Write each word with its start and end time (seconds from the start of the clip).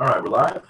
All 0.00 0.06
right, 0.06 0.22
we're 0.22 0.30
live. 0.30 0.62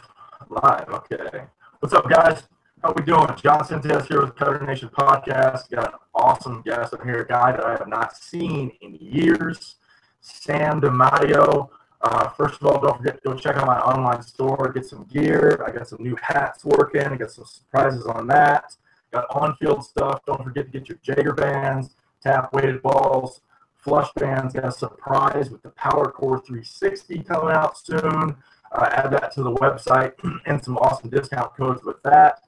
Live. 0.48 0.88
Okay. 0.88 1.44
What's 1.80 1.92
up, 1.92 2.08
guys? 2.08 2.44
How 2.82 2.94
we 2.96 3.04
doing? 3.04 3.26
John 3.36 3.60
Cintas 3.60 4.08
here 4.08 4.22
with 4.22 4.34
Cutter 4.36 4.64
Nation 4.64 4.88
Podcast. 4.88 5.68
Got 5.68 5.92
an 5.92 5.98
awesome 6.14 6.62
guest 6.62 6.94
up 6.94 7.04
here, 7.04 7.20
a 7.20 7.26
guy 7.26 7.52
that 7.52 7.62
I 7.62 7.72
have 7.72 7.88
not 7.88 8.16
seen 8.16 8.72
in 8.80 8.94
years, 8.94 9.76
Sam 10.22 10.80
DiMatteo. 10.80 11.68
Uh, 12.00 12.28
first 12.30 12.62
of 12.62 12.68
all, 12.68 12.80
don't 12.80 12.96
forget 12.96 13.22
to 13.22 13.28
go 13.28 13.36
check 13.36 13.56
out 13.56 13.66
my 13.66 13.78
online 13.80 14.22
store, 14.22 14.72
get 14.74 14.86
some 14.86 15.04
gear. 15.12 15.62
I 15.66 15.72
got 15.72 15.86
some 15.86 16.02
new 16.02 16.16
hats 16.22 16.64
working. 16.64 17.02
I 17.02 17.16
got 17.16 17.30
some 17.30 17.44
surprises 17.44 18.06
on 18.06 18.28
that. 18.28 18.74
Got 19.12 19.26
on-field 19.28 19.84
stuff. 19.84 20.20
Don't 20.26 20.42
forget 20.42 20.72
to 20.72 20.80
get 20.80 20.88
your 20.88 20.98
Jaeger 21.02 21.34
bands, 21.34 21.90
tap 22.22 22.54
weighted 22.54 22.80
balls, 22.80 23.42
flush 23.76 24.08
bands. 24.16 24.54
Got 24.54 24.64
a 24.64 24.72
surprise 24.72 25.50
with 25.50 25.62
the 25.62 25.70
Power 25.70 26.10
Core 26.10 26.38
360 26.40 27.24
coming 27.24 27.54
out 27.54 27.76
soon. 27.76 28.34
Uh, 28.72 28.88
add 28.92 29.10
that 29.10 29.32
to 29.32 29.42
the 29.42 29.52
website 29.54 30.12
and 30.46 30.62
some 30.62 30.76
awesome 30.78 31.10
discount 31.10 31.54
codes 31.56 31.82
with 31.84 32.02
that. 32.02 32.40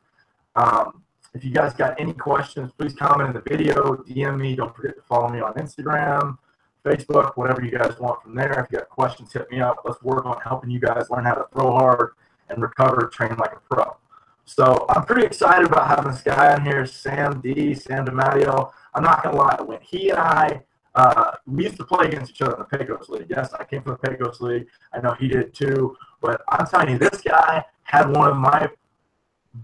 Um, 0.57 1.03
if 1.33 1.45
you 1.45 1.51
guys 1.53 1.75
got 1.75 2.01
any 2.01 2.13
questions, 2.13 2.73
please 2.77 2.95
comment 2.95 3.29
in 3.29 3.35
the 3.35 3.43
video, 3.49 3.97
DM 4.09 4.41
me. 4.41 4.57
Don't 4.57 4.75
forget 4.75 4.97
to 4.97 5.03
follow 5.03 5.29
me 5.29 5.41
on 5.41 5.55
Instagram, 5.55 6.37
Facebook, 6.85 7.37
whatever 7.37 7.65
you 7.65 7.71
guys 7.71 7.99
want 8.01 8.23
from 8.23 8.35
there. 8.35 8.53
If 8.53 8.73
you 8.73 8.79
got 8.79 8.89
questions, 8.89 9.33
hit 9.33 9.51
me 9.51 9.61
up. 9.61 9.79
Let's 9.85 10.03
work 10.03 10.27
on 10.27 10.41
helping 10.43 10.71
you 10.71 10.81
guys 10.81 11.09
learn 11.09 11.25
how 11.25 11.35
to 11.35 11.47
throw 11.53 11.71
hard 11.71 12.13
and 12.49 12.61
recover, 12.61 13.09
train 13.13 13.37
like 13.37 13.53
a 13.53 13.75
pro. 13.75 13.97
So 14.45 14.87
I'm 14.89 15.05
pretty 15.05 15.25
excited 15.25 15.69
about 15.69 15.87
having 15.87 16.11
this 16.11 16.23
guy 16.23 16.53
on 16.53 16.65
here, 16.65 16.85
Sam 16.85 17.41
D, 17.41 17.75
Sam 17.75 18.05
DiMatteo. 18.05 18.73
I'm 18.95 19.05
not 19.05 19.23
gonna 19.23 19.37
lie, 19.37 19.63
when 19.65 19.79
he 19.83 20.11
and 20.11 20.19
I 20.19 20.63
uh, 20.95 21.33
we 21.47 21.65
used 21.65 21.77
to 21.77 21.85
play 21.85 22.09
against 22.09 22.33
each 22.33 22.43
other 22.43 22.55
in 22.55 22.59
the 22.69 22.79
Pecos 22.79 23.09
League. 23.09 23.27
Yes, 23.29 23.53
I 23.55 23.65
came 23.65 23.83
from 23.83 23.99
the 24.01 24.11
Pecos 24.11 24.41
League. 24.41 24.67
I 24.93 25.01
know 25.01 25.15
he 25.15 25.29
did 25.29 25.55
too. 25.55 25.97
But 26.21 26.43
I'm 26.49 26.67
telling 26.67 26.91
you, 26.91 26.99
this 26.99 27.21
guy 27.21 27.65
had 27.85 28.15
one 28.15 28.29
of 28.29 28.37
my 28.37 28.69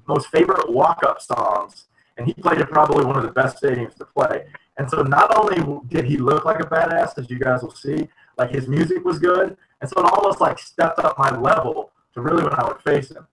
most 0.09 0.29
favorite 0.29 0.71
walk-up 0.71 1.21
songs, 1.21 1.87
and 2.17 2.27
he 2.27 2.35
played 2.35 2.61
at 2.61 2.71
probably 2.71 3.05
one 3.05 3.17
of 3.17 3.23
the 3.23 3.33
best 3.33 3.62
stadiums 3.62 3.95
to 3.97 4.05
play. 4.05 4.47
And 4.79 4.89
so 4.91 5.03
not 5.03 5.37
only 5.37 5.81
did 5.89 6.05
he 6.05 6.17
look 6.17 6.45
like 6.45 6.61
a 6.61 6.65
badass, 6.65 7.19
as 7.19 7.31
you 7.31 7.39
guys 7.39 7.62
will 7.62 7.71
see, 7.71 8.09
like 8.37 8.51
his 8.51 8.69
music 8.69 9.05
was 9.05 9.19
good, 9.19 9.57
and 9.81 9.89
so 9.89 10.01
it 10.01 10.12
almost 10.12 10.41
like 10.41 10.59
stepped 10.59 10.99
up 10.99 11.19
my 11.19 11.37
level 11.39 11.93
to 12.15 12.21
really 12.21 12.43
when 12.43 12.55
I 12.55 12.67
would 12.67 12.81
face 12.83 13.11
him. 13.11 13.27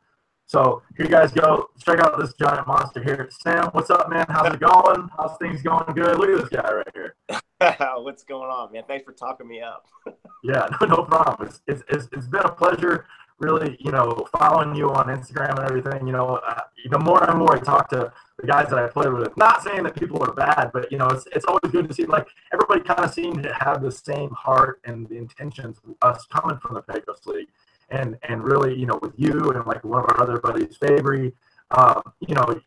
So 0.54 0.84
here 0.96 1.08
you 1.08 1.12
guys 1.12 1.32
go. 1.32 1.72
Check 1.84 2.00
out 2.00 2.20
this 2.20 2.34
giant 2.34 2.68
monster 2.68 3.04
here. 3.04 3.28
Sam, 3.42 3.70
what's 3.72 3.90
up, 3.90 4.08
man? 4.08 4.23
How's 4.30 4.54
it 4.54 4.60
going? 4.60 5.10
How's 5.18 5.36
things 5.40 5.64
going? 5.64 5.92
Good. 5.95 6.20
Look 6.20 6.30
at 6.30 6.42
this 6.42 6.50
guy 6.50 6.72
right 6.72 6.88
here. 6.94 7.16
what's 8.04 8.23
going 8.23 8.52
on, 8.52 8.72
man? 8.72 8.84
Thanks 8.88 9.04
for 9.04 9.14
talking 9.14 9.48
me 9.48 9.62
up. 9.64 9.88
yeah, 10.44 10.68
no, 10.82 10.86
no 10.86 11.04
problem. 11.06 11.48
It's, 11.48 11.62
it's, 11.66 11.82
it's, 11.90 12.08
it's 12.12 12.28
been 12.28 12.44
a 12.45 12.52
pleasure 12.52 13.08
really, 13.40 13.78
you 13.80 13.92
know, 13.92 14.28
following 14.38 14.76
you 14.76 14.92
on 14.92 15.08
Instagram 15.08 15.58
and 15.58 15.68
everything, 15.68 16.06
you 16.06 16.14
know, 16.14 16.40
uh, 16.48 16.62
the 16.92 17.00
more 17.00 17.28
and 17.28 17.40
more 17.40 17.56
I 17.56 17.60
talk 17.60 17.90
to 17.90 18.14
the 18.40 18.48
guys 18.48 18.70
that 18.70 18.78
I 18.78 18.88
play 18.88 19.10
with, 19.10 19.36
not 19.36 19.64
saying 19.64 19.84
that 19.84 19.95
people 19.95 20.22
are 20.23 20.34
bad, 20.34 20.70
but 20.72 20.92
you 20.92 21.00
know, 21.00 21.08
it's, 21.08 21.26
it's 21.36 21.45
always 21.45 21.72
good 21.72 21.88
to 21.88 21.95
see 21.95 22.06
like 22.06 22.28
everybody 22.54 22.82
kind 22.82 23.04
of 23.04 23.12
seems 23.12 23.42
to 23.42 23.54
have 23.54 23.82
the 23.82 23.92
same 23.92 24.30
heart 24.30 24.82
and 24.86 25.10
the 25.10 25.17
intentions 25.17 25.78
us 26.04 26.26
coming 26.28 26.60
from 26.60 26.76
the 26.76 26.82
Pecos 26.82 27.26
League. 27.26 27.48
And, 27.89 28.17
and 28.28 28.44
really, 28.44 28.78
you 28.78 28.86
know, 28.86 29.00
with 29.02 29.14
you 29.17 29.52
and 29.52 29.66
like 29.66 29.84
one 29.84 30.03
of 30.03 30.09
our 30.09 30.22
other 30.22 30.39
buddies, 30.39 30.78
Fabry, 30.78 31.34
um, 31.72 32.02
you 32.20 32.34
know, 32.34 32.59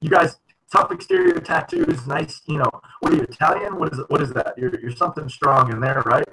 you 0.00 0.10
guys 0.10 0.38
tough 0.70 0.92
exterior 0.92 1.40
tattoos, 1.40 2.06
nice, 2.06 2.42
you 2.46 2.58
know, 2.58 2.70
what 3.00 3.12
are 3.12 3.16
you 3.16 3.22
Italian? 3.22 3.78
What 3.78 3.92
is 3.92 4.00
what 4.08 4.20
is 4.20 4.32
that? 4.34 4.54
You're, 4.56 4.78
you're 4.80 4.94
something 4.94 5.28
strong 5.28 5.72
in 5.72 5.80
there, 5.80 6.02
right? 6.06 6.28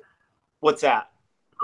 What's 0.59 0.81
that? 0.81 1.09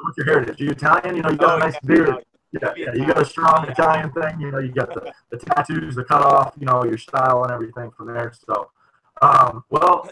what's 0.04 0.18
your 0.18 0.26
heritage? 0.26 0.62
Are 0.62 0.64
you 0.64 0.72
Italian? 0.72 1.16
You 1.16 1.22
know, 1.22 1.30
you 1.30 1.38
got 1.38 1.54
oh, 1.54 1.58
a 1.58 1.60
nice 1.60 1.74
yeah, 1.74 1.80
beard. 1.88 2.26
Yeah, 2.52 2.74
yeah, 2.76 2.94
you 2.96 3.06
got 3.06 3.22
a 3.22 3.26
strong 3.26 3.68
Italian 3.70 4.12
thing. 4.12 4.40
You 4.40 4.52
know, 4.52 4.60
you 4.60 4.72
got 4.72 4.94
the, 4.94 5.14
the 5.30 5.38
tattoos, 5.38 5.96
the 5.96 6.04
cut 6.04 6.22
off, 6.22 6.54
you 6.60 6.66
know, 6.66 6.84
your 6.84 6.98
style 6.98 7.44
and 7.44 7.52
everything 7.52 7.92
from 7.92 8.08
there. 8.08 8.34
So, 8.48 8.72
um, 9.22 9.64
well, 9.70 10.10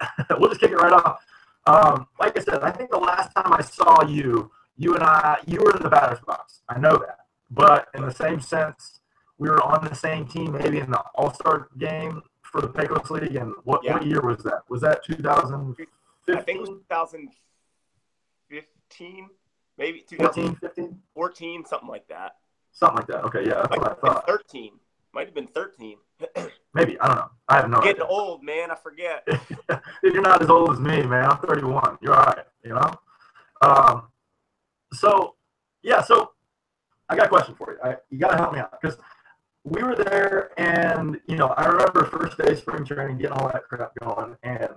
we'll 0.38 0.50
just 0.50 0.60
kick 0.60 0.72
it 0.72 0.76
right 0.76 0.92
off. 0.92 1.20
Um, 1.66 2.06
like 2.20 2.38
I 2.38 2.42
said, 2.42 2.62
I 2.62 2.70
think 2.70 2.90
the 2.90 2.98
last 2.98 3.34
time 3.34 3.52
I 3.52 3.62
saw 3.62 4.04
you, 4.04 4.50
you 4.76 4.94
and 4.94 5.02
I, 5.02 5.38
you 5.46 5.60
were 5.60 5.76
in 5.76 5.82
the 5.82 5.88
batter's 5.88 6.20
box. 6.20 6.60
I 6.68 6.78
know 6.78 6.96
that. 6.96 7.20
But 7.50 7.88
in 7.94 8.02
the 8.02 8.12
same 8.12 8.40
sense, 8.40 9.00
we 9.38 9.48
were 9.48 9.62
on 9.62 9.84
the 9.84 9.94
same 9.94 10.26
team, 10.26 10.52
maybe 10.52 10.78
in 10.78 10.90
the 10.90 11.02
All 11.14 11.32
Star 11.32 11.68
game 11.78 12.22
for 12.42 12.60
the 12.60 12.68
Pecos 12.68 13.10
League. 13.10 13.36
And 13.36 13.52
what, 13.64 13.82
yeah. 13.84 13.94
what 13.94 14.06
year 14.06 14.20
was 14.20 14.38
that? 14.44 14.62
Was 14.68 14.80
that 14.82 15.04
2015? 15.04 15.86
I 16.36 16.40
think 16.40 16.56
it 16.56 16.60
was 16.60 16.68
2000. 16.70 17.30
15, 18.88 19.28
maybe 19.78 20.04
2014, 20.08 20.98
14, 21.14 21.64
something 21.64 21.88
like 21.88 22.06
that. 22.08 22.36
Something 22.72 22.96
like 22.96 23.06
that. 23.08 23.24
Okay, 23.24 23.46
yeah, 23.46 23.54
that's 23.54 23.70
Might 23.70 23.80
what 23.80 23.98
I 24.04 24.14
thought. 24.14 24.26
13. 24.26 24.72
Might 25.12 25.26
have 25.26 25.34
been 25.34 25.46
13. 25.46 25.96
maybe 26.74 26.98
I 27.00 27.08
don't 27.08 27.16
know. 27.16 27.30
I 27.48 27.56
have 27.56 27.70
no. 27.70 27.78
Getting 27.78 28.02
idea. 28.02 28.06
old, 28.06 28.42
man. 28.42 28.70
I 28.70 28.74
forget. 28.74 29.26
You're 30.02 30.22
not 30.22 30.42
as 30.42 30.50
old 30.50 30.72
as 30.72 30.80
me, 30.80 31.02
man. 31.02 31.30
I'm 31.30 31.38
31. 31.38 31.98
You're 32.00 32.14
all 32.14 32.24
right. 32.24 32.44
You 32.64 32.70
know. 32.70 32.92
Um. 33.62 34.02
So, 34.92 35.34
yeah. 35.82 36.02
So, 36.02 36.32
I 37.08 37.16
got 37.16 37.26
a 37.26 37.28
question 37.28 37.54
for 37.54 37.72
you. 37.72 37.78
I, 37.82 37.96
you 38.10 38.18
got 38.18 38.30
to 38.30 38.36
help 38.36 38.52
me 38.52 38.58
out 38.58 38.72
because 38.80 38.98
we 39.64 39.82
were 39.82 39.96
there, 39.96 40.50
and 40.58 41.20
you 41.26 41.36
know, 41.36 41.48
I 41.48 41.66
remember 41.66 42.04
first 42.04 42.38
day 42.38 42.54
spring 42.54 42.84
training, 42.84 43.18
getting 43.18 43.36
all 43.36 43.48
that 43.48 43.64
crap 43.64 43.92
going, 44.00 44.36
and 44.42 44.68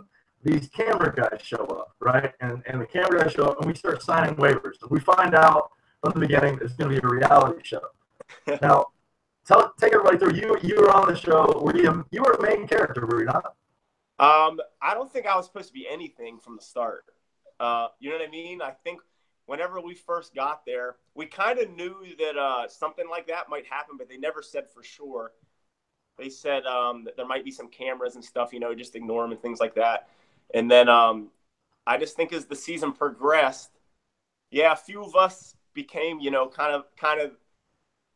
these 0.44 0.68
camera 0.70 1.14
guys 1.16 1.42
show 1.44 1.66
up, 1.66 1.96
right? 2.00 2.34
And 2.42 2.64
and 2.66 2.82
the 2.82 2.86
camera 2.86 3.24
guys 3.24 3.34
show 3.34 3.46
up, 3.46 3.60
and 3.60 3.68
we 3.68 3.76
start 3.76 4.02
signing 4.02 4.36
waivers. 4.36 4.76
we 4.90 5.00
find 5.00 5.36
out 5.36 5.72
from 6.02 6.14
the 6.14 6.20
beginning 6.20 6.60
it's 6.62 6.74
going 6.74 6.94
to 6.94 7.02
be 7.02 7.06
a 7.06 7.10
reality 7.10 7.62
show. 7.64 7.82
now, 8.62 8.88
tell 9.46 9.74
take 9.80 9.94
everybody 9.94 10.18
through. 10.18 10.36
You 10.36 10.58
you 10.64 10.78
were 10.78 10.92
on 10.92 11.08
the 11.08 11.16
show. 11.16 11.62
Were 11.62 11.76
you 11.76 12.06
you 12.12 12.24
were 12.24 12.34
a 12.34 12.42
main 12.42 12.68
character? 12.68 13.06
Were 13.06 13.20
you 13.20 13.26
not? 13.26 13.56
Um, 14.20 14.60
I 14.82 14.94
don't 14.94 15.12
think 15.12 15.26
I 15.26 15.36
was 15.36 15.46
supposed 15.46 15.68
to 15.68 15.74
be 15.74 15.88
anything 15.90 16.40
from 16.40 16.56
the 16.56 16.62
start. 16.62 17.06
Uh, 17.60 17.88
you 18.00 18.10
know 18.10 18.18
what 18.18 18.28
I 18.28 18.32
mean? 18.32 18.62
I 18.62 18.72
think 18.72 19.02
whenever 19.50 19.82
we 19.82 19.96
first 19.96 20.36
got 20.36 20.64
there, 20.64 20.98
we 21.16 21.26
kind 21.26 21.58
of 21.58 21.72
knew 21.72 22.06
that 22.20 22.38
uh, 22.38 22.68
something 22.68 23.10
like 23.10 23.28
that 23.28 23.50
might 23.50 23.66
happen, 23.66 23.98
but 23.98 24.08
they 24.08 24.18
never 24.18 24.44
said 24.44 24.70
for 24.70 24.84
sure. 24.84 25.32
They 26.20 26.30
said 26.30 26.66
um, 26.66 27.04
that 27.06 27.18
there 27.18 27.26
might 27.26 27.44
be 27.44 27.50
some 27.50 27.68
cameras 27.68 28.14
and 28.14 28.24
stuff, 28.24 28.54
you 28.54 28.60
know, 28.60 28.76
just 28.76 28.96
ignore 28.96 29.24
them 29.24 29.32
and 29.32 29.42
things 29.42 29.60
like 29.60 29.74
that. 29.74 30.08
And 30.54 30.70
then 30.70 30.88
um, 30.88 31.30
I 31.88 31.98
just 31.98 32.16
think 32.16 32.32
as 32.32 32.46
the 32.46 32.56
season 32.56 32.92
progressed, 32.92 33.72
yeah, 34.52 34.72
a 34.72 34.76
few 34.76 35.04
of 35.04 35.16
us 35.16 35.56
became, 35.74 36.20
you 36.20 36.30
know, 36.30 36.48
kind 36.48 36.76
of 36.76 36.84
kind 36.96 37.20
of 37.20 37.32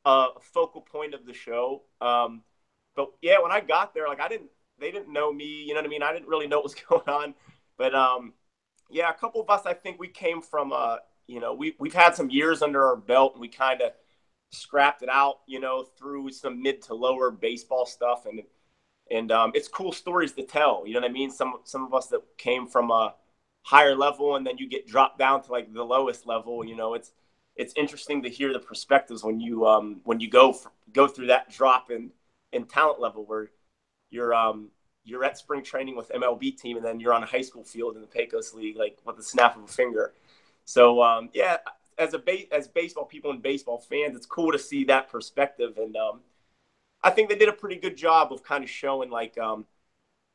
a 0.06 0.40
focal 0.40 0.82
point 0.82 1.16
of 1.16 1.26
the 1.26 1.34
show. 1.34 1.82
Um, 2.00 2.44
but 2.96 3.12
yeah, 3.24 3.42
when 3.42 3.52
I 3.52 3.60
got 3.60 3.96
there, 3.96 4.08
like 4.08 4.20
I 4.20 4.28
didn't, 4.28 4.52
they 4.80 4.92
didn't 4.92 5.12
know 5.12 5.34
me. 5.34 5.64
You 5.64 5.74
know 5.74 5.80
what 5.80 5.88
I 5.88 5.90
mean? 5.90 6.04
I 6.04 6.14
didn't 6.14 6.28
really 6.28 6.48
know 6.48 6.58
what 6.58 6.66
was 6.66 6.76
going 6.90 7.08
on. 7.08 7.34
But 7.78 7.96
um, 7.96 8.34
yeah, 8.92 9.10
a 9.10 9.14
couple 9.14 9.42
of 9.42 9.50
us, 9.50 9.66
I 9.66 9.74
think 9.74 10.00
we 10.00 10.10
came 10.10 10.40
from, 10.40 10.72
uh, 10.72 10.98
you 11.28 11.40
know, 11.40 11.54
we 11.54 11.76
we've 11.80 11.94
had 11.94 12.16
some 12.16 12.30
years 12.30 12.62
under 12.62 12.86
our 12.86 12.96
belt, 12.96 13.34
and 13.34 13.42
we 13.42 13.48
kind 13.48 13.82
of 13.82 13.92
scrapped 14.52 15.02
it 15.02 15.10
out, 15.10 15.40
you 15.48 15.60
know, 15.60 15.84
through 15.98 16.32
some 16.32 16.62
mid 16.62 16.82
to 16.84 16.94
lower 16.94 17.32
baseball 17.32 17.86
stuff, 17.86 18.26
and 18.26 18.44
and 19.12 19.32
um, 19.32 19.52
it's 19.54 19.68
cool 19.68 19.92
stories 19.92 20.34
to 20.34 20.44
tell. 20.44 20.84
You 20.86 20.94
know 20.94 21.02
what 21.02 21.10
I 21.10 21.14
mean? 21.14 21.32
Some 21.32 21.56
some 21.64 21.86
of 21.86 21.94
us 21.94 22.08
that 22.08 22.22
came 22.38 22.68
from 22.68 22.92
a 22.92 23.16
higher 23.64 23.96
level 23.96 24.36
and 24.36 24.46
then 24.46 24.58
you 24.58 24.68
get 24.68 24.88
dropped 24.88 25.18
down 25.18 25.42
to 25.42 25.52
like 25.52 25.74
the 25.74 25.84
lowest 25.84 26.28
level. 26.28 26.64
You 26.66 26.76
know, 26.76 26.94
it's 26.94 27.12
it's 27.56 27.74
interesting 27.76 28.24
to 28.24 28.30
hear 28.30 28.54
the 28.54 28.60
perspectives 28.60 29.24
when 29.24 29.40
you 29.40 29.66
um, 29.66 30.02
when 30.04 30.20
you 30.20 30.30
go 30.30 30.54
for, 30.54 30.72
go 30.92 31.08
through 31.08 31.28
that 31.28 31.50
drop 31.52 31.92
in 31.92 32.12
in 32.52 32.66
talent 32.66 33.00
level 33.00 33.26
where 33.26 33.50
you're 34.10 34.34
um, 34.34 34.70
you're 35.04 35.24
at 35.24 35.38
spring 35.38 35.64
training 35.64 35.96
with 35.96 36.10
MLB 36.10 36.58
team 36.58 36.78
and 36.78 36.86
then 36.86 37.00
you're 37.00 37.14
on 37.14 37.24
a 37.24 37.28
high 37.28 37.42
school 37.42 37.64
field 37.64 37.96
in 37.96 38.02
the 38.02 38.08
Pecos 38.08 38.54
League 38.54 38.78
like 38.78 38.98
with 39.06 39.18
the 39.18 39.24
snap 39.24 39.56
of 39.58 39.64
a 39.64 39.68
finger. 39.68 40.14
So 40.66 41.02
um, 41.02 41.30
yeah, 41.34 41.58
as 41.98 42.14
a 42.14 42.20
ba- 42.20 42.54
as 42.54 42.68
baseball 42.68 43.06
people 43.06 43.32
and 43.32 43.42
baseball 43.42 43.80
fans, 43.80 44.16
it's 44.16 44.26
cool 44.26 44.52
to 44.52 44.60
see 44.60 44.84
that 44.86 45.10
perspective 45.10 45.78
and 45.78 45.96
um, 45.96 46.22
I 47.04 47.10
think 47.10 47.30
they 47.30 47.36
did 47.36 47.50
a 47.50 47.54
pretty 47.54 47.76
good 47.76 47.98
job 47.98 48.32
of 48.32 48.44
kind 48.44 48.64
of 48.64 48.70
showing 48.70 49.10
like, 49.10 49.38
um, 49.38 49.66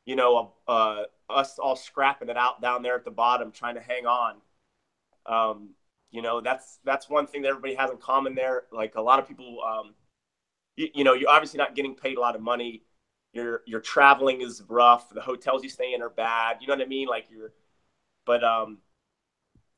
you 0.05 0.15
know, 0.15 0.53
uh, 0.67 1.03
us 1.29 1.57
all 1.57 1.75
scrapping 1.75 2.29
it 2.29 2.37
out 2.37 2.61
down 2.61 2.83
there 2.83 2.95
at 2.95 3.05
the 3.05 3.11
bottom, 3.11 3.51
trying 3.51 3.75
to 3.75 3.81
hang 3.81 4.05
on. 4.05 4.35
Um, 5.25 5.69
you 6.11 6.21
know, 6.21 6.41
that's 6.41 6.79
that's 6.83 7.09
one 7.09 7.27
thing 7.27 7.41
that 7.43 7.49
everybody 7.49 7.75
has 7.75 7.89
in 7.91 7.97
common 7.97 8.35
there. 8.35 8.63
Like 8.71 8.95
a 8.95 9.01
lot 9.01 9.19
of 9.19 9.27
people, 9.27 9.59
um, 9.67 9.93
you, 10.75 10.89
you 10.93 11.03
know, 11.03 11.13
you're 11.13 11.29
obviously 11.29 11.57
not 11.57 11.75
getting 11.75 11.95
paid 11.95 12.17
a 12.17 12.21
lot 12.21 12.35
of 12.35 12.41
money. 12.41 12.83
Your 13.33 13.61
your 13.65 13.79
traveling 13.79 14.41
is 14.41 14.63
rough. 14.67 15.09
The 15.09 15.21
hotels 15.21 15.63
you 15.63 15.69
stay 15.69 15.93
in 15.93 16.01
are 16.01 16.09
bad. 16.09 16.57
You 16.61 16.67
know 16.67 16.75
what 16.75 16.83
I 16.83 16.87
mean? 16.87 17.07
Like 17.07 17.25
you're, 17.29 17.51
but 18.25 18.43
um, 18.43 18.79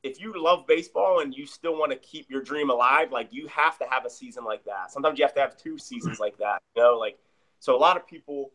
if 0.02 0.20
you 0.20 0.32
love 0.36 0.66
baseball 0.66 1.20
and 1.20 1.34
you 1.34 1.46
still 1.46 1.78
want 1.78 1.92
to 1.92 1.98
keep 1.98 2.28
your 2.30 2.42
dream 2.42 2.70
alive, 2.70 3.12
like 3.12 3.28
you 3.30 3.46
have 3.48 3.78
to 3.78 3.84
have 3.88 4.04
a 4.04 4.10
season 4.10 4.44
like 4.44 4.64
that. 4.64 4.90
Sometimes 4.90 5.18
you 5.18 5.24
have 5.24 5.34
to 5.34 5.40
have 5.40 5.56
two 5.56 5.78
seasons 5.78 6.18
like 6.18 6.36
that. 6.38 6.60
You 6.74 6.82
know, 6.82 6.98
like 6.98 7.18
so 7.60 7.76
a 7.76 7.78
lot 7.78 7.96
of 7.96 8.06
people 8.06 8.50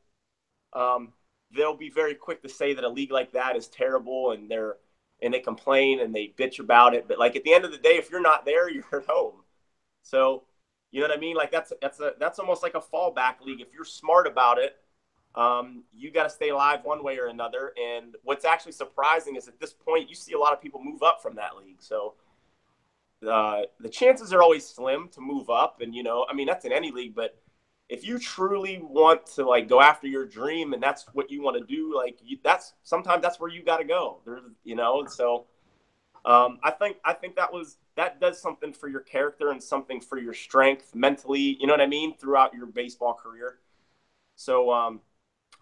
um, 0.73 1.13
they'll 1.55 1.77
be 1.77 1.89
very 1.89 2.13
quick 2.13 2.41
to 2.43 2.49
say 2.49 2.73
that 2.73 2.83
a 2.83 2.89
league 2.89 3.11
like 3.11 3.31
that 3.31 3.55
is 3.55 3.67
terrible 3.67 4.31
and 4.31 4.49
they're 4.49 4.77
and 5.21 5.33
they 5.33 5.39
complain 5.39 5.99
and 6.01 6.13
they 6.13 6.33
bitch 6.37 6.59
about 6.59 6.93
it. 6.93 7.07
But 7.07 7.17
like 7.17 7.35
at 7.35 7.43
the 7.43 7.53
end 7.53 7.65
of 7.65 7.71
the 7.71 7.77
day, 7.77 7.97
if 7.97 8.11
you're 8.11 8.21
not 8.21 8.45
there, 8.45 8.69
you're 8.71 8.83
at 8.93 9.05
home. 9.07 9.41
So, 10.03 10.43
you 10.91 11.01
know 11.01 11.07
what 11.07 11.17
I 11.17 11.19
mean? 11.19 11.35
Like 11.35 11.51
that's 11.51 11.73
that's 11.81 11.99
a 11.99 12.13
that's 12.19 12.39
almost 12.39 12.63
like 12.63 12.75
a 12.75 12.81
fallback 12.81 13.41
league. 13.41 13.61
If 13.61 13.73
you're 13.73 13.85
smart 13.85 14.27
about 14.27 14.57
it, 14.57 14.75
um, 15.37 15.83
you 15.95 16.11
got 16.11 16.23
to 16.23 16.29
stay 16.29 16.49
alive 16.49 16.79
one 16.83 17.03
way 17.03 17.19
or 17.19 17.27
another. 17.27 17.71
And 17.77 18.15
what's 18.23 18.43
actually 18.43 18.71
surprising 18.71 19.35
is 19.35 19.47
at 19.47 19.59
this 19.59 19.71
point, 19.71 20.09
you 20.09 20.15
see 20.15 20.33
a 20.33 20.39
lot 20.39 20.51
of 20.51 20.61
people 20.61 20.83
move 20.83 21.03
up 21.03 21.21
from 21.21 21.35
that 21.35 21.55
league. 21.55 21.77
So 21.79 22.15
uh, 23.25 23.61
the 23.79 23.89
chances 23.89 24.33
are 24.33 24.41
always 24.41 24.67
slim 24.67 25.09
to 25.09 25.21
move 25.21 25.51
up. 25.51 25.81
And, 25.81 25.93
you 25.93 26.01
know, 26.01 26.25
I 26.27 26.33
mean, 26.33 26.47
that's 26.47 26.65
in 26.65 26.73
any 26.73 26.91
league, 26.91 27.13
but 27.13 27.37
if 27.87 28.05
you 28.05 28.17
truly 28.17 28.79
want 28.81 29.27
to 29.35 29.45
like 29.45 29.69
go 29.69 29.79
after 29.79 30.07
your 30.07 30.25
dream 30.25 30.73
and 30.73 30.81
that's 30.81 31.05
what 31.13 31.29
you 31.31 31.41
want 31.41 31.57
to 31.57 31.63
do, 31.63 31.95
like 31.95 32.17
you, 32.25 32.37
that's 32.43 32.73
sometimes 32.83 33.21
that's 33.21 33.39
where 33.39 33.49
you 33.49 33.63
got 33.63 33.77
to 33.77 33.85
go. 33.85 34.19
There's, 34.25 34.41
you 34.63 34.75
know, 34.75 34.99
and 34.99 35.09
so 35.09 35.45
um, 36.25 36.59
I 36.63 36.71
think 36.71 36.97
I 37.05 37.13
think 37.13 37.37
that 37.37 37.53
was 37.53 37.77
that 37.95 38.19
does 38.19 38.41
something 38.41 38.73
for 38.73 38.89
your 38.89 38.99
character 38.99 39.51
and 39.51 39.63
something 39.63 40.01
for 40.01 40.17
your 40.17 40.33
strength 40.33 40.93
mentally. 40.95 41.57
You 41.59 41.67
know 41.67 41.73
what 41.73 41.81
I 41.81 41.87
mean 41.87 42.17
throughout 42.17 42.53
your 42.53 42.65
baseball 42.65 43.13
career. 43.13 43.59
So 44.35 44.69
um, 44.71 44.99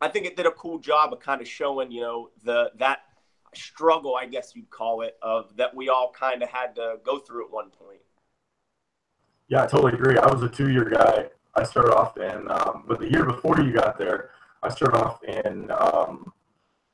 I 0.01 0.07
think 0.07 0.25
it 0.25 0.36
did 0.36 0.45
a 0.45 0.51
cool 0.51 0.80
job 0.80 1.13
of 1.13 1.19
kind 1.19 1.42
of 1.42 1.47
showing, 1.47 1.92
you 1.92 2.01
know, 2.01 2.30
the 2.44 2.71
that 2.77 3.00
struggle, 3.53 4.15
I 4.15 4.25
guess 4.25 4.53
you'd 4.56 4.69
call 4.69 5.01
it, 5.01 5.18
of 5.21 5.56
that 5.57 5.74
we 5.74 5.89
all 5.89 6.12
kind 6.12 6.44
of 6.44 6.50
had 6.50 6.75
to 6.75 6.97
go 7.03 7.19
through 7.19 7.45
at 7.45 7.51
one 7.51 7.69
point. 7.69 8.01
Yeah, 9.47 9.63
I 9.63 9.68
totally 9.68 9.94
agree. 9.94 10.18
I 10.18 10.31
was 10.31 10.42
a 10.44 10.50
two-year 10.50 10.86
guy. 10.86 11.30
I 11.53 11.63
started 11.63 11.94
off 11.94 12.18
in, 12.18 12.50
um, 12.51 12.83
but 12.88 13.00
the 13.00 13.09
year 13.09 13.24
before 13.24 13.62
you 13.62 13.71
got 13.71 13.97
there, 13.97 14.31
I 14.63 14.69
started 14.69 14.97
off 14.97 15.24
in 15.24 15.71
um, 15.71 16.33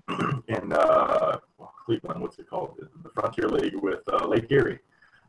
in 0.47 0.73
uh, 0.73 1.37
Cleveland. 1.85 2.21
What's 2.21 2.37
it 2.37 2.49
called? 2.49 2.77
The 3.03 3.09
Frontier 3.09 3.47
League 3.47 3.75
with 3.75 4.01
uh, 4.11 4.27
Lake 4.27 4.51
Erie. 4.51 4.79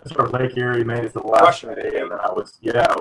I 0.05 0.09
started 0.09 0.33
Lake 0.33 0.57
Erie, 0.57 0.85
made 0.85 1.05
it 1.05 1.13
to 1.13 1.21
the 1.21 1.27
last 1.27 1.63
day, 1.63 2.01
and 2.01 2.11
then 2.11 2.19
I 2.21 2.33
was 2.33 2.59
yeah, 2.61 2.93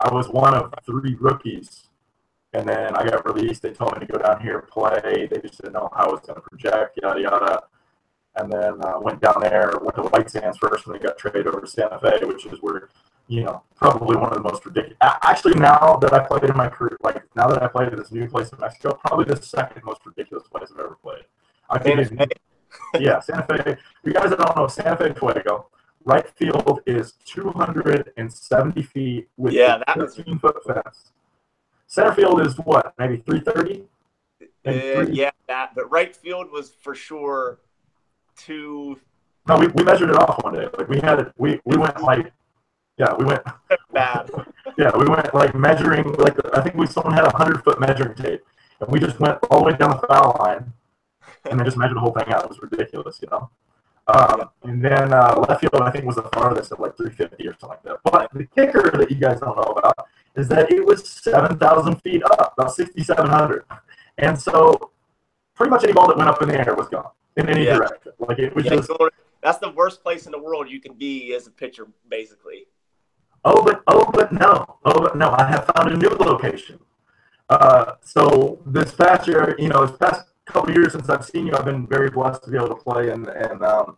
I 0.00 0.12
was 0.12 0.28
one 0.28 0.54
of 0.54 0.74
three 0.84 1.14
rookies 1.14 1.89
and 2.52 2.68
then 2.68 2.96
I 2.96 3.04
got 3.04 3.24
released. 3.24 3.62
They 3.62 3.70
told 3.70 3.94
me 3.94 4.06
to 4.06 4.12
go 4.12 4.18
down 4.18 4.40
here 4.40 4.58
and 4.58 4.68
play. 4.68 5.28
They 5.30 5.38
just 5.38 5.60
didn't 5.60 5.74
know 5.74 5.88
how 5.94 6.08
I 6.08 6.10
was 6.10 6.20
going 6.20 6.40
to 6.40 6.40
project, 6.40 6.98
yada 7.00 7.20
yada. 7.20 7.62
And 8.36 8.50
then 8.50 8.84
uh, 8.84 8.98
went 9.00 9.20
down 9.20 9.40
there, 9.40 9.72
went 9.80 9.96
to 9.96 10.02
White 10.02 10.30
Sands 10.30 10.58
first, 10.58 10.86
and 10.86 10.94
then 10.94 11.02
got 11.02 11.18
traded 11.18 11.46
over 11.46 11.60
to 11.60 11.66
Santa 11.66 11.98
Fe, 11.98 12.24
which 12.24 12.46
is 12.46 12.58
where, 12.60 12.88
you 13.28 13.42
know, 13.42 13.62
probably 13.76 14.16
one 14.16 14.30
of 14.30 14.34
the 14.34 14.42
most 14.42 14.64
ridiculous. 14.64 14.96
Actually, 15.00 15.54
now 15.54 15.96
that 15.96 16.12
I 16.12 16.20
played 16.20 16.44
in 16.44 16.56
my 16.56 16.68
career, 16.68 16.96
like 17.02 17.22
now 17.36 17.48
that 17.48 17.62
I 17.62 17.68
played 17.68 17.88
at 17.88 17.98
this 17.98 18.12
new 18.12 18.28
place 18.28 18.50
in 18.50 18.58
Mexico, 18.60 18.98
probably 19.04 19.26
the 19.26 19.40
second 19.40 19.84
most 19.84 20.00
ridiculous 20.06 20.46
place 20.48 20.68
I've 20.72 20.80
ever 20.80 20.96
played. 21.02 21.24
I 21.68 21.78
think 21.78 22.08
Fe. 22.08 22.26
yeah, 23.00 23.20
Santa 23.20 23.62
Fe. 23.62 23.76
You 24.04 24.12
guys 24.12 24.30
that 24.30 24.38
don't 24.38 24.56
know, 24.56 24.66
Santa 24.68 24.96
Fe 24.96 25.12
Fuego, 25.14 25.66
right 26.04 26.28
field 26.36 26.80
is 26.86 27.12
270 27.24 28.82
feet 28.82 29.28
with 29.36 29.54
yeah, 29.54 29.82
a 29.86 29.94
13 29.94 30.38
foot 30.38 30.56
fence 30.64 31.12
Center 31.90 32.14
field 32.14 32.46
is 32.46 32.56
what, 32.58 32.94
maybe 33.00 33.16
330? 33.16 33.82
Uh, 34.64 35.10
yeah, 35.10 35.32
that. 35.48 35.74
But 35.74 35.90
right 35.90 36.14
field 36.14 36.52
was 36.52 36.70
for 36.70 36.94
sure 36.94 37.58
two. 38.36 38.96
No, 39.48 39.58
we, 39.58 39.66
we 39.68 39.82
measured 39.82 40.10
it 40.10 40.16
off 40.16 40.40
one 40.44 40.54
day. 40.54 40.68
Like 40.78 40.88
we 40.88 41.00
had 41.00 41.18
it. 41.18 41.32
We 41.36 41.60
we 41.64 41.76
went 41.76 42.00
like, 42.00 42.30
yeah, 42.96 43.12
we 43.16 43.24
went 43.24 43.42
bad. 43.92 44.30
yeah, 44.78 44.96
we 44.96 45.06
went 45.06 45.34
like 45.34 45.52
measuring. 45.56 46.12
Like 46.12 46.36
I 46.56 46.62
think 46.62 46.76
we 46.76 46.86
someone 46.86 47.12
had 47.12 47.24
a 47.24 47.36
hundred 47.36 47.64
foot 47.64 47.80
measuring 47.80 48.14
tape, 48.14 48.44
and 48.80 48.88
we 48.88 49.00
just 49.00 49.18
went 49.18 49.38
all 49.50 49.58
the 49.58 49.64
way 49.64 49.76
down 49.76 49.90
the 49.90 50.06
foul 50.06 50.36
line, 50.38 50.72
and 51.50 51.58
then 51.58 51.64
just 51.66 51.76
measured 51.76 51.96
the 51.96 52.00
whole 52.00 52.12
thing 52.12 52.32
out. 52.32 52.44
It 52.44 52.50
was 52.50 52.60
ridiculous, 52.62 53.18
you 53.20 53.26
know. 53.32 53.50
Um, 54.06 54.48
and 54.62 54.84
then 54.84 55.12
uh, 55.12 55.44
left 55.48 55.60
field, 55.60 55.82
I 55.82 55.90
think, 55.90 56.04
was 56.04 56.16
the 56.16 56.28
farthest 56.34 56.70
at 56.70 56.78
like 56.78 56.96
350 56.96 57.48
or 57.48 57.56
something 57.58 57.68
like 57.70 57.82
that. 57.82 57.98
But 58.04 58.30
the 58.32 58.44
kicker 58.44 58.96
that 58.96 59.10
you 59.10 59.16
guys 59.16 59.40
don't 59.40 59.56
know 59.56 59.74
about 59.76 60.06
is 60.36 60.48
that 60.48 60.70
it 60.72 60.84
was 60.84 61.08
7,000 61.08 61.96
feet 62.02 62.22
up, 62.24 62.54
about 62.56 62.74
6,700. 62.74 63.64
And 64.18 64.38
so 64.38 64.90
pretty 65.54 65.70
much 65.70 65.84
any 65.84 65.92
ball 65.92 66.08
that 66.08 66.16
went 66.16 66.28
up 66.28 66.40
in 66.42 66.48
the 66.48 66.58
air 66.58 66.74
was 66.74 66.88
gone 66.88 67.10
in 67.36 67.48
any 67.48 67.64
yeah. 67.64 67.76
direction. 67.76 68.12
Like 68.18 68.38
it 68.38 68.54
was 68.54 68.64
yeah, 68.64 68.76
just. 68.76 68.90
That's 69.42 69.58
the 69.58 69.70
worst 69.70 70.02
place 70.02 70.26
in 70.26 70.32
the 70.32 70.38
world 70.38 70.68
you 70.68 70.80
can 70.80 70.92
be 70.92 71.34
as 71.34 71.46
a 71.46 71.50
pitcher, 71.50 71.86
basically. 72.08 72.66
Oh, 73.44 73.64
but 73.64 73.82
oh, 73.86 74.10
but 74.12 74.32
no, 74.32 74.78
oh, 74.84 75.00
but 75.00 75.16
no. 75.16 75.30
I 75.30 75.46
have 75.46 75.70
found 75.74 75.90
a 75.90 75.96
new 75.96 76.10
location. 76.10 76.78
Uh, 77.48 77.92
so 78.02 78.60
this 78.66 78.92
past 78.92 79.26
year, 79.26 79.56
you 79.58 79.68
know, 79.68 79.86
this 79.86 79.96
past 79.96 80.26
couple 80.44 80.74
years 80.74 80.92
since 80.92 81.08
I've 81.08 81.24
seen 81.24 81.46
you, 81.46 81.54
I've 81.54 81.64
been 81.64 81.86
very 81.86 82.10
blessed 82.10 82.44
to 82.44 82.50
be 82.50 82.56
able 82.56 82.68
to 82.68 82.74
play 82.74 83.10
in 83.10 83.28
and 83.28 83.62
um, 83.62 83.96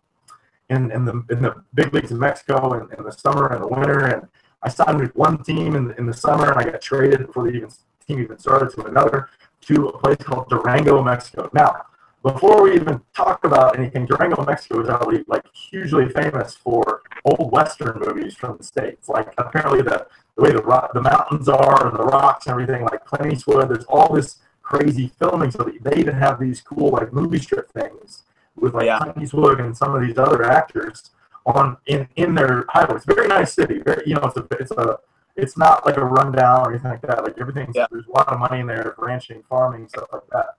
in 0.69 0.91
in 0.91 1.03
the 1.03 1.23
in 1.29 1.41
the 1.41 1.63
big 1.73 1.93
leagues 1.93 2.11
in 2.11 2.19
Mexico 2.19 2.73
in, 2.73 2.97
in 2.97 3.03
the 3.03 3.11
summer 3.11 3.47
and 3.47 3.63
the 3.63 3.67
winter, 3.67 4.05
and 4.05 4.27
I 4.63 4.69
signed 4.69 4.99
with 4.99 5.15
one 5.15 5.43
team 5.43 5.75
in 5.75 5.89
the, 5.89 5.97
in 5.97 6.05
the 6.05 6.13
summer, 6.13 6.51
and 6.51 6.59
I 6.59 6.71
got 6.71 6.81
traded 6.81 7.27
before 7.27 7.43
the 7.43 7.57
even, 7.57 7.69
team 8.07 8.21
even 8.21 8.37
started 8.39 8.69
to 8.75 8.85
another 8.85 9.29
to 9.61 9.87
a 9.89 9.97
place 9.97 10.17
called 10.17 10.49
Durango, 10.49 11.01
Mexico. 11.03 11.49
Now, 11.53 11.85
before 12.23 12.63
we 12.63 12.75
even 12.75 13.01
talk 13.13 13.43
about 13.43 13.77
anything, 13.77 14.05
Durango, 14.05 14.43
Mexico 14.45 14.81
is 14.81 14.89
actually 14.89 15.25
like 15.27 15.45
hugely 15.53 16.07
famous 16.09 16.55
for 16.55 17.01
old 17.25 17.51
Western 17.51 17.99
movies 17.99 18.35
from 18.35 18.57
the 18.57 18.63
states. 18.63 19.09
Like 19.09 19.33
apparently 19.37 19.81
the 19.81 20.07
the 20.35 20.41
way 20.41 20.51
the 20.51 20.63
rock, 20.63 20.93
the 20.93 21.01
mountains 21.01 21.47
are 21.47 21.87
and 21.87 21.97
the 21.97 22.03
rocks 22.03 22.47
and 22.47 22.53
everything, 22.53 22.83
like 22.83 23.05
Clint 23.05 23.33
Eastwood. 23.33 23.69
There's 23.69 23.85
all 23.85 24.13
this 24.13 24.37
crazy 24.63 25.11
filming, 25.19 25.51
so 25.51 25.69
they 25.81 25.97
even 25.97 26.15
have 26.15 26.39
these 26.39 26.61
cool 26.61 26.91
like 26.91 27.13
movie 27.13 27.39
strip 27.39 27.71
things 27.71 28.23
with 28.55 28.73
like 28.73 28.85
yeah. 28.85 28.99
Clint 28.99 29.17
Eastwood 29.21 29.59
and 29.59 29.75
some 29.75 29.93
of 29.93 30.01
these 30.01 30.17
other 30.17 30.43
actors 30.49 31.11
on 31.45 31.77
in 31.87 32.07
in 32.15 32.35
their 32.35 32.65
highway. 32.69 32.95
It's 32.95 33.07
a 33.07 33.13
very 33.13 33.27
nice 33.27 33.53
city. 33.53 33.81
Very 33.85 34.03
you 34.05 34.15
know 34.15 34.21
it's 34.23 34.37
a 34.37 34.47
it's 34.59 34.71
a 34.71 34.97
it's 35.35 35.57
not 35.57 35.85
like 35.85 35.97
a 35.97 36.05
rundown 36.05 36.67
or 36.67 36.71
anything 36.71 36.91
like 36.91 37.01
that. 37.01 37.23
Like 37.23 37.37
everything's 37.39 37.75
yeah. 37.75 37.87
there's 37.91 38.05
a 38.05 38.11
lot 38.11 38.27
of 38.29 38.39
money 38.39 38.61
in 38.61 38.67
there, 38.67 38.95
ranching, 38.97 39.43
farming, 39.49 39.87
stuff 39.87 40.07
like 40.11 40.27
that. 40.31 40.57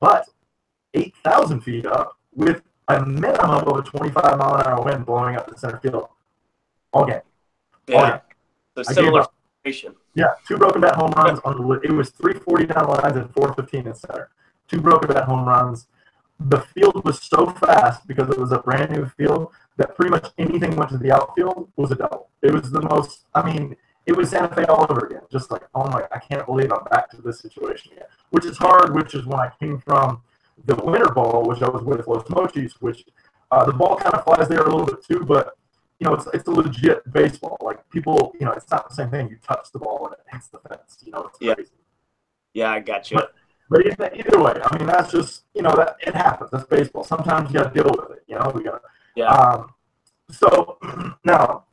But 0.00 0.28
eight 0.94 1.14
thousand 1.22 1.60
feet 1.60 1.86
up 1.86 2.16
with 2.34 2.62
a 2.88 3.04
minimum 3.04 3.50
of 3.68 3.78
a 3.78 3.82
twenty 3.82 4.10
five 4.10 4.38
mile 4.38 4.56
an 4.56 4.66
hour 4.66 4.82
wind 4.84 5.06
blowing 5.06 5.36
up 5.36 5.48
the 5.48 5.58
center 5.58 5.78
field 5.78 6.08
all 6.92 7.06
game. 7.06 7.20
Yeah. 7.86 7.96
All 7.96 8.06
game. 8.10 8.20
So 8.76 8.82
similar 8.82 9.26
situation. 9.62 9.94
Yeah, 10.14 10.34
two 10.46 10.56
broken 10.56 10.80
bat 10.80 10.96
home 10.96 11.12
runs 11.12 11.40
on 11.44 11.56
the 11.56 11.80
it 11.80 11.92
was 11.92 12.10
three 12.10 12.34
forty 12.34 12.66
down 12.66 12.86
lines 12.86 13.16
and 13.16 13.32
four 13.32 13.52
fifteen 13.54 13.86
in 13.86 13.94
center. 13.94 14.30
Two 14.68 14.80
broken 14.80 15.12
bat 15.12 15.24
home 15.24 15.46
runs. 15.46 15.86
The 16.40 16.60
field 16.60 17.04
was 17.04 17.22
so 17.22 17.46
fast 17.46 18.06
because 18.06 18.28
it 18.30 18.38
was 18.38 18.52
a 18.52 18.58
brand 18.58 18.90
new 18.90 19.06
field 19.06 19.52
that 19.76 19.94
pretty 19.94 20.10
much 20.10 20.30
anything 20.38 20.76
went 20.76 20.90
to 20.90 20.98
the 20.98 21.12
outfield 21.12 21.70
was 21.76 21.90
a 21.90 21.94
double. 21.94 22.28
It 22.42 22.52
was 22.52 22.70
the 22.70 22.82
most. 22.82 23.24
I 23.34 23.42
mean, 23.44 23.76
it 24.06 24.16
was 24.16 24.30
Santa 24.30 24.54
Fe 24.54 24.64
all 24.64 24.86
over 24.88 25.06
again. 25.06 25.22
Just 25.30 25.50
like, 25.50 25.62
oh 25.74 25.88
my, 25.88 26.06
I 26.12 26.18
can't 26.18 26.44
believe 26.46 26.72
I'm 26.72 26.84
back 26.90 27.10
to 27.10 27.22
this 27.22 27.40
situation 27.40 27.92
again. 27.92 28.08
Which 28.30 28.44
is 28.44 28.58
hard. 28.58 28.94
Which 28.94 29.14
is 29.14 29.24
when 29.26 29.40
I 29.40 29.50
came 29.60 29.78
from 29.80 30.22
the 30.66 30.74
winter 30.76 31.12
ball, 31.12 31.44
which 31.44 31.62
I 31.62 31.68
was 31.68 31.82
with 31.82 32.06
Los 32.06 32.24
Mochis, 32.28 32.72
which 32.80 33.04
uh, 33.50 33.64
the 33.64 33.72
ball 33.72 33.96
kind 33.96 34.14
of 34.14 34.24
flies 34.24 34.48
there 34.48 34.60
a 34.60 34.64
little 34.64 34.86
bit 34.86 35.04
too, 35.04 35.24
but 35.24 35.56
you 36.00 36.06
know, 36.06 36.14
it's 36.14 36.26
it's 36.34 36.48
a 36.48 36.50
legit 36.50 37.10
baseball. 37.12 37.56
Like 37.60 37.88
people, 37.90 38.34
you 38.38 38.46
know, 38.46 38.52
it's 38.52 38.70
not 38.70 38.88
the 38.88 38.94
same 38.94 39.10
thing. 39.10 39.28
You 39.30 39.38
touch 39.46 39.68
the 39.72 39.78
ball 39.78 40.06
and 40.06 40.14
it 40.14 40.20
hits 40.32 40.48
the 40.48 40.58
fence. 40.68 40.98
You 41.04 41.12
know, 41.12 41.26
it's 41.26 41.38
yeah. 41.40 41.54
crazy. 41.54 41.70
Yeah, 42.52 42.70
I 42.72 42.80
got 42.80 43.10
you. 43.10 43.18
But, 43.18 43.32
but 43.70 43.86
either 43.86 44.10
either 44.14 44.42
way, 44.42 44.54
I 44.62 44.78
mean, 44.78 44.86
that's 44.86 45.12
just 45.12 45.44
you 45.54 45.62
know 45.62 45.74
that 45.76 45.96
it 46.06 46.14
happens. 46.14 46.50
That's 46.50 46.64
baseball. 46.64 47.04
Sometimes 47.04 47.50
you 47.50 47.58
got 47.58 47.74
to 47.74 47.82
deal 47.82 47.90
with 47.90 48.18
it. 48.18 48.24
You 48.26 48.36
know, 48.36 48.52
we 48.54 48.64
got 48.64 48.82
yeah. 49.14 49.26
Um, 49.26 49.74
so 50.30 50.78
now, 51.24 51.64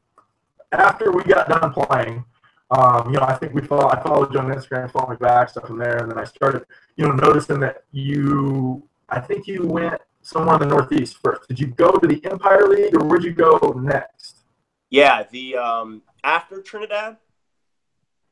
after 0.71 1.11
we 1.11 1.23
got 1.23 1.49
done 1.49 1.73
playing, 1.73 2.25
um, 2.71 3.11
you 3.13 3.19
know, 3.19 3.25
I 3.25 3.35
think 3.35 3.53
we 3.53 3.61
follow, 3.61 3.89
I 3.89 4.01
followed 4.01 4.33
you 4.33 4.39
on 4.39 4.47
Instagram, 4.47 4.89
followed 4.91 5.11
me 5.11 5.15
back, 5.17 5.49
stuff 5.49 5.67
from 5.67 5.77
there, 5.77 5.97
and 5.97 6.09
then 6.09 6.17
I 6.17 6.23
started, 6.23 6.65
you 6.95 7.05
know, 7.05 7.13
noticing 7.13 7.59
that 7.59 7.83
you, 7.91 8.87
I 9.09 9.19
think 9.19 9.45
you 9.45 9.67
went 9.67 10.01
somewhere 10.21 10.55
in 10.55 10.61
the 10.61 10.67
Northeast 10.67 11.17
first. 11.21 11.49
Did 11.49 11.59
you 11.59 11.67
go 11.67 11.91
to 11.91 12.07
the 12.07 12.23
Empire 12.31 12.67
League, 12.67 12.95
or 12.95 13.05
where'd 13.05 13.25
you 13.25 13.33
go 13.33 13.57
next? 13.83 14.37
Yeah, 14.89 15.23
the 15.31 15.57
um, 15.57 16.01
after 16.23 16.61
Trinidad. 16.61 17.17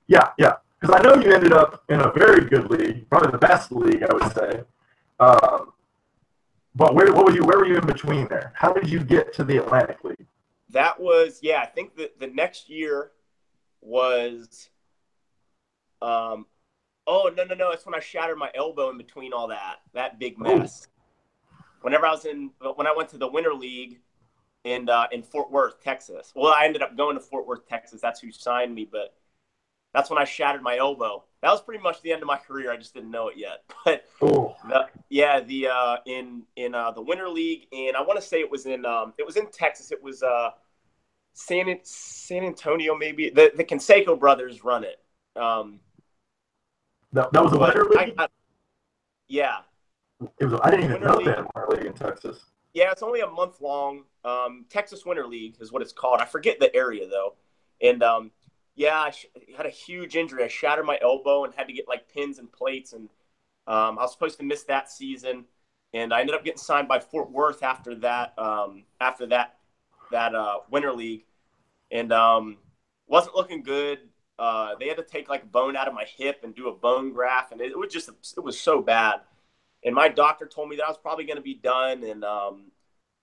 Yeah, 0.08 0.30
yeah, 0.38 0.56
because 0.80 0.96
I 0.96 1.02
know 1.02 1.22
you 1.22 1.32
ended 1.34 1.54
up 1.54 1.84
in 1.90 2.00
a 2.00 2.12
very 2.12 2.46
good 2.46 2.70
league, 2.70 3.10
probably 3.10 3.32
the 3.32 3.38
best 3.38 3.72
league, 3.72 4.04
I 4.04 4.14
would 4.14 4.34
say. 4.34 4.62
Um, 5.20 5.74
but 6.76 6.96
where 6.96 7.12
what 7.12 7.26
were 7.26 7.34
you? 7.34 7.44
Where 7.44 7.58
were 7.58 7.66
you 7.66 7.78
in 7.78 7.86
between 7.86 8.28
there? 8.28 8.54
How 8.56 8.72
did 8.72 8.90
you 8.90 9.00
get 9.00 9.34
to 9.34 9.44
the 9.44 9.58
Atlantic 9.58 10.04
League? 10.04 10.26
That 10.70 11.00
was 11.00 11.40
yeah. 11.42 11.62
I 11.62 11.66
think 11.66 11.96
that 11.98 12.20
the 12.20 12.28
next 12.28 12.70
year 12.70 13.12
was. 13.82 14.70
Um, 16.02 16.46
oh 17.06 17.30
no 17.36 17.44
no 17.44 17.56
no! 17.56 17.72
It's 17.72 17.86
when 17.86 17.96
I 17.96 18.00
shattered 18.00 18.38
my 18.38 18.52
elbow 18.56 18.90
in 18.90 18.98
between 18.98 19.34
all 19.34 19.48
that 19.50 19.78
that 19.94 20.20
big 20.20 20.40
mess. 20.40 20.88
Ooh. 20.88 21.64
Whenever 21.82 22.06
I 22.06 22.12
was 22.12 22.26
in 22.26 22.52
when 22.76 22.88
I 22.88 22.94
went 22.96 23.10
to 23.10 23.18
the 23.18 23.28
Winter 23.28 23.54
League 23.54 24.00
in 24.64 24.88
uh, 24.88 25.08
in 25.12 25.24
Fort 25.24 25.52
Worth, 25.52 25.82
Texas. 25.82 26.32
Well, 26.36 26.54
I 26.56 26.66
ended 26.66 26.82
up 26.82 26.96
going 26.96 27.16
to 27.16 27.22
Fort 27.22 27.48
Worth, 27.48 27.68
Texas. 27.68 28.00
That's 28.00 28.20
who 28.22 28.32
signed 28.32 28.74
me, 28.74 28.88
but 28.90 29.16
that's 29.94 30.10
when 30.10 30.20
I 30.20 30.26
shattered 30.26 30.62
my 30.62 30.78
elbow. 30.78 31.24
That 31.42 31.52
was 31.52 31.62
pretty 31.62 31.82
much 31.82 32.02
the 32.02 32.12
end 32.12 32.22
of 32.22 32.28
my 32.28 32.38
career. 32.38 32.72
I 32.72 32.78
just 32.78 32.94
didn't 32.94 33.12
know 33.12 33.30
it 33.30 33.38
yet. 33.38 33.64
But 33.86 34.06
the, 34.68 34.88
yeah, 35.10 35.40
the 35.40 35.68
uh, 35.68 35.98
in 36.06 36.44
in 36.56 36.76
uh, 36.76 36.92
the 36.92 37.02
Winter 37.02 37.30
League, 37.30 37.68
and 37.72 37.96
I 37.96 38.02
want 38.02 38.20
to 38.20 38.26
say 38.26 38.40
it 38.42 38.52
was 38.52 38.66
in 38.66 38.86
um, 38.86 39.14
it 39.18 39.26
was 39.26 39.38
in 39.38 39.50
Texas. 39.52 39.92
It 39.92 40.04
was 40.04 40.22
uh, 40.22 40.52
San 41.34 41.80
San 41.84 42.44
Antonio, 42.44 42.96
maybe 42.96 43.30
the 43.30 43.52
the 43.56 43.64
Canseco 43.64 44.20
brothers 44.20 44.64
run 44.64 44.84
it. 44.84 45.00
Um, 45.36 45.80
that, 47.14 47.32
that 47.32 47.44
was 47.44 47.54
a 47.54 47.58
winter 47.58 47.86
league. 47.86 48.14
I, 48.18 48.24
I, 48.24 48.28
yeah, 49.28 49.60
it 50.40 50.46
was. 50.46 50.60
I 50.62 50.70
didn't 50.70 50.86
even 50.86 51.02
winter 51.02 51.08
know 51.08 51.18
league. 51.18 51.28
had 51.28 51.46
winter 51.56 51.68
league 51.70 51.86
in 51.86 51.94
Texas. 51.94 52.40
Yeah, 52.74 52.92
it's 52.92 53.02
only 53.02 53.22
a 53.22 53.28
month 53.28 53.62
long. 53.62 54.04
Um, 54.24 54.66
Texas 54.70 55.06
Winter 55.06 55.26
League 55.26 55.56
is 55.60 55.72
what 55.72 55.82
it's 55.82 55.94
called. 55.94 56.20
I 56.20 56.26
forget 56.26 56.60
the 56.60 56.76
area 56.76 57.08
though, 57.08 57.36
and 57.82 58.04
um, 58.04 58.32
yeah, 58.80 58.98
I 58.98 59.10
sh- 59.10 59.26
had 59.58 59.66
a 59.66 59.70
huge 59.70 60.16
injury. 60.16 60.42
I 60.42 60.48
shattered 60.48 60.86
my 60.86 60.98
elbow 61.02 61.44
and 61.44 61.54
had 61.54 61.68
to 61.68 61.74
get 61.74 61.90
like 61.90 62.08
pins 62.08 62.40
and 62.40 62.50
plates, 62.50 62.94
and 62.94 63.10
um, 63.68 64.00
I 64.00 64.04
was 64.04 64.14
supposed 64.14 64.38
to 64.40 64.46
miss 64.46 64.64
that 64.64 64.90
season, 64.90 65.44
and 65.94 66.14
I 66.14 66.22
ended 66.22 66.34
up 66.34 66.46
getting 66.46 66.60
signed 66.60 66.88
by 66.88 67.02
Fort 67.02 67.30
Worth 67.30 67.62
after 67.62 67.94
that. 67.96 68.40
Um, 68.40 68.86
after 69.02 69.26
that, 69.28 69.58
that 70.12 70.34
uh, 70.34 70.60
Winter 70.72 70.94
League, 70.94 71.26
and 71.92 72.14
um, 72.14 72.56
wasn't 73.06 73.36
looking 73.36 73.64
good. 73.64 74.00
Uh, 74.40 74.76
they 74.80 74.88
had 74.88 74.96
to 74.96 75.04
take 75.04 75.28
like 75.28 75.44
a 75.44 75.48
bone 75.48 75.76
out 75.76 75.90
of 75.90 75.94
my 75.94 76.06
hip 76.18 76.40
and 76.46 76.56
do 76.56 76.70
a 76.70 76.74
bone 76.74 77.12
graft, 77.12 77.52
and 77.52 77.60
it, 77.60 77.72
it 77.72 77.78
was 77.78 77.92
just 77.92 78.10
it 78.38 78.44
was 78.44 78.58
so 78.58 78.82
bad. 78.82 79.20
And 79.84 79.94
my 79.94 80.08
doctor 80.08 80.46
told 80.46 80.70
me 80.70 80.78
that 80.78 80.86
I 80.86 80.88
was 80.88 80.98
probably 80.98 81.26
going 81.26 81.36
to 81.36 81.44
be 81.44 81.56
done, 81.56 82.06
and 82.06 82.24
um, 82.24 82.72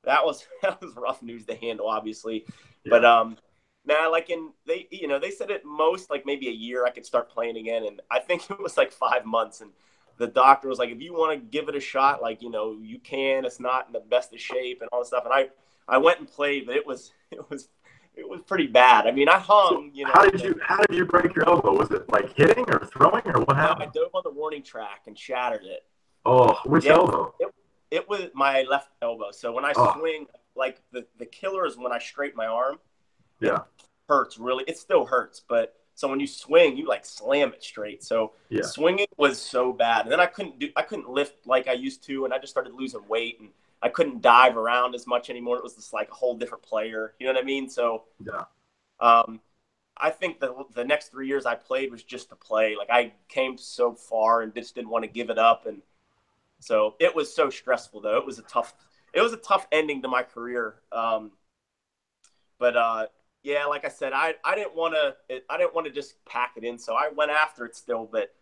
that 0.05 0.23
was 0.23 0.47
that 0.63 0.83
was 0.83 0.95
rough 0.97 1.23
news 1.23 1.47
to 1.47 1.57
handle, 1.57 1.89
obviously. 1.89 2.45
Yeah. 2.85 2.91
But 2.91 3.07
um, 3.07 3.39
now 3.87 4.11
like 4.11 4.31
in 4.31 4.51
they 4.67 4.89
you 4.91 5.09
know 5.09 5.19
they 5.19 5.31
said 5.31 5.51
at 5.51 5.65
most 5.65 6.11
like 6.11 6.27
maybe 6.27 6.49
a 6.49 6.53
year 6.53 6.85
I 6.85 6.91
could 6.91 7.07
start 7.07 7.31
playing 7.31 7.57
again, 7.57 7.85
and 7.87 8.01
I 8.11 8.21
think 8.21 8.51
it 8.51 8.61
was 8.61 8.77
like 8.77 8.93
five 8.93 9.25
months, 9.25 9.61
and 9.61 9.71
the 10.19 10.27
doctor 10.27 10.69
was 10.69 10.79
like, 10.79 10.91
if 10.91 11.01
you 11.01 11.13
want 11.13 11.39
to 11.39 11.47
give 11.47 11.69
it 11.69 11.77
a 11.77 11.81
shot, 11.81 12.23
like 12.23 12.43
you 12.43 12.51
know 12.51 12.79
you 12.81 12.99
can. 12.99 13.45
It's 13.45 13.61
not 13.61 13.87
in 13.87 13.93
the 13.93 14.01
best 14.01 14.33
of 14.33 14.41
shape 14.41 14.81
and 14.81 14.89
all 14.93 15.01
this 15.01 15.09
stuff, 15.09 15.25
and 15.25 15.33
I 15.33 15.49
I 15.89 15.99
went 15.99 16.19
and 16.19 16.29
played, 16.29 16.67
but 16.67 16.77
it 16.77 16.87
was 16.87 17.13
it 17.31 17.49
was 17.51 17.69
it 18.17 18.27
was 18.27 18.41
pretty 18.47 18.67
bad. 18.67 19.07
I 19.07 19.13
mean, 19.13 19.29
I 19.29 19.39
hung. 19.39 19.91
You 19.93 20.07
know. 20.07 20.13
How 20.15 20.29
did 20.29 20.41
you 20.41 20.59
How 20.63 20.79
did 20.79 20.97
you 20.97 21.05
break 21.05 21.35
your 21.35 21.47
elbow? 21.47 21.77
Was 21.77 21.91
it 21.91 22.09
like 22.11 22.35
hitting 22.35 22.65
or 22.69 22.85
throwing 22.87 23.23
or 23.27 23.43
what 23.43 23.57
happened? 23.57 23.91
I 23.91 23.93
dove 23.93 24.11
on 24.15 24.23
the 24.25 24.31
warning 24.31 24.63
track 24.63 25.03
and 25.07 25.19
shattered 25.19 25.65
it. 25.65 25.85
Oh, 26.25 26.59
which 26.65 26.87
yeah, 26.87 26.95
elbow? 26.95 27.35
It, 27.39 27.55
it, 27.91 28.09
was 28.09 28.31
my 28.35 28.63
left 28.63 28.89
elbow. 29.01 29.31
So 29.31 29.53
when 29.53 29.65
I 29.65 29.73
oh. 29.77 29.97
swing, 29.99 30.27
like 30.57 30.81
the 30.93 31.07
the 31.19 31.27
killer 31.27 31.67
is 31.67 31.77
when 31.77 31.93
I 31.93 31.99
straighten 31.99 32.37
my 32.37 32.47
arm. 32.47 32.79
Yeah. 33.41 33.61
hurts 34.09 34.39
really. 34.39 34.65
It 34.67 34.79
still 34.79 35.05
hurts, 35.05 35.43
but 35.47 35.75
so 35.95 36.09
when 36.09 36.21
you 36.21 36.27
swing, 36.27 36.77
you 36.77 36.87
like 36.87 37.05
slam 37.05 37.53
it 37.55 37.63
straight. 37.63 38.05
So 38.05 38.33
yeah. 38.51 38.63
swinging 38.63 39.07
was 39.17 39.41
so 39.41 39.73
bad, 39.73 40.03
and 40.03 40.13
then 40.13 40.21
I 40.21 40.27
couldn't 40.27 40.59
do 40.59 40.71
I 40.77 40.83
couldn't 40.83 41.09
lift 41.09 41.47
like 41.47 41.69
I 41.69 41.73
used 41.73 42.05
to, 42.05 42.25
and 42.25 42.35
I 42.35 42.39
just 42.39 42.53
started 42.53 42.75
losing 42.75 43.07
weight 43.09 43.41
and 43.41 43.51
I 43.83 43.89
couldn't 43.89 44.23
dive 44.23 44.57
around 44.57 44.95
as 44.95 45.07
much 45.07 45.31
anymore. 45.31 45.57
It 45.57 45.63
was 45.63 45.75
just 45.75 45.93
like 45.93 46.11
a 46.11 46.15
whole 46.15 46.37
different 46.37 46.63
player. 46.63 47.15
You 47.19 47.27
know 47.27 47.33
what 47.33 47.43
I 47.43 47.47
mean? 47.47 47.69
So 47.69 48.05
yeah. 48.25 48.45
Um, 49.01 49.41
I 49.99 50.11
think 50.11 50.41
the 50.41 50.65
the 50.75 50.85
next 50.85 51.09
three 51.11 51.29
years 51.29 51.47
I 51.47 51.55
played 51.55 51.91
was 51.91 52.03
just 52.03 52.29
to 52.31 52.37
play. 52.37 52.77
Like 52.77 52.91
I 52.91 53.13
came 53.29 53.57
so 53.57 53.95
far 53.95 54.43
and 54.43 54.55
just 54.55 54.75
didn't 54.75 54.91
want 54.91 55.05
to 55.05 55.11
give 55.11 55.31
it 55.31 55.39
up, 55.39 55.67
and 55.67 55.83
so 56.61 56.95
it 56.99 57.15
was 57.15 57.35
so 57.35 57.49
stressful. 57.51 58.03
Though 58.03 58.19
it 58.19 58.27
was 58.27 58.39
a 58.39 58.43
tough 58.43 58.75
it 59.15 59.21
was 59.21 59.33
a 59.33 59.39
tough 59.39 59.67
ending 59.73 60.03
to 60.03 60.09
my 60.09 60.23
career. 60.23 60.77
Um, 60.93 61.33
but 62.59 62.77
uh, 62.77 63.07
yeah, 63.47 63.65
like 63.67 63.85
I 63.85 63.89
said, 63.89 64.13
I 64.13 64.35
I 64.45 64.57
didn't 64.57 64.75
want 64.75 64.95
to 64.95 65.41
I 65.49 65.57
didn't 65.57 65.75
want 65.75 65.87
to 65.87 65.93
just 65.93 66.17
pack 66.25 66.55
it 66.57 66.65
in, 66.65 66.79
so 66.79 66.95
I 66.95 67.11
went 67.15 67.31
after 67.31 67.65
it 67.65 67.77
still, 67.77 68.09
but 68.11 68.35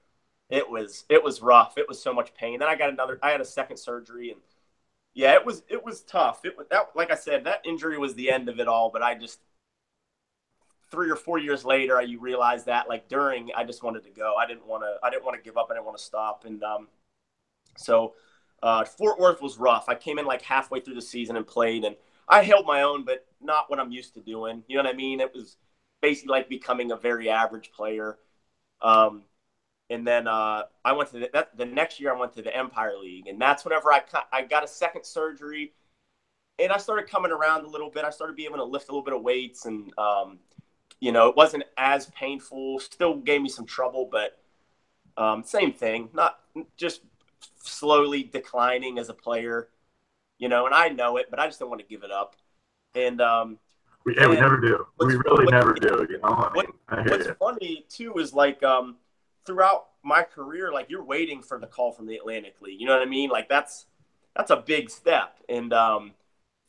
it 0.49 0.69
was 0.69 1.05
it 1.11 1.23
was 1.23 1.43
rough. 1.43 1.77
It 1.77 1.87
was 1.89 2.03
so 2.03 2.15
much 2.15 2.35
pain. 2.35 2.59
Then 2.59 2.69
I 2.69 2.75
got 2.75 2.89
another. 2.91 3.19
I 3.23 3.31
had 3.31 3.43
a 3.43 3.45
second 3.45 3.77
surgery 3.77 4.31
and 4.31 4.41
yeah, 5.15 5.35
it 5.35 5.45
was 5.45 5.63
it 5.69 5.85
was 5.85 6.03
tough. 6.03 6.47
It 6.47 6.57
was 6.57 6.67
that 6.71 6.89
like 6.95 7.11
I 7.11 7.17
said, 7.17 7.45
that 7.45 7.61
injury 7.67 7.99
was 7.99 8.15
the 8.15 8.31
end 8.31 8.49
of 8.49 8.59
it 8.61 8.67
all. 8.67 8.91
But 8.91 9.03
I 9.03 9.15
just 9.15 9.41
three 10.91 11.11
or 11.11 11.17
four 11.17 11.39
years 11.39 11.67
later, 11.67 12.01
you 12.01 12.19
realize 12.19 12.65
that 12.65 12.89
like 12.89 13.09
during, 13.09 13.51
I 13.55 13.65
just 13.65 13.83
wanted 13.83 14.05
to 14.05 14.11
go. 14.11 14.37
I 14.37 14.47
didn't 14.47 14.67
want 14.67 14.85
to. 14.85 14.97
I 15.03 15.11
didn't 15.11 15.25
want 15.25 15.37
to 15.37 15.43
give 15.43 15.59
up. 15.59 15.69
I 15.71 15.75
didn't 15.75 15.87
want 15.87 15.99
to 15.99 16.05
stop. 16.05 16.45
And 16.47 16.63
um, 16.65 16.89
so 17.77 18.15
uh, 18.63 18.85
Fort 18.87 19.19
Worth 19.19 19.43
was 19.43 19.59
rough. 19.59 19.85
I 19.89 19.97
came 19.97 20.19
in 20.19 20.25
like 20.25 20.41
halfway 20.43 20.81
through 20.81 20.95
the 20.95 21.03
season 21.03 21.37
and 21.37 21.47
played, 21.47 21.85
and 21.85 21.97
I 22.29 22.43
held 22.43 22.67
my 22.67 22.83
own, 22.83 23.05
but 23.05 23.27
not 23.41 23.71
what 23.71 23.79
I'm 23.79 23.93
used 23.93 24.15
to 24.15 24.21
doing. 24.21 24.63
You 24.67 24.77
know 24.77 24.85
what 24.85 24.95
I 24.95 24.97
mean? 24.97 25.21
It 25.21 25.33
was 25.35 25.57
basically 26.01 26.33
like 26.33 26.49
becoming 26.49 26.93
a 26.93 26.97
very 26.97 27.31
average 27.31 27.73
player. 27.73 28.19
Um, 28.83 29.25
and 29.91 30.07
then 30.07 30.27
uh, 30.27 30.63
I 30.85 30.93
went 30.93 31.11
to 31.11 31.19
the, 31.19 31.31
that, 31.33 31.57
the 31.57 31.67
next 31.67 32.01
year. 32.01 32.15
I 32.15 32.19
went 32.19 32.33
to 32.35 32.43
the 32.43 32.55
Empire 32.57 32.97
League, 33.01 33.27
and 33.27 33.41
that's 33.41 33.65
whenever 33.65 33.93
I 33.93 34.03
I 34.33 34.43
got 34.43 34.65
a 34.65 34.69
second 34.69 35.05
surgery, 35.05 35.73
and 36.59 36.73
I 36.73 36.79
started 36.79 37.09
coming 37.09 37.33
around 37.33 37.65
a 37.65 37.69
little 37.69 37.91
bit. 37.91 38.05
I 38.05 38.11
started 38.11 38.37
being 38.37 38.49
able 38.49 38.65
to 38.65 38.71
lift 38.71 38.89
a 38.89 38.93
little 38.93 39.05
bit 39.05 39.15
of 39.15 39.23
weights, 39.23 39.67
and 39.67 39.93
um, 39.99 40.39
you 41.01 41.13
know, 41.13 41.29
it 41.29 41.37
wasn't 41.37 41.65
as 41.77 42.07
painful. 42.11 42.79
Still 42.81 43.17
gave 43.17 43.43
me 43.43 43.49
some 43.49 43.67
trouble, 43.67 44.09
but 44.11 44.39
um, 45.17 45.45
same 45.45 45.73
thing. 45.73 46.09
Not 46.15 46.39
just 46.77 47.03
slowly 47.57 48.23
declining 48.23 48.99
as 48.99 49.11
a 49.11 49.15
player, 49.15 49.69
you 50.45 50.51
know. 50.51 50.67
And 50.67 50.75
I 50.75 50.91
know 50.91 51.17
it, 51.17 51.29
but 51.31 51.41
I 51.41 51.47
just 51.47 51.59
don't 51.59 51.71
want 51.71 51.81
to 51.81 51.87
give 51.87 52.03
it 52.03 52.11
up. 52.13 52.37
And 52.95 53.19
um, 53.23 53.59
yeah, 54.07 54.25
and 54.25 54.31
we 54.31 54.37
never 54.37 54.61
do. 54.61 54.87
We 55.01 55.17
really 55.17 55.47
never 55.47 55.73
do. 55.73 56.07
You 56.09 56.19
know, 56.19 56.29
I 56.29 56.53
mean, 56.53 56.67
what, 56.89 57.09
what's 57.09 57.27
it. 57.27 57.39
funny 57.39 57.87
too 57.89 58.13
is 58.19 58.35
like 58.35 58.63
um, 58.63 58.97
throughout 59.47 59.87
my 60.03 60.23
career, 60.23 60.71
like 60.71 60.91
you're 60.91 61.03
waiting 61.03 61.41
for 61.41 61.59
the 61.59 61.67
call 61.67 61.93
from 61.93 62.07
the 62.07 62.17
Atlantic 62.17 62.61
League. 62.61 62.79
You 62.79 62.87
know 62.87 62.93
what 62.93 63.01
I 63.01 63.11
mean? 63.11 63.31
Like 63.31 63.49
that's 63.49 63.87
that's 64.37 64.51
a 64.51 64.57
big 64.57 64.91
step. 64.91 65.39
And 65.49 65.73
um, 65.73 66.13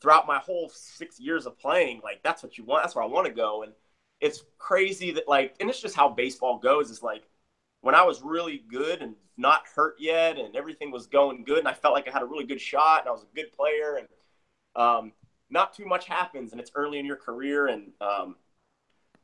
throughout 0.00 0.26
my 0.26 0.38
whole 0.38 0.70
six 0.70 1.20
years 1.20 1.44
of 1.44 1.58
playing, 1.58 2.00
like 2.02 2.22
that's 2.22 2.42
what 2.42 2.56
you 2.56 2.64
want. 2.64 2.82
That's 2.82 2.94
where 2.94 3.04
I 3.04 3.08
want 3.08 3.26
to 3.26 3.32
go. 3.32 3.62
And 3.62 3.72
it's 4.22 4.42
crazy 4.56 5.10
that 5.12 5.28
like, 5.28 5.54
and 5.60 5.68
it's 5.68 5.82
just 5.82 5.94
how 5.94 6.08
baseball 6.08 6.58
goes. 6.58 6.90
Is 6.90 7.02
like 7.02 7.28
when 7.86 7.94
I 7.94 8.02
was 8.02 8.20
really 8.20 8.64
good 8.68 9.00
and 9.00 9.14
not 9.36 9.62
hurt 9.72 9.94
yet, 10.00 10.38
and 10.38 10.56
everything 10.56 10.90
was 10.90 11.06
going 11.06 11.44
good, 11.44 11.60
and 11.60 11.68
I 11.68 11.72
felt 11.72 11.94
like 11.94 12.08
I 12.08 12.10
had 12.10 12.22
a 12.22 12.26
really 12.26 12.44
good 12.44 12.60
shot, 12.60 13.02
and 13.02 13.08
I 13.08 13.12
was 13.12 13.22
a 13.22 13.36
good 13.36 13.52
player, 13.52 14.00
and 14.00 14.08
um, 14.74 15.12
not 15.50 15.72
too 15.72 15.86
much 15.86 16.08
happens, 16.08 16.50
and 16.50 16.60
it's 16.60 16.72
early 16.74 16.98
in 16.98 17.06
your 17.06 17.14
career, 17.14 17.68
and 17.68 17.92
um, 18.00 18.34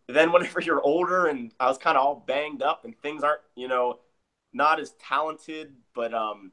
then 0.06 0.30
whenever 0.30 0.60
you're 0.66 0.80
older 0.80 1.26
and 1.26 1.52
I 1.58 1.66
was 1.66 1.76
kind 1.76 1.96
of 1.96 2.04
all 2.04 2.24
banged 2.24 2.62
up 2.62 2.84
and 2.84 2.96
things 3.02 3.24
aren't, 3.24 3.40
you 3.56 3.66
know, 3.66 3.98
not 4.52 4.78
as 4.78 4.92
talented, 4.92 5.72
but 5.92 6.14
um, 6.14 6.52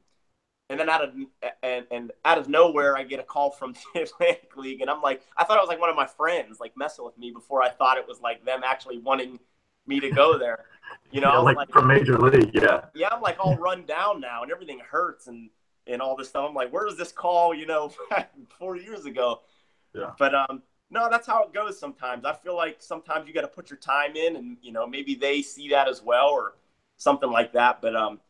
and 0.68 0.80
then 0.80 0.88
out 0.88 1.04
of 1.04 1.14
and, 1.62 1.86
and 1.92 2.12
out 2.24 2.38
of 2.38 2.48
nowhere 2.48 2.96
I 2.96 3.04
get 3.04 3.20
a 3.20 3.24
call 3.24 3.50
from 3.52 3.74
the 3.94 4.02
Atlantic 4.02 4.56
League 4.56 4.80
and 4.80 4.90
I'm 4.90 5.02
like 5.02 5.22
I 5.36 5.44
thought 5.44 5.58
it 5.58 5.60
was 5.60 5.68
like 5.68 5.80
one 5.80 5.90
of 5.90 5.96
my 5.96 6.06
friends 6.06 6.58
like 6.58 6.76
messing 6.76 7.04
with 7.04 7.16
me 7.18 7.30
before 7.30 7.62
I 7.62 7.68
thought 7.68 7.98
it 7.98 8.08
was 8.08 8.20
like 8.20 8.44
them 8.44 8.62
actually 8.64 8.98
wanting 8.98 9.38
me 9.86 10.00
to 10.00 10.10
go 10.10 10.38
there. 10.38 10.64
You 11.12 11.20
know, 11.20 11.32
yeah, 11.32 11.38
like, 11.38 11.56
like, 11.56 11.72
from 11.72 11.88
Major 11.88 12.16
League, 12.16 12.52
yeah. 12.54 12.84
Yeah, 12.94 13.08
I'm 13.10 13.20
like 13.20 13.36
all 13.40 13.56
run 13.56 13.84
down 13.84 14.20
now 14.20 14.44
and 14.44 14.52
everything 14.52 14.78
hurts 14.78 15.26
and 15.26 15.50
and 15.88 16.00
all 16.00 16.16
this 16.16 16.28
stuff. 16.28 16.46
I'm 16.48 16.54
like, 16.54 16.72
where 16.72 16.84
was 16.84 16.96
this 16.96 17.10
call? 17.10 17.52
You 17.52 17.66
know, 17.66 17.92
four 18.60 18.76
years 18.76 19.06
ago. 19.06 19.40
Yeah. 19.92 20.12
But 20.16 20.36
um, 20.36 20.62
no, 20.88 21.08
that's 21.10 21.26
how 21.26 21.42
it 21.42 21.52
goes 21.52 21.78
sometimes. 21.78 22.24
I 22.24 22.34
feel 22.34 22.56
like 22.56 22.76
sometimes 22.80 23.26
you 23.26 23.34
got 23.34 23.40
to 23.40 23.48
put 23.48 23.70
your 23.70 23.78
time 23.78 24.14
in, 24.14 24.36
and 24.36 24.56
you 24.62 24.70
know 24.72 24.86
maybe 24.86 25.16
they 25.16 25.42
see 25.42 25.68
that 25.70 25.88
as 25.88 26.02
well 26.02 26.28
or 26.28 26.54
something 26.96 27.30
like 27.30 27.52
that. 27.54 27.80
But 27.82 27.96
um, 27.96 28.20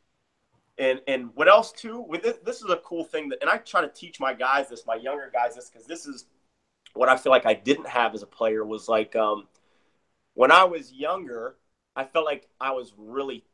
and 0.78 1.00
and 1.06 1.30
what 1.34 1.48
else 1.48 1.72
too? 1.72 2.00
With 2.00 2.22
this, 2.22 2.38
this 2.44 2.62
is 2.62 2.70
a 2.70 2.76
cool 2.78 3.04
thing 3.04 3.28
that, 3.28 3.38
and 3.40 3.50
I 3.50 3.58
try 3.58 3.82
to 3.82 3.88
teach 3.88 4.20
my 4.20 4.32
guys 4.32 4.68
this, 4.68 4.86
my 4.86 4.94
younger 4.94 5.30
guys 5.32 5.54
this, 5.54 5.68
because 5.70 5.86
this 5.86 6.06
is 6.06 6.26
what 6.94 7.08
I 7.08 7.16
feel 7.16 7.30
like 7.30 7.46
I 7.46 7.54
didn't 7.54 7.86
have 7.88 8.14
as 8.14 8.22
a 8.22 8.26
player 8.26 8.64
was 8.64 8.88
like 8.88 9.14
um, 9.16 9.46
when 10.34 10.50
I 10.50 10.64
was 10.64 10.92
younger, 10.92 11.56
I 11.96 12.04
felt 12.04 12.24
like 12.24 12.48
I 12.60 12.72
was 12.72 12.92
really 12.96 13.44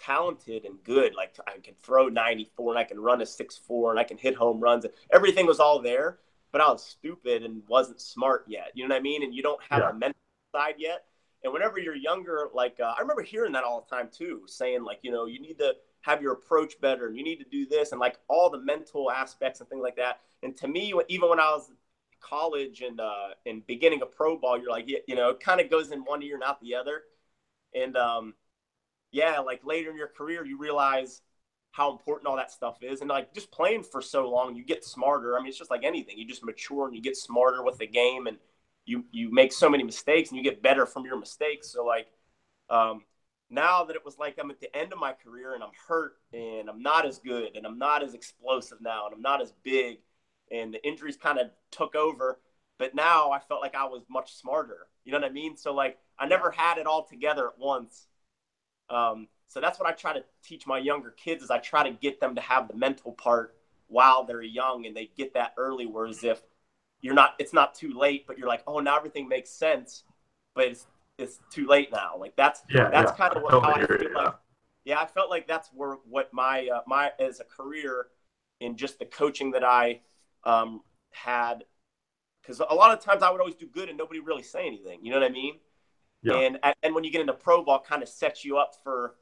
talented 0.00 0.64
and 0.64 0.82
good. 0.84 1.14
Like 1.14 1.36
I 1.46 1.58
can 1.58 1.74
throw 1.82 2.08
94 2.08 2.72
and 2.72 2.78
I 2.78 2.84
can 2.84 3.00
run 3.00 3.20
a 3.20 3.24
6'4 3.24 3.90
and 3.90 3.98
I 3.98 4.04
can 4.04 4.18
hit 4.18 4.36
home 4.36 4.60
runs. 4.60 4.86
Everything 5.12 5.46
was 5.46 5.58
all 5.60 5.80
there 5.80 6.18
but 6.52 6.60
I 6.60 6.68
was 6.70 6.84
stupid 6.84 7.42
and 7.42 7.62
wasn't 7.68 8.00
smart 8.00 8.44
yet. 8.48 8.72
You 8.74 8.86
know 8.86 8.94
what 8.94 9.00
I 9.00 9.02
mean? 9.02 9.22
And 9.22 9.34
you 9.34 9.42
don't 9.42 9.60
have 9.68 9.80
yeah. 9.80 9.92
the 9.92 9.98
mental 9.98 10.20
side 10.54 10.74
yet. 10.78 11.04
And 11.44 11.52
whenever 11.52 11.78
you're 11.78 11.94
younger, 11.94 12.48
like 12.52 12.78
uh, 12.80 12.94
I 12.96 13.00
remember 13.00 13.22
hearing 13.22 13.52
that 13.52 13.64
all 13.64 13.86
the 13.88 13.94
time 13.94 14.08
too, 14.12 14.42
saying 14.46 14.82
like, 14.82 15.00
you 15.02 15.12
know, 15.12 15.26
you 15.26 15.40
need 15.40 15.58
to 15.58 15.74
have 16.02 16.22
your 16.22 16.32
approach 16.32 16.80
better 16.80 17.06
and 17.06 17.16
you 17.16 17.22
need 17.22 17.36
to 17.36 17.44
do 17.44 17.66
this 17.66 17.92
and 17.92 18.00
like 18.00 18.18
all 18.28 18.50
the 18.50 18.58
mental 18.58 19.10
aspects 19.10 19.60
and 19.60 19.68
things 19.68 19.82
like 19.82 19.96
that. 19.96 20.20
And 20.42 20.56
to 20.58 20.68
me, 20.68 20.92
even 21.08 21.28
when 21.28 21.40
I 21.40 21.50
was 21.50 21.70
college 22.20 22.80
and 22.80 23.00
uh, 23.00 23.28
and 23.46 23.64
beginning 23.66 24.02
of 24.02 24.10
pro 24.10 24.36
ball, 24.36 24.58
you're 24.58 24.70
like, 24.70 24.88
you 24.88 25.14
know, 25.14 25.30
it 25.30 25.40
kind 25.40 25.60
of 25.60 25.70
goes 25.70 25.92
in 25.92 26.00
one 26.00 26.22
ear, 26.22 26.38
not 26.38 26.60
the 26.60 26.74
other. 26.74 27.02
And 27.82 27.96
um, 27.96 28.34
yeah, 29.10 29.38
like 29.40 29.64
later 29.64 29.90
in 29.90 29.96
your 29.96 30.08
career, 30.08 30.44
you 30.44 30.58
realize 30.58 31.22
how 31.72 31.92
important 31.92 32.26
all 32.26 32.36
that 32.36 32.50
stuff 32.50 32.78
is. 32.82 33.00
And 33.00 33.10
like 33.10 33.34
just 33.34 33.50
playing 33.50 33.84
for 33.84 34.02
so 34.02 34.28
long, 34.28 34.56
you 34.56 34.64
get 34.64 34.84
smarter. 34.84 35.36
I 35.36 35.40
mean, 35.40 35.48
it's 35.48 35.58
just 35.58 35.70
like 35.70 35.84
anything. 35.84 36.18
You 36.18 36.26
just 36.26 36.44
mature 36.44 36.86
and 36.86 36.96
you 36.96 37.02
get 37.02 37.16
smarter 37.16 37.62
with 37.62 37.78
the 37.78 37.86
game 37.86 38.26
and 38.26 38.38
you 38.84 39.04
you 39.12 39.30
make 39.30 39.52
so 39.52 39.68
many 39.68 39.84
mistakes 39.84 40.30
and 40.30 40.38
you 40.38 40.42
get 40.42 40.62
better 40.62 40.86
from 40.86 41.04
your 41.04 41.18
mistakes. 41.18 41.70
So 41.70 41.84
like 41.84 42.08
um 42.70 43.02
now 43.50 43.84
that 43.84 43.96
it 43.96 44.04
was 44.04 44.18
like 44.18 44.38
I'm 44.40 44.50
at 44.50 44.60
the 44.60 44.74
end 44.76 44.92
of 44.92 44.98
my 44.98 45.12
career 45.12 45.54
and 45.54 45.62
I'm 45.62 45.70
hurt 45.86 46.14
and 46.32 46.68
I'm 46.68 46.82
not 46.82 47.06
as 47.06 47.18
good 47.18 47.56
and 47.56 47.66
I'm 47.66 47.78
not 47.78 48.02
as 48.02 48.14
explosive 48.14 48.80
now 48.80 49.06
and 49.06 49.14
I'm 49.14 49.22
not 49.22 49.40
as 49.40 49.52
big 49.62 49.98
and 50.50 50.72
the 50.72 50.84
injuries 50.86 51.16
kind 51.16 51.38
of 51.38 51.50
took 51.70 51.94
over. 51.94 52.40
But 52.78 52.94
now 52.94 53.30
I 53.30 53.40
felt 53.40 53.60
like 53.60 53.74
I 53.74 53.84
was 53.84 54.02
much 54.08 54.34
smarter. 54.34 54.88
You 55.04 55.12
know 55.12 55.18
what 55.18 55.30
I 55.30 55.32
mean? 55.32 55.56
So 55.56 55.74
like 55.74 55.98
I 56.18 56.26
never 56.26 56.50
had 56.50 56.78
it 56.78 56.86
all 56.86 57.04
together 57.04 57.48
at 57.48 57.58
once. 57.58 58.06
Um, 58.90 59.28
so 59.48 59.60
that's 59.60 59.78
what 59.78 59.88
I 59.88 59.92
try 59.92 60.12
to 60.12 60.24
teach 60.44 60.66
my 60.66 60.78
younger 60.78 61.10
kids 61.10 61.42
is 61.42 61.50
I 61.50 61.58
try 61.58 61.82
to 61.88 61.90
get 61.96 62.20
them 62.20 62.34
to 62.34 62.40
have 62.40 62.68
the 62.68 62.74
mental 62.76 63.12
part 63.12 63.56
while 63.88 64.24
they're 64.24 64.42
young 64.42 64.86
and 64.86 64.96
they 64.96 65.10
get 65.16 65.34
that 65.34 65.54
early. 65.56 65.86
Whereas 65.86 66.24
if 66.24 66.42
you're 67.00 67.14
not, 67.14 67.34
it's 67.38 67.52
not 67.52 67.74
too 67.74 67.92
late, 67.94 68.26
but 68.26 68.38
you're 68.38 68.48
like, 68.48 68.62
oh, 68.66 68.80
now 68.80 68.96
everything 68.96 69.28
makes 69.28 69.50
sense, 69.50 70.04
but 70.54 70.66
it's 70.66 70.86
it's 71.18 71.40
too 71.50 71.66
late 71.66 71.90
now. 71.92 72.16
Like 72.18 72.36
that's 72.36 72.62
Yeah, 72.70 72.90
that's 72.90 73.10
yeah. 73.10 73.12
kind 73.12 73.34
of 73.34 73.42
what 73.42 73.52
Totally 73.52 73.62
how 73.74 73.74
I 73.74 73.86
feel 73.98 74.14
like. 74.14 74.34
Yeah, 74.84 75.00
I 75.00 75.06
felt 75.06 75.30
like 75.30 75.46
that's 75.46 75.68
where 75.74 75.94
what 76.08 76.32
my 76.32 76.68
uh, 76.68 76.82
my 76.86 77.12
as 77.20 77.40
a 77.40 77.44
career 77.44 78.06
in 78.60 78.76
just 78.76 78.98
the 78.98 79.04
coaching 79.04 79.50
that 79.52 79.64
I 79.64 80.00
um, 80.44 80.82
had 81.10 81.64
because 82.48 82.62
a 82.70 82.74
lot 82.74 82.96
of 82.96 83.04
times 83.04 83.22
I 83.22 83.30
would 83.30 83.40
always 83.40 83.54
do 83.54 83.66
good 83.66 83.90
and 83.90 83.98
nobody 83.98 84.20
really 84.20 84.42
say 84.42 84.66
anything. 84.66 85.00
You 85.02 85.10
know 85.10 85.20
what 85.20 85.28
I 85.28 85.32
mean? 85.32 85.56
Yeah. 86.22 86.36
And 86.36 86.58
and 86.82 86.94
when 86.94 87.04
you 87.04 87.10
get 87.10 87.20
into 87.20 87.34
pro 87.34 87.62
ball, 87.62 87.80
kind 87.80 88.02
of 88.02 88.08
sets 88.08 88.42
you 88.44 88.56
up 88.56 88.72
for, 88.82 89.16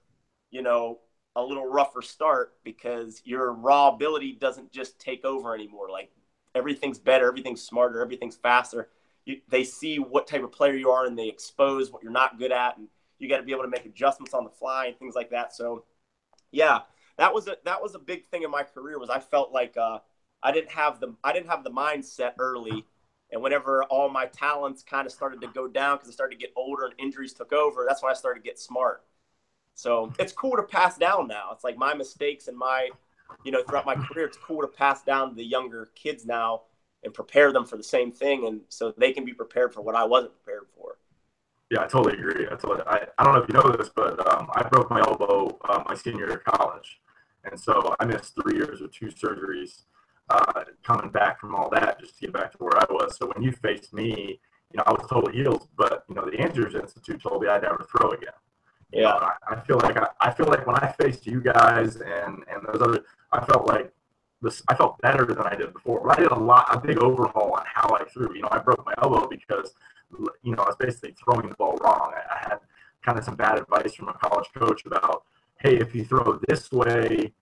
you 0.50 0.62
know, 0.62 1.00
a 1.34 1.42
little 1.42 1.66
rougher 1.66 2.02
start 2.02 2.54
because 2.62 3.20
your 3.24 3.52
raw 3.52 3.88
ability 3.88 4.32
doesn't 4.40 4.70
just 4.70 5.00
take 5.00 5.24
over 5.24 5.54
anymore. 5.54 5.90
Like 5.90 6.10
everything's 6.54 7.00
better, 7.00 7.26
everything's 7.26 7.62
smarter, 7.62 8.00
everything's 8.00 8.36
faster. 8.36 8.90
You, 9.24 9.40
they 9.48 9.64
see 9.64 9.98
what 9.98 10.28
type 10.28 10.44
of 10.44 10.52
player 10.52 10.74
you 10.74 10.90
are 10.90 11.04
and 11.04 11.18
they 11.18 11.28
expose 11.28 11.90
what 11.90 12.04
you're 12.04 12.12
not 12.12 12.38
good 12.38 12.52
at, 12.52 12.78
and 12.78 12.86
you 13.18 13.28
got 13.28 13.38
to 13.38 13.42
be 13.42 13.50
able 13.50 13.64
to 13.64 13.68
make 13.68 13.86
adjustments 13.86 14.34
on 14.34 14.44
the 14.44 14.50
fly 14.50 14.86
and 14.86 14.96
things 14.98 15.16
like 15.16 15.30
that. 15.30 15.52
So, 15.52 15.84
yeah, 16.52 16.80
that 17.18 17.34
was 17.34 17.48
a 17.48 17.56
that 17.64 17.82
was 17.82 17.96
a 17.96 17.98
big 17.98 18.28
thing 18.28 18.44
in 18.44 18.52
my 18.52 18.62
career 18.62 19.00
was 19.00 19.10
I 19.10 19.18
felt 19.18 19.52
like 19.52 19.76
uh, 19.76 19.98
I 20.44 20.52
didn't 20.52 20.70
have 20.70 21.00
the 21.00 21.16
I 21.24 21.32
didn't 21.32 21.48
have 21.48 21.64
the 21.64 21.72
mindset 21.72 22.34
early 22.38 22.84
and 23.36 23.42
whenever 23.42 23.84
all 23.84 24.08
my 24.08 24.24
talents 24.24 24.82
kind 24.82 25.06
of 25.06 25.12
started 25.12 25.42
to 25.42 25.48
go 25.48 25.68
down 25.68 25.98
because 25.98 26.08
I 26.08 26.12
started 26.12 26.40
to 26.40 26.40
get 26.40 26.54
older 26.56 26.86
and 26.86 26.94
injuries 26.98 27.34
took 27.34 27.52
over, 27.52 27.84
that's 27.86 28.02
when 28.02 28.10
I 28.10 28.14
started 28.14 28.40
to 28.40 28.44
get 28.44 28.58
smart. 28.58 29.04
So 29.74 30.10
it's 30.18 30.32
cool 30.32 30.56
to 30.56 30.62
pass 30.62 30.96
down 30.96 31.28
now. 31.28 31.50
It's 31.52 31.62
like 31.62 31.76
my 31.76 31.92
mistakes 31.92 32.48
and 32.48 32.56
my, 32.56 32.88
you 33.44 33.52
know, 33.52 33.62
throughout 33.62 33.84
my 33.84 33.94
career, 33.94 34.24
it's 34.24 34.38
cool 34.38 34.62
to 34.62 34.66
pass 34.66 35.02
down 35.02 35.28
to 35.28 35.34
the 35.34 35.44
younger 35.44 35.90
kids 35.94 36.24
now 36.24 36.62
and 37.04 37.12
prepare 37.12 37.52
them 37.52 37.66
for 37.66 37.76
the 37.76 37.82
same 37.82 38.10
thing. 38.10 38.46
And 38.46 38.62
so 38.70 38.94
they 38.96 39.12
can 39.12 39.26
be 39.26 39.34
prepared 39.34 39.74
for 39.74 39.82
what 39.82 39.94
I 39.94 40.04
wasn't 40.04 40.32
prepared 40.42 40.68
for. 40.74 40.96
Yeah, 41.70 41.82
I 41.82 41.88
totally 41.88 42.14
agree. 42.14 42.46
I, 42.46 42.54
totally, 42.54 42.84
I, 42.86 43.06
I 43.18 43.24
don't 43.24 43.34
know 43.34 43.42
if 43.42 43.48
you 43.50 43.54
know 43.54 43.76
this, 43.76 43.90
but 43.94 44.26
um, 44.32 44.48
I 44.54 44.62
broke 44.62 44.88
my 44.88 45.00
elbow 45.00 45.58
uh, 45.68 45.84
my 45.86 45.94
senior 45.94 46.28
year 46.28 46.36
of 46.36 46.44
college. 46.44 47.02
And 47.44 47.60
so 47.60 47.94
I 48.00 48.06
missed 48.06 48.34
three 48.34 48.56
years 48.56 48.80
with 48.80 48.94
two 48.94 49.08
surgeries 49.08 49.82
uh, 50.28 50.64
coming 50.84 51.10
back 51.10 51.40
from 51.40 51.54
all 51.54 51.70
that 51.70 52.00
just 52.00 52.14
to 52.14 52.20
get 52.22 52.32
back 52.32 52.52
to 52.52 52.58
where 52.58 52.76
I 52.76 52.86
was. 52.90 53.16
So 53.16 53.30
when 53.34 53.42
you 53.42 53.52
faced 53.52 53.92
me, 53.92 54.40
you 54.72 54.76
know, 54.76 54.84
I 54.86 54.92
was 54.92 55.06
totally 55.08 55.36
healed, 55.36 55.68
but 55.76 56.04
you 56.08 56.14
know, 56.14 56.28
the 56.28 56.38
Andrews 56.40 56.74
Institute 56.74 57.22
told 57.22 57.42
me 57.42 57.48
I'd 57.48 57.62
never 57.62 57.86
throw 57.90 58.10
again. 58.10 58.32
Yeah. 58.92 59.12
I, 59.12 59.32
I 59.50 59.60
feel 59.60 59.78
like 59.78 59.96
I, 59.96 60.08
I 60.20 60.32
feel 60.32 60.46
like 60.46 60.66
when 60.66 60.76
I 60.76 60.92
faced 61.00 61.26
you 61.26 61.40
guys 61.40 61.96
and 61.96 62.44
and 62.52 62.66
those 62.66 62.82
other, 62.82 63.04
I 63.32 63.44
felt 63.44 63.66
like 63.66 63.92
this. 64.42 64.62
I 64.68 64.74
felt 64.74 64.98
better 65.00 65.24
than 65.24 65.40
I 65.40 65.54
did 65.54 65.72
before. 65.72 66.00
But 66.04 66.18
I 66.18 66.22
did 66.22 66.32
a 66.32 66.38
lot, 66.38 66.66
a 66.70 66.80
big 66.80 66.98
overhaul 66.98 67.52
on 67.52 67.64
how 67.66 67.94
I 67.94 68.04
threw. 68.04 68.34
You 68.34 68.42
know, 68.42 68.48
I 68.50 68.58
broke 68.58 68.84
my 68.84 68.94
elbow 69.02 69.28
because 69.28 69.74
you 70.42 70.54
know 70.54 70.62
I 70.62 70.66
was 70.66 70.76
basically 70.78 71.12
throwing 71.12 71.48
the 71.48 71.54
ball 71.56 71.76
wrong. 71.82 72.12
I, 72.14 72.34
I 72.34 72.38
had 72.48 72.58
kind 73.04 73.18
of 73.18 73.24
some 73.24 73.36
bad 73.36 73.58
advice 73.58 73.94
from 73.94 74.08
a 74.08 74.14
college 74.14 74.48
coach 74.54 74.84
about, 74.84 75.24
hey, 75.60 75.76
if 75.76 75.94
you 75.94 76.04
throw 76.04 76.40
this 76.48 76.70
way, 76.72 77.32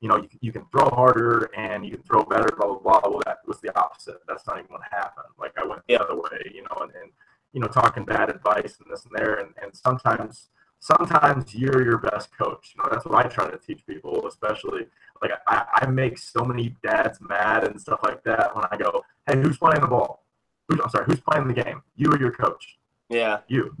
you 0.00 0.08
know, 0.08 0.16
you, 0.16 0.28
you 0.40 0.52
can 0.52 0.64
throw 0.70 0.88
harder 0.88 1.50
and 1.56 1.84
you 1.84 1.92
can 1.92 2.02
throw 2.02 2.22
better, 2.22 2.48
blah, 2.56 2.66
blah, 2.66 2.78
blah. 2.78 3.10
Well, 3.10 3.22
that 3.26 3.38
was 3.46 3.60
the 3.60 3.76
opposite. 3.78 4.18
That's 4.28 4.46
not 4.46 4.58
even 4.58 4.70
what 4.70 4.82
happened. 4.90 5.26
Like 5.38 5.52
I 5.56 5.66
went 5.66 5.82
the 5.88 6.00
other 6.00 6.14
way, 6.14 6.52
you 6.54 6.62
know, 6.62 6.82
and, 6.82 6.92
and, 7.00 7.10
you 7.52 7.60
know, 7.60 7.66
talking 7.66 8.04
bad 8.04 8.30
advice 8.30 8.78
and 8.82 8.90
this 8.90 9.04
and 9.04 9.12
there. 9.16 9.34
And, 9.34 9.54
and 9.60 9.74
sometimes, 9.74 10.48
sometimes 10.78 11.54
you're 11.54 11.82
your 11.82 11.98
best 11.98 12.30
coach. 12.36 12.74
You 12.76 12.82
know, 12.82 12.90
that's 12.90 13.04
what 13.04 13.24
I 13.24 13.28
try 13.28 13.50
to 13.50 13.58
teach 13.58 13.84
people, 13.86 14.26
especially 14.28 14.86
like 15.20 15.32
I, 15.48 15.64
I 15.74 15.86
make 15.86 16.18
so 16.18 16.44
many 16.44 16.76
dads 16.82 17.20
mad 17.20 17.64
and 17.64 17.80
stuff 17.80 18.00
like 18.04 18.22
that 18.24 18.54
when 18.54 18.64
I 18.70 18.76
go, 18.76 19.04
hey, 19.26 19.40
who's 19.40 19.58
playing 19.58 19.80
the 19.80 19.88
ball? 19.88 20.24
Who's, 20.68 20.80
I'm 20.80 20.90
sorry, 20.90 21.06
who's 21.06 21.20
playing 21.20 21.48
the 21.48 21.54
game? 21.54 21.82
You 21.96 22.12
or 22.12 22.18
your 22.20 22.30
coach? 22.30 22.78
Yeah. 23.08 23.38
You. 23.48 23.74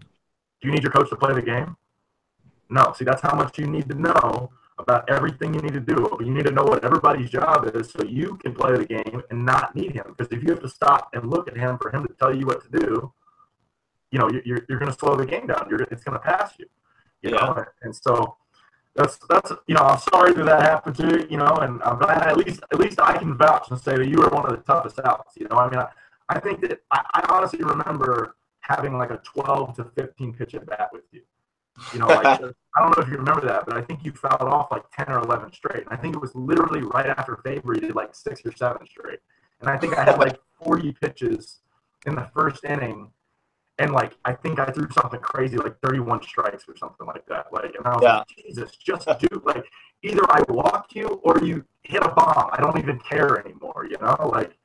Do 0.60 0.66
you 0.66 0.72
need 0.72 0.82
your 0.82 0.90
coach 0.90 1.10
to 1.10 1.16
play 1.16 1.34
the 1.34 1.42
game? 1.42 1.76
No. 2.68 2.92
See, 2.96 3.04
that's 3.04 3.22
how 3.22 3.36
much 3.36 3.58
you 3.58 3.66
need 3.66 3.88
to 3.88 3.94
know 3.94 4.50
about 4.78 5.08
everything 5.10 5.54
you 5.54 5.60
need 5.60 5.74
to 5.74 5.80
do. 5.80 6.16
You 6.20 6.30
need 6.30 6.46
to 6.46 6.52
know 6.52 6.64
what 6.64 6.84
everybody's 6.84 7.30
job 7.30 7.70
is 7.74 7.90
so 7.90 8.04
you 8.04 8.36
can 8.42 8.54
play 8.54 8.76
the 8.76 8.84
game 8.86 9.22
and 9.30 9.44
not 9.44 9.74
need 9.74 9.92
him. 9.92 10.14
Because 10.16 10.32
if 10.32 10.42
you 10.42 10.50
have 10.50 10.62
to 10.62 10.68
stop 10.68 11.10
and 11.14 11.30
look 11.30 11.48
at 11.48 11.56
him 11.56 11.78
for 11.78 11.90
him 11.90 12.06
to 12.06 12.14
tell 12.14 12.34
you 12.34 12.46
what 12.46 12.62
to 12.70 12.78
do, 12.78 13.12
you 14.10 14.18
know, 14.18 14.30
you're, 14.44 14.62
you're 14.68 14.78
going 14.78 14.90
to 14.92 14.98
slow 14.98 15.16
the 15.16 15.26
game 15.26 15.46
down. 15.46 15.66
You're, 15.68 15.82
it's 15.82 16.04
going 16.04 16.18
to 16.18 16.24
pass 16.24 16.54
you. 16.58 16.66
You 17.22 17.30
Yeah. 17.30 17.36
know, 17.46 17.64
and 17.82 17.94
so 17.94 18.36
that's 18.94 19.18
that's 19.28 19.52
you 19.66 19.74
know 19.74 19.82
I'm 19.82 19.98
sorry 19.98 20.32
that 20.34 20.44
that 20.46 20.62
happened 20.62 20.96
to 20.96 21.06
you. 21.06 21.26
You 21.30 21.36
know, 21.38 21.56
and 21.62 21.82
I'm 21.82 21.98
glad 21.98 22.26
at 22.26 22.36
least 22.36 22.60
at 22.72 22.78
least 22.78 23.00
I 23.00 23.16
can 23.18 23.36
vouch 23.36 23.70
and 23.70 23.78
say 23.80 23.96
that 23.96 24.08
you 24.08 24.18
were 24.18 24.28
one 24.28 24.44
of 24.46 24.50
the 24.52 24.62
toughest 24.62 24.98
outs. 25.04 25.36
You 25.36 25.46
know, 25.48 25.56
I 25.56 25.70
mean, 25.70 25.80
I, 25.80 25.88
I 26.28 26.38
think 26.40 26.60
that 26.62 26.80
I, 26.90 27.00
I 27.14 27.26
honestly 27.28 27.60
remember 27.62 28.36
having 28.60 28.96
like 28.98 29.10
a 29.10 29.18
12 29.24 29.76
to 29.76 29.84
15 29.96 30.34
pitch 30.34 30.54
at 30.54 30.66
bat 30.66 30.90
with 30.92 31.02
you. 31.10 31.22
You 31.92 32.00
know, 32.00 32.06
like 32.06 32.26
I 32.76 32.80
don't 32.80 32.96
know 32.96 33.02
if 33.02 33.08
you 33.08 33.16
remember 33.16 33.46
that, 33.46 33.66
but 33.66 33.76
I 33.76 33.82
think 33.82 34.04
you 34.04 34.12
fouled 34.12 34.42
off 34.42 34.70
like 34.70 34.84
10 34.92 35.08
or 35.08 35.18
11 35.20 35.52
straight. 35.52 35.84
And 35.84 35.88
I 35.90 35.96
think 35.96 36.14
it 36.14 36.20
was 36.20 36.34
literally 36.34 36.82
right 36.82 37.06
after 37.06 37.36
Faber, 37.44 37.74
you 37.74 37.80
did 37.80 37.94
like 37.94 38.14
six 38.14 38.44
or 38.44 38.52
seven 38.52 38.86
straight. 38.86 39.18
And 39.60 39.68
I 39.68 39.76
think 39.76 39.98
I 39.98 40.04
had 40.04 40.18
like 40.18 40.38
40 40.62 40.92
pitches 40.92 41.60
in 42.06 42.14
the 42.14 42.28
first 42.34 42.64
inning. 42.64 43.10
And 43.80 43.92
like, 43.92 44.16
I 44.24 44.32
think 44.32 44.58
I 44.58 44.66
threw 44.66 44.88
something 44.90 45.20
crazy, 45.20 45.56
like 45.56 45.76
31 45.80 46.22
strikes 46.22 46.64
or 46.68 46.76
something 46.76 47.06
like 47.06 47.26
that. 47.26 47.52
Like, 47.52 47.74
and 47.76 47.86
I 47.86 47.94
was 47.94 48.02
Yeah. 48.02 48.18
like, 48.18 48.26
Jesus, 48.28 48.72
just 48.76 49.08
do 49.20 49.42
like 49.44 49.64
either 50.02 50.22
I 50.30 50.42
walk 50.48 50.94
you 50.94 51.20
or 51.24 51.38
you 51.42 51.64
hit 51.82 52.02
a 52.04 52.08
bomb. 52.08 52.50
I 52.52 52.60
don't 52.60 52.78
even 52.78 52.98
care 52.98 53.38
anymore, 53.44 53.86
you 53.88 53.96
know? 54.00 54.28
Like, 54.32 54.56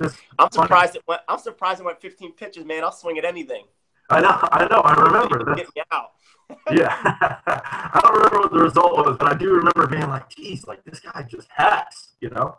just 0.00 0.18
I'm 0.38 0.50
surprised 0.50 0.96
it 0.96 1.02
went. 1.06 1.22
I'm 1.28 1.38
surprised 1.38 1.80
it 1.80 1.84
went 1.84 2.00
15 2.00 2.32
pitches, 2.32 2.64
man. 2.64 2.84
I'll 2.84 2.92
swing 2.92 3.18
at 3.18 3.24
anything. 3.24 3.64
I 4.10 4.20
know, 4.20 4.38
I 4.52 4.66
know, 4.70 4.80
I 4.80 4.94
remember. 4.94 5.44
That's, 5.44 5.70
Get 5.70 5.76
me 5.76 5.82
out. 5.92 6.10
yeah. 6.72 6.96
I 7.46 8.00
don't 8.02 8.14
remember 8.14 8.38
what 8.40 8.52
the 8.52 8.58
result 8.60 8.92
was, 8.96 9.16
but 9.18 9.32
I 9.32 9.36
do 9.36 9.50
remember 9.52 9.86
being 9.86 10.08
like, 10.08 10.28
geez, 10.30 10.66
like 10.66 10.82
this 10.84 11.00
guy 11.00 11.22
just 11.28 11.48
hacks, 11.54 12.12
you 12.20 12.30
know? 12.30 12.56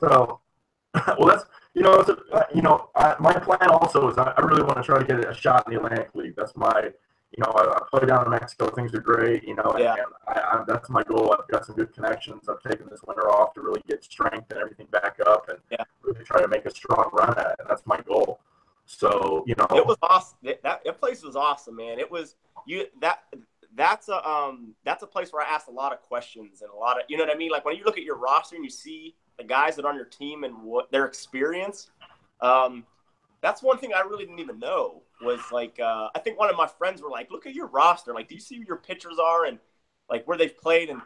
So, 0.00 0.40
well, 1.18 1.28
that's, 1.28 1.44
you 1.74 1.82
know, 1.82 1.94
it's 2.00 2.08
a, 2.08 2.16
uh, 2.32 2.44
you 2.54 2.62
know, 2.62 2.90
I, 2.96 3.14
my 3.20 3.34
plan 3.38 3.68
also 3.70 4.08
is 4.10 4.18
I, 4.18 4.32
I 4.36 4.40
really 4.40 4.62
want 4.62 4.76
to 4.78 4.82
try 4.82 4.98
to 4.98 5.04
get 5.04 5.24
a 5.28 5.34
shot 5.34 5.64
in 5.66 5.74
the 5.74 5.78
Atlantic 5.80 6.10
League. 6.14 6.34
That's 6.36 6.56
my, 6.56 6.90
you 7.36 7.44
know, 7.44 7.52
I, 7.52 7.74
I 7.76 7.78
play 7.98 8.06
down 8.08 8.24
in 8.24 8.30
Mexico. 8.30 8.68
Things 8.70 8.92
are 8.94 9.00
great, 9.00 9.44
you 9.44 9.54
know, 9.54 9.70
and, 9.74 9.80
Yeah. 9.84 9.92
and 9.94 10.06
I, 10.26 10.40
I, 10.40 10.64
that's 10.66 10.88
my 10.90 11.02
goal. 11.04 11.32
I've 11.38 11.46
got 11.48 11.64
some 11.64 11.76
good 11.76 11.92
connections. 11.92 12.48
I've 12.48 12.62
taken 12.68 12.88
this 12.90 13.00
winter 13.06 13.28
off 13.30 13.54
to 13.54 13.60
really 13.60 13.82
get 13.86 14.02
strength 14.02 14.50
and 14.50 14.58
everything 14.58 14.86
back 14.90 15.18
up 15.26 15.48
and 15.48 15.58
Yeah. 15.70 15.84
really 16.02 16.24
try 16.24 16.40
to 16.40 16.48
make 16.48 16.64
a 16.66 16.70
strong 16.74 17.10
run 17.12 17.38
at 17.38 17.46
it. 17.46 17.56
And 17.60 17.68
that's 17.68 17.86
my 17.86 18.00
goal. 18.00 18.40
So, 18.86 19.44
you 19.46 19.54
know, 19.56 19.66
It 19.76 19.84
was 19.84 19.96
awesome. 20.02 20.38
That, 20.42 20.62
that 20.62 21.00
place 21.00 21.22
was 21.22 21.36
awesome, 21.36 21.76
man. 21.76 21.98
It 21.98 22.10
was 22.10 22.36
you 22.66 22.86
that 23.00 23.24
that's 23.74 24.08
a 24.08 24.26
um 24.26 24.74
that's 24.84 25.02
a 25.02 25.06
place 25.06 25.32
where 25.32 25.44
I 25.44 25.48
asked 25.50 25.68
a 25.68 25.72
lot 25.72 25.92
of 25.92 26.00
questions 26.02 26.62
and 26.62 26.70
a 26.70 26.74
lot 26.74 26.96
of 26.96 27.02
you 27.08 27.16
know 27.16 27.24
what 27.24 27.34
I 27.34 27.36
mean. 27.36 27.50
Like 27.50 27.64
when 27.64 27.76
you 27.76 27.84
look 27.84 27.98
at 27.98 28.04
your 28.04 28.16
roster 28.16 28.54
and 28.54 28.64
you 28.64 28.70
see 28.70 29.16
the 29.38 29.44
guys 29.44 29.76
that 29.76 29.84
are 29.84 29.88
on 29.88 29.96
your 29.96 30.06
team 30.06 30.44
and 30.44 30.62
what 30.62 30.90
their 30.90 31.04
experience, 31.04 31.90
um, 32.40 32.84
that's 33.42 33.62
one 33.62 33.76
thing 33.76 33.92
I 33.92 34.00
really 34.00 34.24
didn't 34.24 34.38
even 34.38 34.58
know 34.58 35.02
was 35.20 35.40
like 35.52 35.78
uh, 35.80 36.08
I 36.14 36.20
think 36.20 36.38
one 36.38 36.48
of 36.48 36.56
my 36.56 36.68
friends 36.68 37.02
were 37.02 37.10
like, 37.10 37.30
look 37.30 37.46
at 37.46 37.54
your 37.54 37.66
roster. 37.66 38.14
Like, 38.14 38.28
do 38.28 38.36
you 38.36 38.40
see 38.40 38.56
who 38.56 38.64
your 38.66 38.76
pitchers 38.76 39.18
are 39.18 39.46
and 39.46 39.58
like 40.08 40.26
where 40.28 40.38
they've 40.38 40.56
played 40.56 40.90
and 40.90 41.02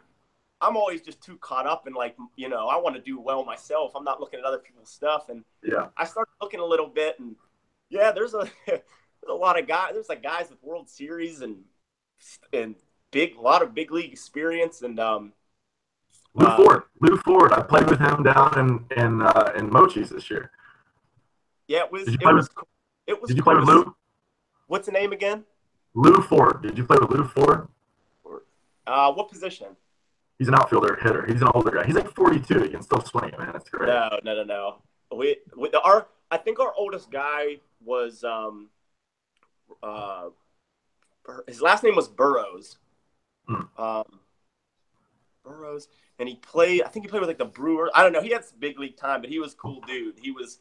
I'm 0.61 0.77
always 0.77 1.01
just 1.01 1.21
too 1.21 1.37
caught 1.37 1.65
up 1.65 1.87
in 1.87 1.93
like 1.93 2.15
you 2.35 2.47
know 2.47 2.67
I 2.67 2.77
want 2.77 2.95
to 2.95 3.01
do 3.01 3.19
well 3.19 3.43
myself. 3.43 3.93
I'm 3.95 4.03
not 4.03 4.19
looking 4.19 4.39
at 4.39 4.45
other 4.45 4.59
people's 4.59 4.91
stuff 4.91 5.29
and 5.29 5.43
yeah. 5.63 5.87
I 5.97 6.05
started 6.05 6.31
looking 6.39 6.59
a 6.59 6.65
little 6.65 6.87
bit, 6.87 7.19
and 7.19 7.35
yeah, 7.91 8.11
there's 8.11 8.33
a 8.33 8.49
there's 8.65 8.81
a 9.29 9.33
lot 9.33 9.59
of 9.59 9.67
guys. 9.67 9.91
There's 9.93 10.09
like 10.09 10.23
guys 10.23 10.49
with 10.49 10.63
World 10.63 10.89
Series 10.89 11.41
and 11.41 11.57
and 12.53 12.75
big, 13.11 13.35
a 13.37 13.41
lot 13.41 13.61
of 13.61 13.75
big 13.75 13.91
league 13.91 14.11
experience, 14.11 14.81
and 14.81 14.99
um, 14.99 15.33
Lou 16.33 16.47
Uh, 16.47 16.57
Ford. 16.57 16.83
Lou 17.01 17.17
Ford. 17.17 17.51
I 17.53 17.61
played 17.61 17.87
with 17.89 17.99
him 17.99 18.23
down 18.23 18.57
in 18.57 18.99
in 19.03 19.21
uh, 19.21 19.51
in 19.55 19.69
Mochis 19.69 20.09
this 20.09 20.29
year. 20.29 20.49
yeah, 21.67 21.83
it 21.83 21.91
was 21.91 22.05
Did 22.05 22.13
you 22.13 22.17
it 22.19 22.21
play 22.23 22.33
was 22.33 22.47
cool. 22.49 22.67
it 23.07 23.21
was. 23.21 23.27
Did 23.27 23.37
you 23.37 23.43
play 23.43 23.55
with 23.55 23.65
Lou? 23.67 23.95
What's 24.67 24.85
the 24.85 24.91
name 24.93 25.11
again? 25.11 25.43
Lou 25.93 26.21
Ford. 26.21 26.61
Did 26.63 26.77
you 26.77 26.85
play 26.85 26.97
with 26.99 27.09
Lou 27.11 27.25
Ford? 27.25 27.67
Uh, 28.87 29.11
what 29.13 29.29
position? 29.29 29.67
He's 30.39 30.47
an 30.47 30.55
outfielder 30.55 30.97
hitter. 31.03 31.25
He's 31.27 31.41
an 31.41 31.49
older 31.53 31.69
guy. 31.69 31.85
He's 31.85 31.93
like 31.95 32.09
42. 32.15 32.63
He 32.63 32.69
can 32.69 32.81
still 32.81 33.01
swing 33.01 33.25
it, 33.25 33.37
man. 33.37 33.51
That's 33.53 33.69
great. 33.69 33.87
No, 33.89 34.09
no, 34.23 34.35
no, 34.35 34.43
no. 34.43 34.81
We, 35.15 35.37
we 35.55 35.69
the, 35.69 35.79
our 35.81 36.07
I 36.31 36.37
think 36.37 36.59
our 36.59 36.73
oldest 36.75 37.11
guy 37.11 37.57
was 37.83 38.23
um 38.23 38.69
uh 39.83 40.29
his 41.47 41.61
last 41.61 41.83
name 41.83 41.95
was 41.95 42.07
Burrows. 42.07 42.77
Hmm. 43.47 43.61
Um 43.77 44.19
Burrows 45.43 45.87
and 46.19 46.29
he 46.29 46.35
played 46.35 46.83
I 46.83 46.87
think 46.87 47.05
he 47.05 47.09
played 47.09 47.19
with 47.21 47.29
like 47.29 47.37
the 47.37 47.45
Brewers. 47.45 47.91
I 47.93 48.03
don't 48.03 48.13
know. 48.13 48.21
He 48.21 48.29
had 48.29 48.45
some 48.45 48.59
big 48.59 48.79
league 48.79 48.97
time, 48.97 49.21
but 49.21 49.29
he 49.29 49.39
was 49.39 49.53
cool 49.53 49.81
dude. 49.81 50.17
He 50.19 50.31
was 50.31 50.59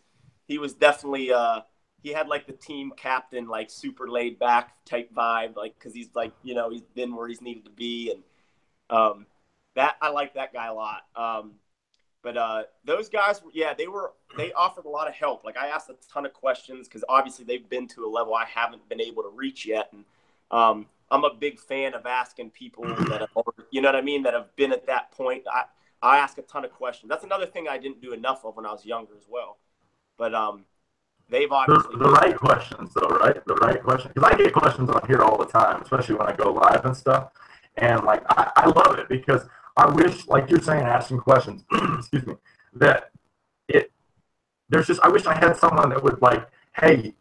he 0.50 0.58
was 0.58 0.74
definitely 0.74 1.32
uh, 1.32 1.60
he 2.02 2.10
had 2.10 2.26
like 2.26 2.46
the 2.46 2.52
team 2.52 2.92
captain, 2.96 3.46
like 3.46 3.70
super 3.70 4.08
laid 4.08 4.38
back 4.38 4.84
type 4.84 5.14
vibe, 5.14 5.54
like 5.54 5.78
because 5.78 5.94
he's 5.94 6.08
like 6.14 6.32
you 6.42 6.54
know 6.54 6.70
he's 6.70 6.82
been 6.94 7.14
where 7.14 7.28
he's 7.28 7.40
needed 7.40 7.64
to 7.66 7.70
be, 7.70 8.10
and 8.10 8.22
um, 8.98 9.26
that 9.76 9.96
I 10.02 10.10
like 10.10 10.34
that 10.34 10.52
guy 10.52 10.66
a 10.66 10.74
lot. 10.74 11.02
Um, 11.14 11.52
but 12.22 12.36
uh, 12.36 12.62
those 12.84 13.08
guys, 13.08 13.40
yeah, 13.52 13.72
they 13.74 13.86
were 13.86 14.12
they 14.36 14.52
offered 14.52 14.84
a 14.84 14.88
lot 14.88 15.08
of 15.08 15.14
help. 15.14 15.44
Like 15.44 15.56
I 15.56 15.68
asked 15.68 15.88
a 15.88 15.96
ton 16.12 16.26
of 16.26 16.32
questions 16.32 16.86
because 16.86 17.04
obviously 17.08 17.44
they've 17.44 17.68
been 17.68 17.88
to 17.88 18.04
a 18.04 18.10
level 18.10 18.34
I 18.34 18.44
haven't 18.44 18.86
been 18.88 19.00
able 19.00 19.22
to 19.22 19.30
reach 19.30 19.64
yet, 19.64 19.88
and 19.92 20.04
um, 20.50 20.86
I'm 21.10 21.24
a 21.24 21.32
big 21.32 21.58
fan 21.58 21.94
of 21.94 22.04
asking 22.06 22.50
people 22.50 22.84
that 23.08 23.20
have, 23.20 23.30
you 23.70 23.80
know 23.80 23.88
what 23.88 23.96
I 23.96 24.02
mean, 24.02 24.22
that 24.24 24.34
have 24.34 24.54
been 24.56 24.72
at 24.72 24.86
that 24.86 25.12
point. 25.12 25.44
I 25.50 25.64
I 26.02 26.18
ask 26.18 26.36
a 26.38 26.42
ton 26.42 26.64
of 26.64 26.72
questions. 26.72 27.08
That's 27.08 27.24
another 27.24 27.46
thing 27.46 27.68
I 27.68 27.78
didn't 27.78 28.00
do 28.00 28.12
enough 28.12 28.44
of 28.44 28.56
when 28.56 28.66
I 28.66 28.72
was 28.72 28.84
younger 28.84 29.14
as 29.16 29.26
well. 29.28 29.58
But 30.18 30.34
um, 30.34 30.64
they've 31.30 31.50
obviously 31.50 31.96
the, 31.96 32.04
the 32.04 32.10
right 32.10 32.36
questions 32.36 32.92
though, 32.94 33.08
right? 33.08 33.42
The 33.46 33.54
right 33.54 33.82
questions 33.82 34.12
because 34.14 34.30
I 34.30 34.36
get 34.36 34.52
questions 34.52 34.90
on 34.90 35.06
here 35.06 35.22
all 35.22 35.38
the 35.38 35.46
time, 35.46 35.80
especially 35.82 36.16
when 36.16 36.26
I 36.26 36.36
go 36.36 36.52
live 36.52 36.84
and 36.84 36.96
stuff. 36.96 37.32
And 37.76 38.04
like 38.04 38.22
I, 38.28 38.50
I 38.56 38.66
love 38.66 38.98
it 38.98 39.08
because 39.08 39.48
I 39.80 39.90
wish, 39.90 40.26
like 40.26 40.50
you're 40.50 40.60
saying, 40.60 40.84
asking 40.84 41.18
questions. 41.18 41.64
excuse 41.98 42.26
me, 42.26 42.34
that 42.74 43.10
it. 43.68 43.90
There's 44.68 44.86
just 44.86 45.00
I 45.02 45.08
wish 45.08 45.26
I 45.26 45.34
had 45.34 45.56
someone 45.56 45.90
that 45.90 46.02
would 46.02 46.20
like, 46.22 46.48
hey, 46.76 47.14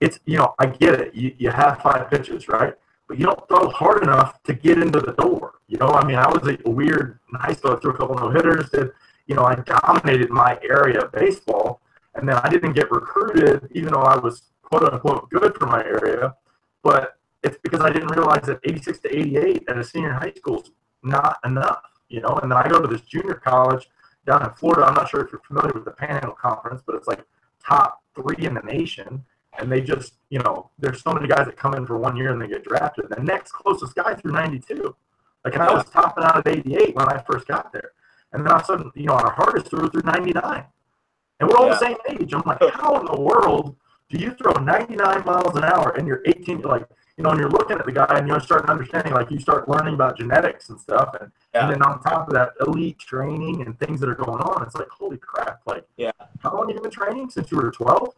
it's 0.00 0.18
you 0.24 0.38
know 0.38 0.54
I 0.58 0.66
get 0.66 1.00
it. 1.00 1.14
You 1.14 1.34
you 1.38 1.50
have 1.50 1.82
five 1.82 2.10
pitches, 2.10 2.48
right? 2.48 2.74
But 3.08 3.18
you 3.18 3.26
don't 3.26 3.46
throw 3.48 3.68
hard 3.68 4.02
enough 4.02 4.42
to 4.44 4.54
get 4.54 4.78
into 4.78 5.00
the 5.00 5.12
door. 5.12 5.60
You 5.68 5.78
know, 5.78 5.88
I 5.88 6.04
mean, 6.04 6.16
I 6.16 6.28
was 6.28 6.48
a, 6.48 6.68
weird 6.68 7.20
in 7.32 7.38
high 7.38 7.52
school. 7.52 7.72
I 7.72 7.76
threw 7.76 7.92
a 7.92 7.96
couple 7.96 8.16
no 8.16 8.30
hitters. 8.30 8.70
Did 8.70 8.90
you 9.26 9.34
know 9.34 9.44
I 9.44 9.54
dominated 9.56 10.30
my 10.30 10.58
area 10.62 11.00
of 11.00 11.12
baseball 11.12 11.80
and 12.16 12.28
then 12.28 12.36
I 12.36 12.48
didn't 12.48 12.72
get 12.72 12.90
recruited, 12.90 13.68
even 13.72 13.92
though 13.92 14.00
I 14.00 14.18
was 14.18 14.42
quote 14.62 14.90
unquote 14.90 15.30
good 15.30 15.54
for 15.56 15.66
my 15.66 15.84
area. 15.84 16.34
But 16.82 17.16
it's 17.42 17.58
because 17.62 17.80
I 17.80 17.90
didn't 17.90 18.16
realize 18.16 18.42
that 18.46 18.60
86 18.64 19.00
to 19.00 19.16
88 19.16 19.64
at 19.68 19.78
a 19.78 19.84
senior 19.84 20.12
high 20.12 20.32
school 20.36 20.62
is 20.62 20.70
not 21.06 21.38
enough, 21.44 21.82
you 22.08 22.20
know. 22.20 22.38
And 22.42 22.50
then 22.50 22.58
I 22.58 22.68
go 22.68 22.80
to 22.80 22.88
this 22.88 23.02
junior 23.02 23.34
college 23.34 23.88
down 24.26 24.44
in 24.44 24.50
Florida. 24.54 24.84
I'm 24.84 24.94
not 24.94 25.08
sure 25.08 25.24
if 25.24 25.32
you're 25.32 25.40
familiar 25.46 25.72
with 25.72 25.84
the 25.84 25.92
Panhandle 25.92 26.34
Conference, 26.34 26.82
but 26.84 26.96
it's 26.96 27.06
like 27.06 27.24
top 27.64 28.02
three 28.14 28.46
in 28.46 28.54
the 28.54 28.62
nation. 28.62 29.24
And 29.58 29.72
they 29.72 29.80
just, 29.80 30.14
you 30.28 30.38
know, 30.40 30.70
there's 30.78 31.02
so 31.02 31.12
many 31.12 31.28
guys 31.28 31.46
that 31.46 31.56
come 31.56 31.74
in 31.74 31.86
for 31.86 31.96
one 31.96 32.16
year 32.16 32.32
and 32.32 32.42
they 32.42 32.48
get 32.48 32.64
drafted. 32.64 33.06
The 33.08 33.22
next 33.22 33.52
closest 33.52 33.94
guy 33.94 34.14
through 34.14 34.32
92. 34.32 34.94
Like, 35.44 35.54
and 35.54 35.62
I 35.62 35.72
was 35.72 35.88
topping 35.88 36.24
out 36.24 36.36
at 36.36 36.48
88 36.48 36.94
when 36.94 37.08
I 37.08 37.22
first 37.22 37.46
got 37.46 37.72
there. 37.72 37.92
And 38.32 38.44
then 38.44 38.52
all 38.52 38.58
of 38.58 38.62
a 38.62 38.66
sudden, 38.66 38.90
you 38.94 39.06
know, 39.06 39.14
our 39.14 39.30
hardest 39.30 39.70
threw 39.70 39.88
through 39.88 40.02
99. 40.02 40.64
And 41.38 41.48
we're 41.48 41.56
all 41.56 41.66
yeah. 41.66 41.72
the 41.72 41.78
same 41.78 41.96
age. 42.10 42.34
I'm 42.34 42.42
like, 42.44 42.58
how 42.74 42.98
in 42.98 43.06
the 43.06 43.18
world 43.18 43.76
do 44.10 44.18
you 44.18 44.32
throw 44.32 44.52
99 44.52 45.24
miles 45.24 45.56
an 45.56 45.64
hour 45.64 45.94
and 45.96 46.06
you're 46.06 46.22
18? 46.26 46.60
You're 46.60 46.68
like, 46.68 46.88
you 47.16 47.24
know, 47.24 47.30
and 47.30 47.40
you're 47.40 47.50
looking 47.50 47.78
at 47.78 47.86
the 47.86 47.92
guy 47.92 48.18
and 48.18 48.28
you 48.28 48.38
start 48.40 48.68
understanding, 48.68 49.14
like 49.14 49.30
you 49.30 49.38
start 49.38 49.68
learning 49.68 49.94
about 49.94 50.18
genetics 50.18 50.68
and 50.68 50.78
stuff. 50.78 51.16
And, 51.18 51.32
yeah. 51.54 51.62
and 51.62 51.72
then 51.72 51.82
on 51.82 52.02
top 52.02 52.28
of 52.28 52.34
that, 52.34 52.52
elite 52.66 52.98
training 52.98 53.62
and 53.62 53.78
things 53.78 54.00
that 54.00 54.08
are 54.08 54.14
going 54.14 54.42
on. 54.42 54.62
It's 54.62 54.74
like, 54.74 54.88
holy 54.88 55.16
crap. 55.16 55.60
Like, 55.64 55.86
yeah. 55.96 56.10
How 56.40 56.54
long 56.54 56.68
have 56.68 56.76
you 56.76 56.82
been 56.82 56.90
training 56.90 57.30
since 57.30 57.50
you 57.50 57.56
were 57.56 57.70
12? 57.70 58.14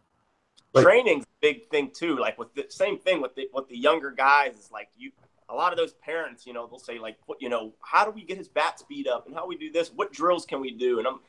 Like, 0.73 0.83
Training's 0.83 1.23
a 1.23 1.27
big 1.41 1.69
thing 1.69 1.91
too. 1.93 2.17
Like 2.17 2.37
with 2.37 2.53
the 2.53 2.65
same 2.69 2.99
thing 2.99 3.21
with 3.21 3.35
the, 3.35 3.49
with 3.53 3.69
the 3.69 3.77
younger 3.77 4.11
guys 4.11 4.55
is 4.55 4.69
like 4.71 4.89
you, 4.97 5.11
a 5.47 5.55
lot 5.55 5.71
of 5.71 5.77
those 5.77 5.93
parents, 5.93 6.45
you 6.45 6.53
know, 6.53 6.67
they'll 6.67 6.77
say 6.77 6.99
like, 6.99 7.17
what, 7.25 7.41
you 7.41 7.49
know, 7.49 7.73
how 7.81 8.03
do 8.03 8.11
we 8.11 8.23
get 8.23 8.37
his 8.37 8.49
bat 8.49 8.79
speed 8.79 9.07
up 9.07 9.25
and 9.27 9.35
how 9.35 9.47
we 9.47 9.57
do 9.57 9.71
this? 9.71 9.91
What 9.93 10.11
drills 10.11 10.45
can 10.45 10.59
we 10.59 10.71
do? 10.71 10.99
And 10.99 11.07
I'm, 11.07 11.21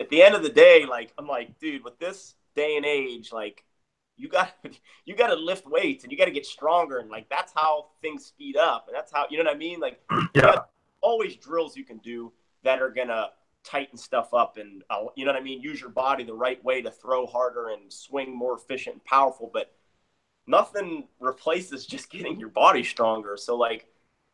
at 0.00 0.08
the 0.08 0.22
end 0.22 0.34
of 0.34 0.42
the 0.42 0.48
day, 0.48 0.86
like 0.88 1.12
I'm 1.18 1.28
like, 1.28 1.58
dude, 1.60 1.84
with 1.84 1.98
this 1.98 2.34
day 2.56 2.76
and 2.76 2.86
age, 2.86 3.30
like 3.30 3.62
you 4.20 4.28
got 4.28 4.54
you 5.04 5.16
got 5.16 5.28
to 5.28 5.34
lift 5.34 5.66
weights 5.66 6.04
and 6.04 6.12
you 6.12 6.18
got 6.18 6.26
to 6.26 6.30
get 6.30 6.46
stronger, 6.46 6.98
and 6.98 7.10
like 7.10 7.28
that's 7.28 7.52
how 7.54 7.86
things 8.02 8.26
speed 8.26 8.56
up, 8.56 8.86
and 8.86 8.96
that's 8.96 9.12
how 9.12 9.26
you 9.30 9.38
know 9.38 9.44
what 9.44 9.54
I 9.54 9.58
mean. 9.58 9.80
Like, 9.80 10.00
yeah, 10.34 10.60
always 11.00 11.36
drills 11.36 11.76
you 11.76 11.84
can 11.84 11.98
do 11.98 12.32
that 12.62 12.82
are 12.82 12.90
gonna 12.90 13.30
tighten 13.64 13.96
stuff 13.96 14.34
up, 14.34 14.58
and 14.58 14.82
uh, 14.90 15.04
you 15.16 15.24
know 15.24 15.32
what 15.32 15.40
I 15.40 15.44
mean. 15.44 15.60
Use 15.60 15.80
your 15.80 15.90
body 15.90 16.24
the 16.24 16.34
right 16.34 16.62
way 16.64 16.82
to 16.82 16.90
throw 16.90 17.26
harder 17.26 17.70
and 17.70 17.92
swing 17.92 18.36
more 18.36 18.56
efficient 18.56 18.96
and 18.96 19.04
powerful, 19.04 19.50
but 19.52 19.72
nothing 20.46 21.08
replaces 21.18 21.86
just 21.86 22.10
getting 22.12 22.38
your 22.38 22.50
body 22.50 22.84
stronger. 22.84 23.36
So 23.36 23.56
like, 23.56 23.86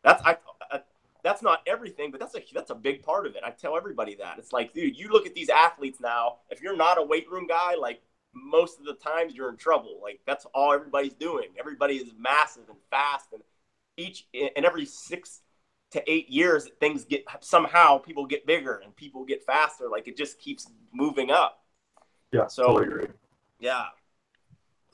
that's 0.03 0.21
I, 0.23 0.37
I 0.71 0.81
that's 1.23 1.41
not 1.41 1.61
everything, 1.67 2.11
but 2.11 2.19
that's 2.19 2.35
a 2.35 2.41
that's 2.53 2.71
a 2.71 2.75
big 2.75 3.03
part 3.03 3.25
of 3.25 3.35
it. 3.35 3.43
I 3.45 3.51
tell 3.51 3.77
everybody 3.77 4.15
that. 4.15 4.37
It's 4.37 4.53
like, 4.53 4.73
dude, 4.73 4.97
you 4.97 5.09
look 5.09 5.25
at 5.25 5.33
these 5.33 5.49
athletes 5.49 5.99
now. 5.99 6.37
If 6.49 6.61
you're 6.61 6.75
not 6.75 6.97
a 6.97 7.03
weight 7.03 7.29
room 7.29 7.47
guy, 7.47 7.75
like 7.75 8.01
most 8.43 8.79
of 8.79 8.85
the 8.85 8.93
times 8.93 9.35
you're 9.35 9.49
in 9.49 9.57
trouble. 9.57 9.99
Like 10.01 10.19
that's 10.25 10.45
all 10.53 10.73
everybody's 10.73 11.13
doing. 11.13 11.49
Everybody 11.59 11.95
is 11.95 12.11
massive 12.17 12.63
and 12.69 12.77
fast, 12.89 13.27
and 13.33 13.41
each 13.97 14.27
and 14.33 14.65
every 14.65 14.85
six 14.85 15.41
to 15.91 16.11
eight 16.11 16.29
years, 16.29 16.69
things 16.79 17.05
get 17.05 17.25
somehow 17.39 17.97
people 17.97 18.25
get 18.25 18.45
bigger 18.45 18.81
and 18.83 18.95
people 18.95 19.25
get 19.25 19.43
faster. 19.45 19.85
Like 19.89 20.07
it 20.07 20.17
just 20.17 20.39
keeps 20.39 20.69
moving 20.93 21.31
up. 21.31 21.63
Yeah, 22.31 22.47
so 22.47 22.67
totally 22.67 22.87
agree. 22.87 23.07
Yeah, 23.59 23.85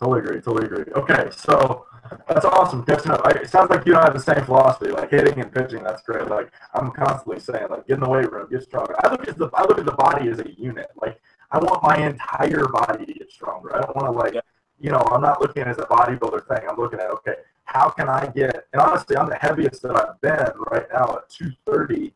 Totally 0.03 0.19
agree. 0.19 0.41
Totally 0.41 0.65
agree. 0.65 0.93
Okay, 0.95 1.29
so 1.31 1.85
that's 2.27 2.43
awesome. 2.45 2.83
Catching 2.83 3.11
up. 3.11 3.25
it 3.35 3.49
sounds 3.49 3.69
like 3.69 3.85
you 3.85 3.93
don't 3.93 4.03
have 4.03 4.13
the 4.13 4.19
same 4.19 4.43
philosophy, 4.43 4.91
like 4.91 5.09
hitting 5.09 5.39
and 5.39 5.49
pitching. 5.51 5.81
That's 5.83 6.01
great. 6.01 6.27
Like 6.27 6.51
I'm 6.73 6.91
constantly 6.91 7.39
saying, 7.39 7.67
like 7.69 7.87
get 7.87 7.95
in 7.95 7.99
the 8.01 8.09
weight 8.09 8.29
room, 8.29 8.47
get 8.51 8.63
stronger. 8.63 8.95
I 9.03 9.11
look 9.11 9.27
at 9.27 9.37
the 9.37 9.49
I 9.53 9.61
look 9.61 9.79
at 9.79 9.85
the 9.85 9.93
body 9.93 10.29
as 10.29 10.39
a 10.39 10.51
unit. 10.59 10.87
Like 11.01 11.21
I 11.53 11.59
want 11.59 11.83
my 11.83 11.97
entire 11.97 12.67
body 12.67 13.05
to 13.05 13.13
get 13.13 13.31
stronger. 13.31 13.75
I 13.75 13.81
don't 13.81 13.95
want 13.95 14.07
to 14.07 14.11
like, 14.11 14.43
you 14.79 14.89
know, 14.89 15.03
I'm 15.11 15.21
not 15.21 15.39
looking 15.39 15.61
at 15.61 15.67
it 15.67 15.71
as 15.71 15.77
a 15.77 15.85
bodybuilder 15.85 16.47
thing. 16.47 16.67
I'm 16.67 16.77
looking 16.77 16.99
at 16.99 17.09
okay, 17.11 17.35
how 17.65 17.89
can 17.89 18.09
I 18.09 18.25
get? 18.25 18.67
And 18.73 18.81
honestly, 18.81 19.15
I'm 19.15 19.29
the 19.29 19.35
heaviest 19.35 19.83
that 19.83 19.95
I've 19.95 20.19
been 20.19 20.51
right 20.71 20.87
now 20.91 21.17
at 21.17 21.29
230 21.29 22.13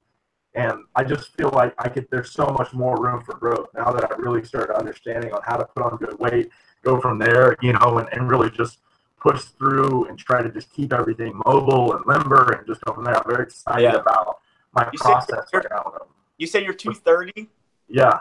and 0.55 0.83
I 0.95 1.03
just 1.03 1.33
feel 1.37 1.51
like 1.53 1.73
I 1.77 1.87
could. 1.87 2.07
There's 2.09 2.31
so 2.31 2.47
much 2.47 2.73
more 2.73 2.99
room 2.99 3.21
for 3.23 3.35
growth 3.35 3.67
now 3.75 3.91
that 3.91 4.11
I 4.11 4.15
really 4.15 4.43
started 4.43 4.75
understanding 4.75 5.31
on 5.31 5.41
how 5.43 5.55
to 5.55 5.65
put 5.65 5.83
on 5.83 5.97
good 5.97 6.17
weight 6.19 6.49
go 6.83 6.99
from 6.99 7.19
there, 7.19 7.55
you 7.61 7.73
know, 7.73 7.99
and, 7.99 8.09
and 8.11 8.29
really 8.29 8.49
just 8.49 8.79
push 9.19 9.43
through 9.43 10.05
and 10.05 10.17
try 10.17 10.41
to 10.41 10.49
just 10.49 10.71
keep 10.73 10.93
everything 10.93 11.39
mobile 11.45 11.93
and 11.93 12.05
limber 12.05 12.53
and 12.53 12.65
just 12.65 12.81
go 12.81 12.93
from 12.93 13.03
there. 13.03 13.15
I'm 13.15 13.29
very 13.29 13.43
excited 13.43 13.83
yeah. 13.83 13.95
about 13.95 14.39
my 14.73 14.89
you 14.91 14.99
process 14.99 15.45
right 15.53 15.65
now. 15.69 15.93
You 16.37 16.47
say 16.47 16.63
you're 16.63 16.73
230? 16.73 17.47
Yeah. 17.87 18.19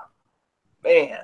Man, 0.86 1.18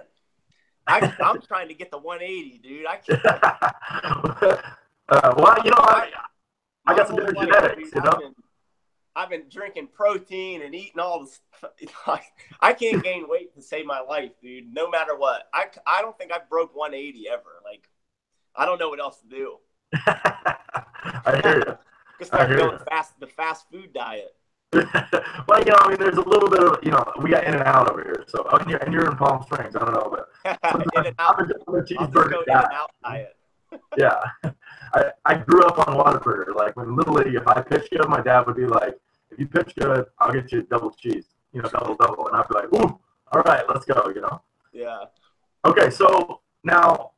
I, 0.89 1.15
am 1.21 1.41
trying 1.41 1.69
to 1.69 1.75
get 1.75 1.93
the 1.93 1.99
180, 1.99 2.59
dude. 2.59 2.87
I 2.87 2.97
can't. 2.97 3.25
uh, 5.09 5.35
well, 5.37 5.57
you 5.65 5.71
know, 5.71 5.77
I, 5.79 6.09
I 6.85 6.97
got 6.97 7.07
some 7.07 7.17
different 7.17 7.39
genetics, 7.39 7.95
you 7.95 8.01
know. 8.01 8.35
I've 9.15 9.31
been 9.31 9.45
drinking 9.49 9.89
protein 9.95 10.63
and 10.63 10.75
eating 10.75 10.99
all 10.99 11.21
this. 11.21 11.41
I 12.61 12.73
can't 12.73 13.05
gain 13.05 13.29
weight 13.29 13.55
to 13.55 13.63
save 13.63 13.87
my 13.87 14.01
life, 14.01 14.33
dude. 14.43 14.73
No 14.75 14.91
matter 14.91 15.17
what. 15.17 15.49
I, 15.55 15.67
I 15.87 16.03
don't 16.03 16.19
think 16.19 16.33
I 16.33 16.39
broke 16.49 16.75
180 16.75 17.29
ever. 17.29 17.61
Like, 17.65 17.89
I 18.57 18.67
don't 18.67 18.81
know 18.81 18.89
what 18.89 19.01
else 19.01 19.21
to 19.21 19.29
do. 19.29 19.59
I 19.95 21.41
hear 21.43 21.59
you. 21.59 21.79
Just 22.19 22.33
start 22.33 22.57
going 22.57 22.79
fast 22.91 23.19
the 23.21 23.27
fast 23.29 23.67
food 23.71 23.93
diet. 23.93 24.35
well, 25.47 25.59
you 25.59 25.67
know, 25.67 25.77
I 25.81 25.89
mean, 25.89 25.99
there's 25.99 26.17
a 26.17 26.29
little 26.29 26.49
bit 26.49 26.63
of, 26.63 26.79
you 26.83 26.91
know, 26.91 27.05
we 27.21 27.31
got 27.31 27.45
in 27.45 27.55
and 27.55 27.63
out 27.63 27.91
over 27.91 28.03
here. 28.03 28.25
So, 28.27 28.47
oh, 28.51 28.57
and, 28.57 28.71
you're, 28.71 28.79
and 28.79 28.93
you're 28.93 29.11
in 29.11 29.17
Palm 29.17 29.43
Springs. 29.43 29.77
I 29.77 29.81
don't 29.81 29.93
know, 29.93 30.09
but 30.11 30.29
in 30.97 31.07
and 31.07 31.15
out. 31.19 31.39
I'm 31.39 31.75
a 31.75 31.83
cheeseburger 31.83 32.47
guy. 32.47 32.61
In 32.61 32.65
and 32.65 32.73
out 32.73 32.91
diet. 33.05 33.37
yeah. 33.99 34.21
I, 34.95 35.11
I 35.25 35.35
grew 35.35 35.63
up 35.65 35.87
on 35.87 35.97
Whataburger. 35.97 36.55
Like 36.55 36.77
when 36.77 36.97
little 36.97 37.15
league, 37.15 37.35
if 37.35 37.47
I 37.47 37.61
pitched 37.61 37.91
good, 37.91 38.09
my 38.09 38.21
dad 38.21 38.47
would 38.47 38.57
be 38.57 38.67
like, 38.67 38.99
"If 39.31 39.39
you 39.39 39.47
pitch 39.47 39.75
good, 39.79 40.07
I'll 40.19 40.33
get 40.33 40.53
you 40.53 40.63
double 40.63 40.91
cheese, 40.91 41.27
you 41.53 41.63
know, 41.63 41.69
double 41.69 41.95
double," 41.95 42.29
and 42.29 42.37
I'd 42.37 42.49
be 42.49 42.55
like, 42.55 42.73
"Ooh, 42.75 42.99
all 43.33 43.43
right, 43.43 43.65
let's 43.69 43.87
go," 43.87 44.13
you 44.15 44.21
know. 44.21 44.43
Yeah. 44.73 45.05
Okay, 45.65 45.91
so 45.91 46.41
now 46.65 47.13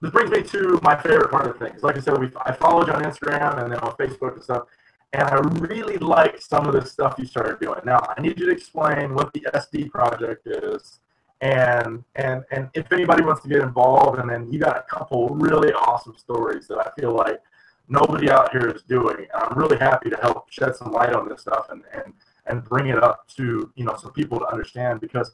this 0.00 0.10
brings 0.10 0.30
me 0.30 0.42
to 0.42 0.80
my 0.82 1.00
favorite 1.00 1.30
part 1.30 1.46
of 1.46 1.58
things. 1.58 1.82
Like 1.82 1.96
I 1.96 2.00
said, 2.00 2.18
we 2.18 2.30
I 2.44 2.52
followed 2.52 2.88
you 2.88 2.92
on 2.92 3.04
Instagram 3.04 3.62
and 3.62 3.72
then 3.72 3.78
on 3.80 3.92
Facebook 3.92 4.34
and 4.34 4.42
stuff, 4.42 4.64
and 5.12 5.22
I 5.22 5.36
really 5.58 5.98
like 5.98 6.40
some 6.40 6.66
of 6.66 6.72
the 6.72 6.84
stuff 6.84 7.16
you 7.18 7.26
started 7.26 7.60
doing. 7.60 7.80
Now 7.84 8.00
I 8.16 8.20
need 8.20 8.38
you 8.38 8.46
to 8.46 8.52
explain 8.52 9.14
what 9.14 9.32
the 9.32 9.46
SD 9.54 9.90
project 9.90 10.46
is 10.46 11.00
and 11.40 12.04
and 12.14 12.44
and 12.52 12.70
if 12.74 12.92
anybody 12.92 13.24
wants 13.24 13.42
to 13.42 13.48
get 13.48 13.62
involved 13.62 14.20
and 14.20 14.30
then 14.30 14.50
you 14.52 14.60
got 14.60 14.76
a 14.76 14.82
couple 14.82 15.28
really 15.30 15.72
awesome 15.72 16.16
stories 16.16 16.68
that 16.68 16.78
i 16.78 16.88
feel 17.00 17.12
like 17.16 17.40
nobody 17.88 18.30
out 18.30 18.50
here 18.52 18.68
is 18.68 18.82
doing. 18.82 19.26
I'm 19.34 19.56
really 19.56 19.78
happy 19.78 20.10
to 20.10 20.16
help 20.16 20.50
shed 20.50 20.74
some 20.74 20.92
light 20.92 21.14
on 21.14 21.28
this 21.28 21.42
stuff 21.42 21.66
and 21.70 21.82
and 21.92 22.12
and 22.46 22.64
bring 22.64 22.88
it 22.88 23.02
up 23.02 23.28
to 23.36 23.70
you 23.74 23.84
know 23.84 23.96
some 23.96 24.12
people 24.12 24.38
to 24.40 24.46
understand 24.46 25.00
because 25.00 25.30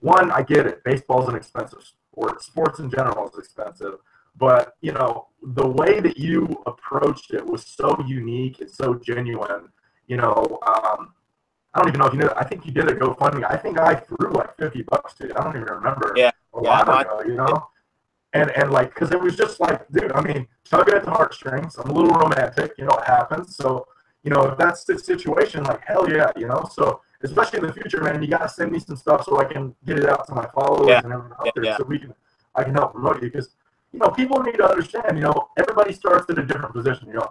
one 0.00 0.30
i 0.32 0.42
get 0.42 0.66
it. 0.66 0.82
Baseball's 0.84 1.28
an 1.28 1.36
expensive 1.36 1.82
sport. 1.82 2.42
Sports 2.42 2.78
in 2.80 2.90
general 2.90 3.28
is 3.28 3.38
expensive 3.38 3.94
but 4.36 4.74
you 4.80 4.92
know 4.92 5.28
the 5.54 5.66
way 5.66 6.00
that 6.00 6.18
you 6.18 6.62
approached 6.66 7.32
it 7.32 7.44
was 7.44 7.66
so 7.66 7.96
unique 8.06 8.60
and 8.60 8.70
so 8.70 8.94
genuine 8.94 9.68
you 10.06 10.16
know 10.16 10.58
um, 10.66 11.12
I 11.72 11.78
don't 11.78 11.88
even 11.88 12.00
know 12.00 12.06
if 12.06 12.14
you 12.14 12.18
know. 12.18 12.32
I 12.36 12.44
think 12.44 12.66
you 12.66 12.72
did 12.72 12.88
a 12.88 12.94
GoFundMe. 12.94 13.48
I 13.48 13.56
think 13.56 13.78
I 13.78 13.94
threw 13.94 14.32
like 14.32 14.56
fifty 14.56 14.82
bucks 14.82 15.14
to 15.14 15.26
it. 15.26 15.36
I 15.36 15.44
don't 15.44 15.54
even 15.54 15.68
remember. 15.68 16.12
Yeah. 16.16 16.30
a 16.54 16.62
yeah, 16.62 16.84
while 16.84 16.98
ago, 16.98 17.22
you 17.24 17.34
know. 17.34 17.68
And 18.32 18.50
and 18.50 18.70
like, 18.72 18.94
cause 18.94 19.12
it 19.12 19.20
was 19.20 19.36
just 19.36 19.60
like, 19.60 19.88
dude, 19.90 20.12
I 20.12 20.20
mean, 20.20 20.46
tugging 20.64 20.94
at 20.94 21.04
the 21.04 21.10
heartstrings. 21.10 21.76
I'm 21.76 21.90
a 21.90 21.92
little 21.92 22.14
romantic, 22.14 22.72
you 22.78 22.84
know, 22.84 22.96
it 22.96 23.04
happens. 23.04 23.56
So, 23.56 23.86
you 24.22 24.30
know, 24.30 24.42
if 24.46 24.58
that's 24.58 24.84
the 24.84 24.98
situation, 24.98 25.64
like, 25.64 25.84
hell 25.84 26.10
yeah, 26.10 26.30
you 26.36 26.46
know. 26.46 26.68
So, 26.72 27.00
especially 27.22 27.60
in 27.60 27.66
the 27.66 27.72
future, 27.72 28.00
man, 28.02 28.22
you 28.22 28.28
gotta 28.28 28.48
send 28.48 28.72
me 28.72 28.78
some 28.78 28.96
stuff 28.96 29.24
so 29.24 29.38
I 29.38 29.44
can 29.44 29.74
get 29.84 29.98
it 29.98 30.08
out 30.08 30.26
to 30.28 30.34
my 30.34 30.46
followers 30.54 30.88
yeah. 30.88 31.00
and 31.02 31.12
everyone 31.12 31.32
out 31.32 31.46
yeah, 31.46 31.62
there, 31.62 31.76
so 31.76 31.84
we 31.84 31.98
can, 31.98 32.14
I 32.54 32.64
can 32.64 32.74
help 32.74 32.92
promote 32.92 33.22
you. 33.22 33.30
Because, 33.30 33.54
you 33.92 33.98
know, 33.98 34.08
people 34.08 34.42
need 34.42 34.56
to 34.56 34.68
understand, 34.68 35.16
you 35.16 35.24
know, 35.24 35.48
everybody 35.58 35.92
starts 35.92 36.30
at 36.30 36.38
a 36.38 36.44
different 36.44 36.72
position. 36.72 37.08
You 37.08 37.14
know, 37.14 37.30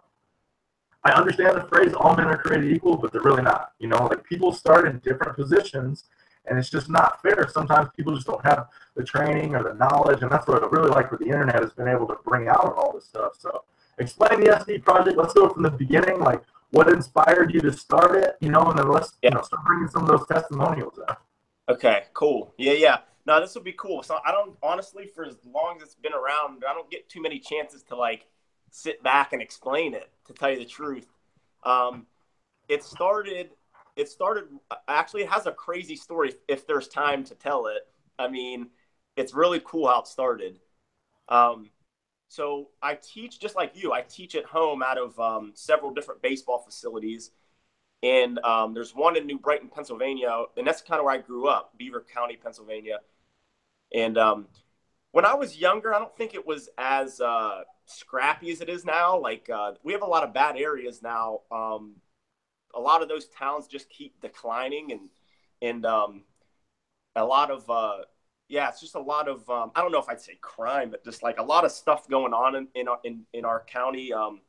I 1.03 1.11
understand 1.11 1.57
the 1.57 1.67
phrase 1.67 1.93
"all 1.93 2.15
men 2.15 2.27
are 2.27 2.37
created 2.37 2.71
equal," 2.71 2.97
but 2.97 3.11
they're 3.11 3.21
really 3.21 3.43
not. 3.43 3.71
You 3.79 3.87
know, 3.87 4.05
like 4.07 4.23
people 4.23 4.51
start 4.51 4.87
in 4.87 4.99
different 4.99 5.35
positions 5.35 6.05
and 6.49 6.57
it's 6.57 6.69
just 6.69 6.89
not 6.89 7.21
fair. 7.21 7.47
Sometimes 7.47 7.89
people 7.95 8.13
just 8.15 8.27
don't 8.27 8.43
have 8.43 8.67
the 8.95 9.03
training 9.03 9.55
or 9.55 9.63
the 9.63 9.73
knowledge, 9.73 10.21
and 10.21 10.31
that's 10.31 10.47
what 10.47 10.63
I 10.63 10.67
really 10.67 10.89
like 10.89 11.11
what 11.11 11.19
the 11.19 11.27
internet 11.27 11.61
has 11.61 11.71
been 11.73 11.87
able 11.87 12.07
to 12.07 12.17
bring 12.25 12.47
out 12.47 12.73
all 12.75 12.91
this 12.93 13.05
stuff. 13.05 13.33
So, 13.37 13.63
explain 13.99 14.41
the 14.41 14.47
SD 14.47 14.83
project. 14.83 15.17
Let's 15.17 15.33
go 15.33 15.49
from 15.49 15.63
the 15.63 15.71
beginning. 15.71 16.19
Like, 16.19 16.41
what 16.71 16.89
inspired 16.89 17.53
you 17.53 17.61
to 17.61 17.71
start 17.71 18.15
it? 18.15 18.37
You 18.41 18.49
know, 18.49 18.69
and 18.69 18.77
then 18.77 18.89
let's 18.89 19.17
yeah. 19.21 19.29
you 19.29 19.35
know 19.35 19.41
start 19.41 19.65
bringing 19.65 19.87
some 19.87 20.03
of 20.03 20.09
those 20.09 20.27
testimonials 20.27 20.99
out. 21.07 21.21
Okay, 21.69 22.03
cool. 22.13 22.53
Yeah, 22.57 22.73
yeah. 22.73 22.97
No, 23.29 23.39
this 23.39 23.53
would 23.53 23.63
be 23.63 23.73
cool. 23.73 24.01
So 24.01 24.17
I 24.25 24.31
don't 24.31 24.57
honestly, 24.63 25.05
for 25.05 25.23
as 25.23 25.37
long 25.45 25.77
as 25.77 25.83
it's 25.83 25.93
been 25.93 26.13
around, 26.13 26.63
I 26.67 26.73
don't 26.73 26.89
get 26.89 27.07
too 27.09 27.21
many 27.21 27.37
chances 27.37 27.83
to 27.83 27.95
like 27.95 28.25
sit 28.71 29.03
back 29.03 29.33
and 29.33 29.39
explain 29.39 29.93
it. 29.93 30.09
To 30.25 30.33
tell 30.33 30.49
you 30.49 30.57
the 30.57 30.65
truth, 30.65 31.05
um, 31.63 32.07
it 32.67 32.83
started 32.83 33.51
it 33.95 34.09
started 34.09 34.45
actually 34.87 35.21
it 35.21 35.29
has 35.29 35.45
a 35.45 35.51
crazy 35.51 35.95
story 35.95 36.33
if 36.47 36.65
there's 36.65 36.87
time 36.87 37.23
to 37.25 37.35
tell 37.35 37.67
it. 37.67 37.83
I 38.17 38.29
mean, 38.29 38.71
it's 39.15 39.35
really 39.35 39.61
cool 39.63 39.87
how 39.87 39.99
it 40.01 40.07
started. 40.07 40.57
Um, 41.27 41.69
so 42.29 42.69
I 42.81 42.95
teach 42.95 43.39
just 43.39 43.55
like 43.55 43.73
you. 43.75 43.93
I 43.93 44.01
teach 44.01 44.33
at 44.33 44.45
home 44.45 44.81
out 44.81 44.97
of 44.97 45.19
um, 45.19 45.51
several 45.53 45.93
different 45.93 46.23
baseball 46.23 46.63
facilities, 46.65 47.29
and 48.01 48.39
um, 48.39 48.73
there's 48.73 48.95
one 48.95 49.15
in 49.17 49.27
New 49.27 49.37
Brighton, 49.37 49.69
Pennsylvania, 49.69 50.45
and 50.57 50.65
that's 50.65 50.81
kind 50.81 50.97
of 50.97 51.05
where 51.05 51.13
I 51.13 51.19
grew 51.19 51.47
up, 51.47 51.77
Beaver 51.77 52.03
County, 52.11 52.35
Pennsylvania. 52.35 52.97
And 53.93 54.17
um, 54.17 54.47
when 55.11 55.25
I 55.25 55.33
was 55.33 55.57
younger, 55.57 55.93
I 55.93 55.99
don't 55.99 56.15
think 56.15 56.33
it 56.33 56.45
was 56.45 56.69
as 56.77 57.19
uh, 57.19 57.61
scrappy 57.85 58.51
as 58.51 58.61
it 58.61 58.69
is 58.69 58.85
now. 58.85 59.19
Like 59.19 59.49
uh, 59.49 59.73
we 59.83 59.93
have 59.93 60.01
a 60.01 60.07
lot 60.07 60.23
of 60.23 60.33
bad 60.33 60.57
areas 60.57 61.01
now. 61.01 61.41
Um, 61.51 61.95
a 62.73 62.79
lot 62.79 63.01
of 63.01 63.09
those 63.09 63.27
towns 63.27 63.67
just 63.67 63.89
keep 63.89 64.19
declining 64.21 64.91
and 64.91 65.09
and 65.61 65.85
um, 65.85 66.23
a 67.15 67.25
lot 67.25 67.51
of 67.51 67.69
uh, 67.69 67.97
yeah, 68.47 68.69
it's 68.69 68.81
just 68.81 68.95
a 68.95 68.99
lot 68.99 69.27
of 69.27 69.47
um, 69.49 69.71
I 69.75 69.81
don't 69.81 69.91
know 69.91 69.99
if 69.99 70.09
I'd 70.09 70.21
say 70.21 70.37
crime, 70.41 70.91
but 70.91 71.03
just 71.03 71.23
like 71.23 71.39
a 71.39 71.43
lot 71.43 71.65
of 71.65 71.71
stuff 71.71 72.07
going 72.07 72.33
on 72.33 72.55
in 72.55 72.67
in 72.75 72.87
our, 72.87 72.99
in, 73.03 73.25
in 73.33 73.45
our 73.45 73.63
county. 73.65 74.13
Um, 74.13 74.41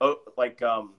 oh, 0.00 0.16
like 0.36 0.62
um, 0.62 0.94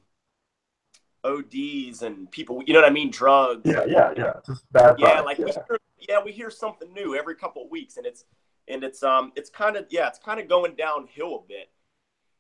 ODs 1.26 2.04
and 2.04 2.30
people, 2.32 2.62
you 2.66 2.74
know 2.74 2.82
what 2.82 2.90
I 2.90 2.94
mean? 2.94 3.12
Drugs. 3.12 3.62
Yeah, 3.66 3.86
yeah, 3.86 4.14
yeah. 4.16 4.34
Just 4.46 4.72
bad. 4.72 4.96
Yeah, 5.00 5.22
like 5.22 5.40
yeah. 5.40 5.46
We 5.46 5.52
hear, 5.52 5.80
yeah, 6.10 6.24
we 6.24 6.32
hear 6.32 6.50
something 6.50 6.94
new 6.94 7.16
every 7.16 7.36
couple 7.36 7.64
of 7.64 7.72
weeks, 7.72 7.98
and 7.98 8.06
it's 8.06 8.26
and 8.68 8.84
it's 8.84 9.04
um 9.04 9.32
it's 9.36 9.50
kind 9.50 9.76
of 9.76 9.86
yeah, 9.90 10.08
it's 10.08 10.20
kind 10.20 10.40
of 10.40 10.48
going 10.48 10.76
downhill 10.76 11.44
a 11.44 11.48
bit 11.48 11.70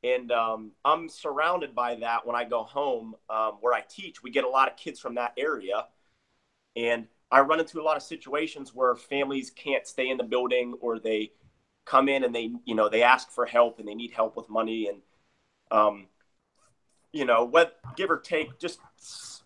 and 0.06 0.32
um, 0.32 0.72
I'm 0.84 1.10
surrounded 1.10 1.74
by 1.74 1.96
that 1.96 2.28
when 2.28 2.36
I 2.36 2.44
go 2.44 2.64
home 2.64 3.16
um, 3.30 3.54
where 3.62 3.74
I 3.74 3.82
teach. 3.82 4.22
We 4.22 4.30
get 4.30 4.44
a 4.44 4.50
lot 4.50 4.70
of 4.70 4.78
kids 4.78 5.00
from 5.00 5.16
that 5.16 5.34
area, 5.36 5.88
and 6.76 7.08
I 7.32 7.42
run 7.42 7.60
into 7.60 7.82
a 7.82 7.84
lot 7.84 7.98
of 7.98 8.04
situations 8.04 8.76
where 8.76 8.96
families 8.96 9.50
can't 9.50 9.88
stay 9.88 10.10
in 10.10 10.18
the 10.18 10.24
building 10.24 10.76
or 10.80 11.00
they 11.00 11.32
come 11.86 12.08
in 12.08 12.24
and 12.24 12.36
they 12.36 12.52
you 12.66 12.76
know 12.76 12.88
they 12.88 13.02
ask 13.02 13.32
for 13.32 13.46
help 13.46 13.80
and 13.80 13.88
they 13.88 13.96
need 13.96 14.12
help 14.12 14.36
with 14.36 14.50
money 14.50 14.88
and 14.88 15.02
um, 15.72 16.08
you 17.16 17.26
know 17.26 17.46
what 17.46 17.80
give 17.96 18.12
or 18.12 18.20
take 18.20 18.60
just 18.60 18.80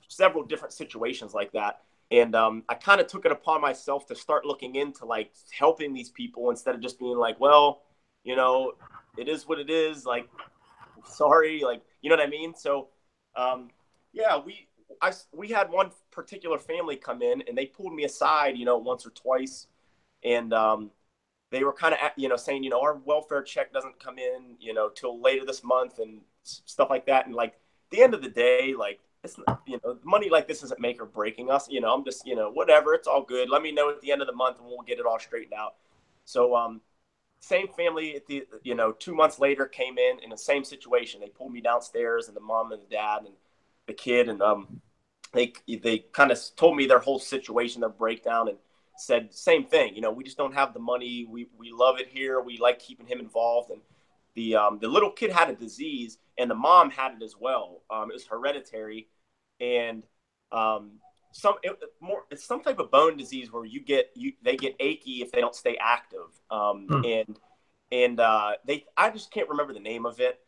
several 0.08 0.44
different 0.44 0.74
situations 0.74 1.34
like 1.34 1.52
that 1.52 1.82
and 2.12 2.36
um, 2.36 2.64
i 2.68 2.74
kind 2.74 3.00
of 3.00 3.08
took 3.08 3.26
it 3.26 3.32
upon 3.32 3.62
myself 3.62 4.06
to 4.08 4.16
start 4.16 4.46
looking 4.46 4.76
into 4.76 5.06
like 5.06 5.32
helping 5.58 5.94
these 5.94 6.10
people 6.10 6.50
instead 6.50 6.76
of 6.76 6.82
just 6.82 7.00
being 7.00 7.18
like 7.18 7.40
well 7.40 7.84
you 8.24 8.36
know 8.36 8.74
it 9.18 9.28
is 9.28 9.48
what 9.48 9.60
it 9.60 9.70
is. 9.70 10.06
Like, 10.06 10.28
sorry, 11.06 11.62
like 11.64 11.82
you 12.02 12.10
know 12.10 12.16
what 12.16 12.26
I 12.26 12.30
mean. 12.30 12.56
So, 12.56 12.88
um, 13.36 13.70
yeah, 14.14 14.40
we 14.44 14.68
I 15.02 15.12
we 15.34 15.50
had 15.50 15.70
one 15.70 15.92
particular 16.12 16.58
family 16.58 16.96
come 16.96 17.22
in 17.22 17.44
and 17.48 17.58
they 17.58 17.66
pulled 17.66 17.94
me 17.94 18.06
aside, 18.06 18.58
you 18.58 18.66
know, 18.66 18.78
once 18.78 19.06
or 19.06 19.12
twice, 19.12 19.68
and 20.24 20.54
um, 20.54 20.92
they 21.52 21.64
were 21.64 21.74
kind 21.74 21.94
of 21.94 22.00
you 22.16 22.30
know 22.30 22.38
saying, 22.38 22.64
you 22.64 22.70
know, 22.70 22.82
our 22.82 22.96
welfare 22.96 23.44
check 23.44 23.74
doesn't 23.74 24.00
come 24.04 24.18
in, 24.18 24.56
you 24.60 24.74
know, 24.74 24.90
till 24.90 25.22
later 25.22 25.46
this 25.46 25.64
month 25.64 26.00
and 26.00 26.22
stuff 26.66 26.90
like 26.90 27.06
that. 27.08 27.26
And 27.26 27.36
like 27.36 27.60
the 27.92 28.02
end 28.02 28.14
of 28.14 28.22
the 28.22 28.30
day, 28.30 28.74
like 28.78 29.00
it's 29.24 29.38
you 29.66 29.80
know 29.84 29.98
money 30.04 30.30
like 30.30 30.48
this 30.48 30.64
isn't 30.64 30.80
make 30.80 31.02
or 31.02 31.06
breaking 31.06 31.50
us. 31.52 31.68
You 31.70 31.82
know 31.82 31.94
i'm 31.94 32.06
just 32.06 32.26
you 32.26 32.36
know 32.36 32.50
whatever 32.52 32.94
it's 32.94 33.08
all 33.08 33.24
good. 33.24 33.50
Let 33.50 33.62
me 33.62 33.72
know 33.72 33.90
at 33.90 34.02
the 34.02 34.12
end 34.12 34.22
of 34.22 34.28
the 34.28 34.36
month 34.36 34.60
and 34.60 34.68
we'll 34.68 34.82
get 34.82 35.00
it 35.00 35.06
all 35.06 35.20
straightened 35.20 35.54
out. 35.54 35.76
So 36.26 36.56
um 36.56 36.82
same 37.42 37.68
family 37.68 38.16
at 38.16 38.28
the 38.28 38.46
you 38.64 38.76
know 38.76 38.92
two 38.92 39.16
months 39.16 39.40
later 39.40 39.66
came 39.66 39.98
in 39.98 40.20
in 40.24 40.30
the 40.30 40.38
same 40.38 40.64
situation. 40.64 41.20
They 41.22 41.30
pulled 41.30 41.52
me 41.52 41.62
downstairs 41.62 42.28
and 42.28 42.36
the 42.36 42.42
mom 42.42 42.72
and 42.72 42.82
the 42.82 42.88
dad 42.88 43.24
and 43.26 43.34
the 43.88 43.94
kid 43.94 44.30
and 44.30 44.42
um 44.42 44.82
they 45.34 45.54
they 45.68 46.00
kind 46.12 46.32
of 46.32 46.40
told 46.56 46.78
me 46.78 46.86
their 46.86 47.00
whole 47.00 47.20
situation 47.20 47.82
their 47.82 47.90
breakdown 47.90 48.48
and 48.48 48.58
said 48.98 49.34
same 49.34 49.66
thing. 49.66 49.96
You 49.96 50.02
know 50.02 50.12
we 50.12 50.24
just 50.24 50.38
don't 50.38 50.54
have 50.54 50.74
the 50.74 50.80
money. 50.80 51.28
We 51.30 51.48
we 51.58 51.72
love 51.72 52.00
it 52.00 52.08
here. 52.10 52.42
We 52.42 52.58
like 52.58 52.80
keeping 52.80 53.08
him 53.08 53.20
involved. 53.20 53.70
And 53.72 53.82
the 54.36 54.56
um 54.56 54.80
the 54.80 54.88
little 54.88 55.12
kid 55.12 55.32
had 55.32 55.50
a 55.50 55.56
disease 55.56 56.18
and 56.40 56.50
the 56.50 56.56
mom 56.56 56.90
had 56.90 57.14
it 57.14 57.24
as 57.24 57.36
well. 57.40 57.84
Um 57.90 58.10
it 58.10 58.14
was 58.14 58.26
hereditary. 58.26 59.10
And 59.60 60.04
um 60.52 60.94
some 61.32 61.56
it, 61.62 61.78
more 62.02 62.24
it's 62.32 62.44
some 62.44 62.62
type 62.64 62.80
of 62.80 62.90
bone 62.90 63.18
disease 63.18 63.52
where 63.52 63.66
you 63.66 63.82
get 63.82 64.10
you 64.16 64.34
they 64.42 64.56
get 64.56 64.76
achy 64.80 65.22
if 65.22 65.32
they 65.32 65.42
don't 65.42 65.56
stay 65.56 65.78
active. 65.80 66.30
Um 66.50 66.88
hmm. 66.90 67.06
and 67.06 67.40
and 67.92 68.20
uh 68.20 68.54
they 68.66 68.86
i 68.98 69.10
just 69.10 69.32
can't 69.32 69.50
remember 69.50 69.74
the 69.74 69.80
name 69.80 70.06
of 70.06 70.20
it 70.20 70.40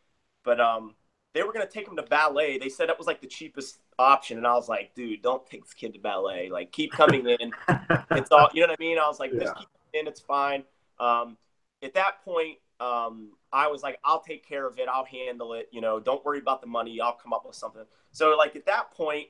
but 0.43 0.59
um 0.59 0.95
they 1.33 1.43
were 1.43 1.53
going 1.53 1.65
to 1.65 1.71
take 1.71 1.87
him 1.87 1.95
to 1.95 2.03
ballet. 2.03 2.57
They 2.57 2.67
said 2.67 2.89
that 2.89 2.97
was 2.97 3.07
like 3.07 3.21
the 3.21 3.27
cheapest 3.27 3.79
option. 3.97 4.37
And 4.37 4.47
i 4.47 4.53
was 4.53 4.67
like 4.67 4.93
dude 4.95 5.21
don't 5.21 5.45
take 5.45 5.63
this 5.63 5.73
kid 5.73 5.93
to 5.93 5.99
ballet. 5.99 6.49
Like 6.49 6.71
keep 6.71 6.91
coming 6.91 7.27
in. 7.27 7.51
It's 8.11 8.31
all 8.31 8.49
you 8.53 8.61
know 8.61 8.67
what 8.67 8.79
i 8.79 8.83
mean? 8.83 8.97
I 8.97 9.07
was 9.07 9.19
like 9.19 9.31
yeah. 9.33 9.43
just 9.43 9.55
keep 9.57 9.67
in. 9.93 10.07
It's 10.07 10.19
fine. 10.19 10.63
Um 10.99 11.37
at 11.83 11.93
that 11.93 12.23
point 12.23 12.57
um 12.81 13.29
i 13.53 13.67
was 13.67 13.83
like 13.83 13.99
i'll 14.03 14.21
take 14.21 14.45
care 14.45 14.67
of 14.67 14.77
it 14.79 14.89
i'll 14.89 15.05
handle 15.05 15.53
it 15.53 15.69
you 15.71 15.79
know 15.79 15.99
don't 15.99 16.25
worry 16.25 16.39
about 16.39 16.59
the 16.59 16.67
money 16.67 16.99
i'll 16.99 17.13
come 17.13 17.31
up 17.31 17.45
with 17.45 17.55
something 17.55 17.83
so 18.11 18.35
like 18.37 18.55
at 18.55 18.65
that 18.65 18.91
point 18.91 19.27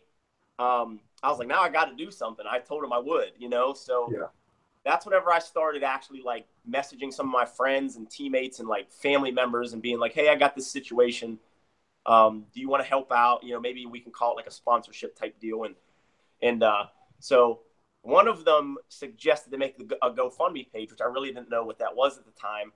um, 0.62 1.00
I 1.24 1.30
was 1.30 1.40
like, 1.40 1.48
now 1.48 1.62
I 1.62 1.70
got 1.70 1.86
to 1.86 1.96
do 1.96 2.12
something. 2.12 2.46
I 2.50 2.60
told 2.60 2.84
him 2.84 2.94
I 2.94 3.00
would, 3.00 3.32
you 3.38 3.50
know. 3.50 3.74
So 3.74 4.10
yeah. 4.12 4.28
that's 4.86 5.06
whenever 5.06 5.32
I 5.32 5.40
started 5.40 5.84
actually 5.84 6.22
like 6.22 6.46
messaging 6.70 7.12
some 7.12 7.28
of 7.28 7.32
my 7.32 7.46
friends 7.46 7.96
and 7.96 8.10
teammates 8.10 8.60
and 8.60 8.68
like 8.68 8.92
family 8.92 9.32
members 9.32 9.74
and 9.74 9.82
being 9.82 10.00
like, 10.00 10.14
hey, 10.14 10.30
I 10.30 10.36
got 10.36 10.56
this 10.56 10.70
situation. 10.70 11.40
Um, 12.06 12.46
do 12.54 12.60
you 12.60 12.70
want 12.70 12.84
to 12.84 12.90
help 12.90 13.12
out? 13.12 13.44
You 13.44 13.54
know, 13.54 13.60
maybe 13.60 13.86
we 13.86 14.00
can 14.00 14.12
call 14.12 14.34
it 14.34 14.36
like 14.36 14.48
a 14.48 14.52
sponsorship 14.52 15.16
type 15.16 15.40
deal. 15.40 15.64
And 15.64 15.76
and 16.42 16.64
uh, 16.64 16.86
so 17.20 17.62
one 18.02 18.28
of 18.28 18.46
them 18.46 18.78
suggested 18.90 19.52
to 19.52 19.58
make 19.58 19.76
a 20.02 20.10
GoFundMe 20.12 20.72
page, 20.72 20.92
which 20.92 21.02
I 21.02 21.06
really 21.06 21.30
didn't 21.30 21.50
know 21.50 21.64
what 21.64 21.80
that 21.80 21.96
was 21.96 22.18
at 22.18 22.26
the 22.26 22.32
time, 22.32 22.72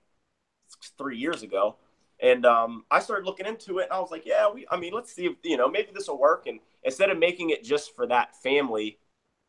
three 0.98 1.18
years 1.18 1.42
ago. 1.42 1.76
And 2.20 2.46
um, 2.46 2.84
I 2.90 3.00
started 3.00 3.26
looking 3.26 3.46
into 3.46 3.78
it, 3.78 3.84
and 3.84 3.92
I 3.92 4.00
was 4.00 4.10
like, 4.10 4.24
"Yeah, 4.24 4.50
we. 4.50 4.66
I 4.70 4.78
mean, 4.78 4.94
let's 4.94 5.12
see 5.12 5.26
if 5.26 5.34
you 5.42 5.56
know 5.56 5.68
maybe 5.68 5.88
this 5.92 6.08
will 6.08 6.18
work." 6.18 6.46
And 6.46 6.60
instead 6.82 7.10
of 7.10 7.18
making 7.18 7.50
it 7.50 7.62
just 7.62 7.94
for 7.94 8.06
that 8.06 8.34
family, 8.42 8.98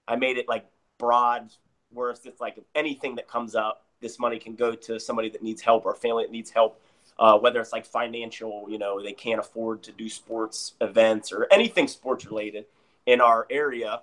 I 0.07 0.17
made 0.17 0.37
it 0.37 0.49
like 0.49 0.65
broad, 0.97 1.53
where 1.93 2.09
it's 2.09 2.41
like 2.41 2.59
anything 2.75 3.15
that 3.15 3.27
comes 3.27 3.55
up, 3.55 3.85
this 4.01 4.19
money 4.19 4.37
can 4.37 4.55
go 4.55 4.75
to 4.75 4.99
somebody 4.99 5.29
that 5.29 5.41
needs 5.41 5.61
help 5.61 5.85
or 5.85 5.93
a 5.93 5.95
family 5.95 6.25
that 6.25 6.31
needs 6.31 6.49
help. 6.49 6.81
Uh, 7.19 7.37
whether 7.37 7.59
it's 7.59 7.73
like 7.73 7.85
financial, 7.85 8.67
you 8.69 8.77
know, 8.77 9.01
they 9.01 9.13
can't 9.13 9.39
afford 9.39 9.81
to 9.81 9.91
do 9.91 10.07
sports 10.07 10.73
events 10.81 11.31
or 11.31 11.47
anything 11.49 11.87
sports 11.87 12.25
related 12.27 12.65
in 13.07 13.21
our 13.21 13.47
area. 13.49 14.01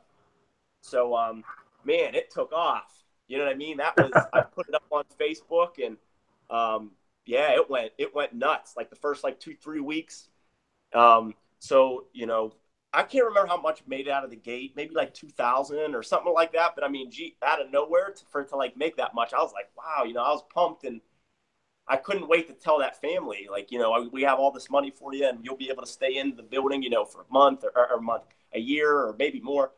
So, 0.81 1.15
um, 1.17 1.45
man, 1.85 2.15
it 2.17 2.31
took 2.33 2.53
off. 2.53 3.05
You 3.29 3.39
know 3.39 3.45
what 3.45 3.53
I 3.53 3.57
mean? 3.57 3.77
That 3.77 3.97
was 3.97 4.11
I 4.33 4.41
put 4.41 4.69
it 4.69 4.75
up 4.75 4.85
on 4.91 5.05
Facebook 5.21 5.85
and 5.85 5.97
um, 6.51 6.91
yeah, 7.27 7.53
it 7.53 7.69
went 7.71 7.93
it 7.99 8.15
went 8.15 8.35
nuts. 8.35 8.75
Like 8.77 8.91
the 8.91 8.97
first 8.97 9.25
like 9.25 9.41
two 9.41 9.55
three 9.55 9.81
weeks. 9.81 10.29
Um, 10.93 11.35
so 11.59 12.07
you 12.13 12.27
know, 12.27 12.53
I 12.93 13.03
can't 13.03 13.25
remember 13.25 13.49
how 13.49 13.61
much 13.61 13.83
made 13.87 14.07
it 14.07 14.11
out 14.11 14.25
of 14.25 14.31
the 14.31 14.37
gate. 14.37 14.75
Maybe 14.77 14.95
like 14.95 15.15
two 15.15 15.29
thousand 15.29 15.95
or 15.95 16.03
something 16.03 16.33
like 16.33 16.53
that. 16.53 16.75
But 16.75 16.85
I 16.85 16.89
mean, 16.89 17.11
gee, 17.11 17.37
out 17.43 17.61
of 17.61 17.71
nowhere 17.71 18.11
to, 18.11 18.25
for 18.31 18.45
to 18.45 18.57
like 18.57 18.77
make 18.77 18.97
that 18.97 19.15
much, 19.15 19.33
I 19.33 19.39
was 19.39 19.53
like, 19.53 19.71
wow, 19.77 20.05
you 20.05 20.15
know, 20.15 20.23
I 20.23 20.31
was 20.31 20.45
pumped 20.53 20.85
and. 20.85 21.01
I 21.87 21.97
couldn't 21.99 22.29
wait 22.29 22.47
to 22.47 22.55
tell 22.55 22.79
that 22.79 22.99
family, 22.99 23.47
like, 23.51 23.71
you 23.71 23.79
know, 23.79 24.09
we 24.11 24.23
have 24.23 24.39
all 24.39 24.51
this 24.51 24.71
money 24.71 24.91
for 24.91 25.13
you 25.13 25.29
and 25.29 25.45
you'll 25.45 25.55
be 25.55 25.69
able 25.69 25.83
to 25.83 25.87
stay 25.89 26.17
in 26.17 26.35
the 26.35 26.43
building, 26.43 26.83
you 26.83 26.89
know, 26.89 27.05
for 27.05 27.27
a 27.29 27.31
month 27.31 27.63
or, 27.63 27.73
or 27.77 27.99
a 27.99 28.01
month, 28.01 28.23
a 28.55 28.59
year, 28.59 28.91
or 28.91 29.15
maybe 29.19 29.39
more. 29.39 29.73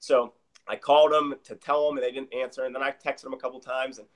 So 0.00 0.32
I 0.66 0.74
called 0.74 1.12
them 1.12 1.36
to 1.44 1.54
tell 1.54 1.86
them 1.86 1.96
and 1.96 2.04
they 2.04 2.10
didn't 2.10 2.34
answer. 2.34 2.64
And 2.64 2.74
then 2.74 2.82
I 2.82 2.90
texted 2.90 3.22
them 3.22 3.34
a 3.34 3.36
couple 3.36 3.60
times 3.60 3.98
and 3.98 4.08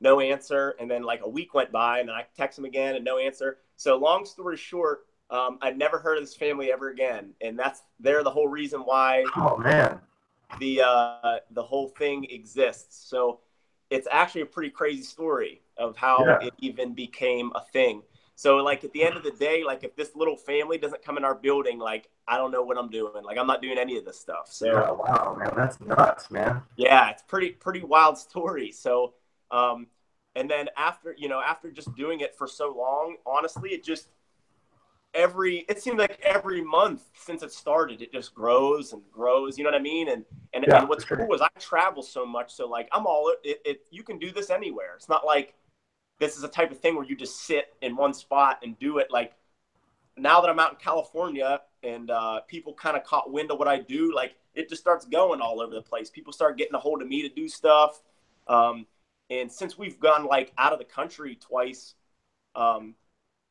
no 0.00 0.20
answer. 0.20 0.74
And 0.80 0.90
then 0.90 1.02
like 1.02 1.20
a 1.22 1.28
week 1.28 1.54
went 1.54 1.72
by 1.72 2.00
and 2.00 2.08
then 2.08 2.16
I 2.16 2.24
texted 2.38 2.56
them 2.56 2.64
again 2.64 2.96
and 2.96 3.04
no 3.04 3.18
answer. 3.18 3.58
So 3.76 3.96
long 3.96 4.24
story 4.24 4.56
short, 4.56 5.06
um, 5.30 5.58
I'd 5.62 5.78
never 5.78 5.98
heard 5.98 6.18
of 6.18 6.22
this 6.22 6.34
family 6.34 6.72
ever 6.72 6.90
again. 6.90 7.30
And 7.40 7.58
that's, 7.58 7.82
they're 7.98 8.24
the 8.24 8.30
whole 8.30 8.48
reason 8.48 8.80
why. 8.80 9.24
Oh 9.36 9.56
man. 9.56 10.00
The, 10.58 10.82
uh, 10.82 11.36
the 11.52 11.62
whole 11.62 11.88
thing 11.88 12.26
exists. 12.30 13.08
So 13.08 13.40
it's 13.90 14.08
actually 14.10 14.42
a 14.42 14.46
pretty 14.46 14.70
crazy 14.70 15.02
story 15.02 15.62
of 15.76 15.96
how 15.96 16.24
yeah. 16.26 16.48
it 16.48 16.54
even 16.58 16.94
became 16.94 17.52
a 17.54 17.64
thing. 17.72 18.02
So 18.40 18.56
like 18.56 18.84
at 18.84 18.92
the 18.92 19.02
end 19.02 19.18
of 19.18 19.22
the 19.22 19.32
day, 19.32 19.64
like 19.64 19.84
if 19.84 19.94
this 19.96 20.16
little 20.16 20.34
family 20.34 20.78
doesn't 20.78 21.04
come 21.04 21.18
in 21.18 21.26
our 21.26 21.34
building, 21.34 21.78
like 21.78 22.08
I 22.26 22.38
don't 22.38 22.50
know 22.50 22.62
what 22.62 22.78
I'm 22.78 22.88
doing. 22.88 23.22
Like 23.22 23.36
I'm 23.36 23.46
not 23.46 23.60
doing 23.60 23.76
any 23.76 23.98
of 23.98 24.06
this 24.06 24.18
stuff. 24.18 24.48
So 24.50 24.66
yeah, 24.66 24.90
wow, 24.90 25.36
man, 25.38 25.52
that's 25.54 25.78
nuts, 25.78 26.30
man. 26.30 26.62
Yeah, 26.76 27.10
it's 27.10 27.22
pretty 27.22 27.50
pretty 27.50 27.82
wild 27.82 28.16
story. 28.16 28.72
So 28.72 29.12
um 29.50 29.86
and 30.36 30.48
then 30.48 30.68
after, 30.76 31.14
you 31.18 31.28
know, 31.28 31.40
after 31.40 31.70
just 31.70 31.94
doing 31.96 32.20
it 32.20 32.36
for 32.36 32.46
so 32.46 32.72
long, 32.76 33.16
honestly, 33.26 33.70
it 33.70 33.82
just 33.82 34.08
every 35.12 35.64
it 35.68 35.82
seems 35.82 35.98
like 35.98 36.20
every 36.22 36.62
month 36.62 37.02
since 37.14 37.42
it 37.42 37.52
started, 37.52 38.00
it 38.00 38.12
just 38.12 38.34
grows 38.34 38.92
and 38.92 39.02
grows. 39.10 39.58
You 39.58 39.64
know 39.64 39.70
what 39.70 39.80
I 39.80 39.82
mean? 39.82 40.08
And 40.08 40.24
and, 40.52 40.64
yeah, 40.66 40.80
and 40.80 40.88
what's 40.88 41.04
sure. 41.04 41.16
cool 41.16 41.34
is 41.34 41.40
I 41.40 41.48
travel 41.58 42.02
so 42.02 42.24
much, 42.24 42.52
so 42.52 42.68
like 42.68 42.88
I'm 42.92 43.06
all 43.06 43.32
it, 43.42 43.60
it 43.64 43.86
you 43.90 44.02
can 44.02 44.18
do 44.18 44.30
this 44.30 44.50
anywhere. 44.50 44.94
It's 44.96 45.08
not 45.08 45.26
like 45.26 45.54
this 46.20 46.36
is 46.36 46.44
a 46.44 46.48
type 46.48 46.70
of 46.70 46.78
thing 46.78 46.94
where 46.96 47.04
you 47.04 47.16
just 47.16 47.40
sit 47.40 47.74
in 47.82 47.96
one 47.96 48.14
spot 48.14 48.60
and 48.62 48.78
do 48.78 48.98
it. 48.98 49.10
Like 49.10 49.32
now 50.16 50.40
that 50.40 50.50
I'm 50.50 50.60
out 50.60 50.72
in 50.72 50.76
California 50.76 51.62
and 51.82 52.10
uh, 52.10 52.40
people 52.46 52.74
kind 52.74 52.96
of 52.96 53.04
caught 53.04 53.32
wind 53.32 53.50
of 53.50 53.58
what 53.58 53.68
I 53.68 53.80
do, 53.80 54.14
like 54.14 54.36
it 54.54 54.68
just 54.68 54.80
starts 54.80 55.06
going 55.06 55.40
all 55.40 55.60
over 55.60 55.74
the 55.74 55.82
place. 55.82 56.08
People 56.10 56.32
start 56.32 56.56
getting 56.56 56.74
a 56.74 56.78
hold 56.78 57.02
of 57.02 57.08
me 57.08 57.22
to 57.22 57.28
do 57.28 57.48
stuff. 57.48 58.02
Um, 58.46 58.86
and 59.30 59.50
since 59.50 59.78
we've 59.78 59.98
gone 59.98 60.26
like 60.26 60.52
out 60.58 60.72
of 60.72 60.78
the 60.78 60.84
country 60.84 61.36
twice, 61.36 61.94
um, 62.54 62.94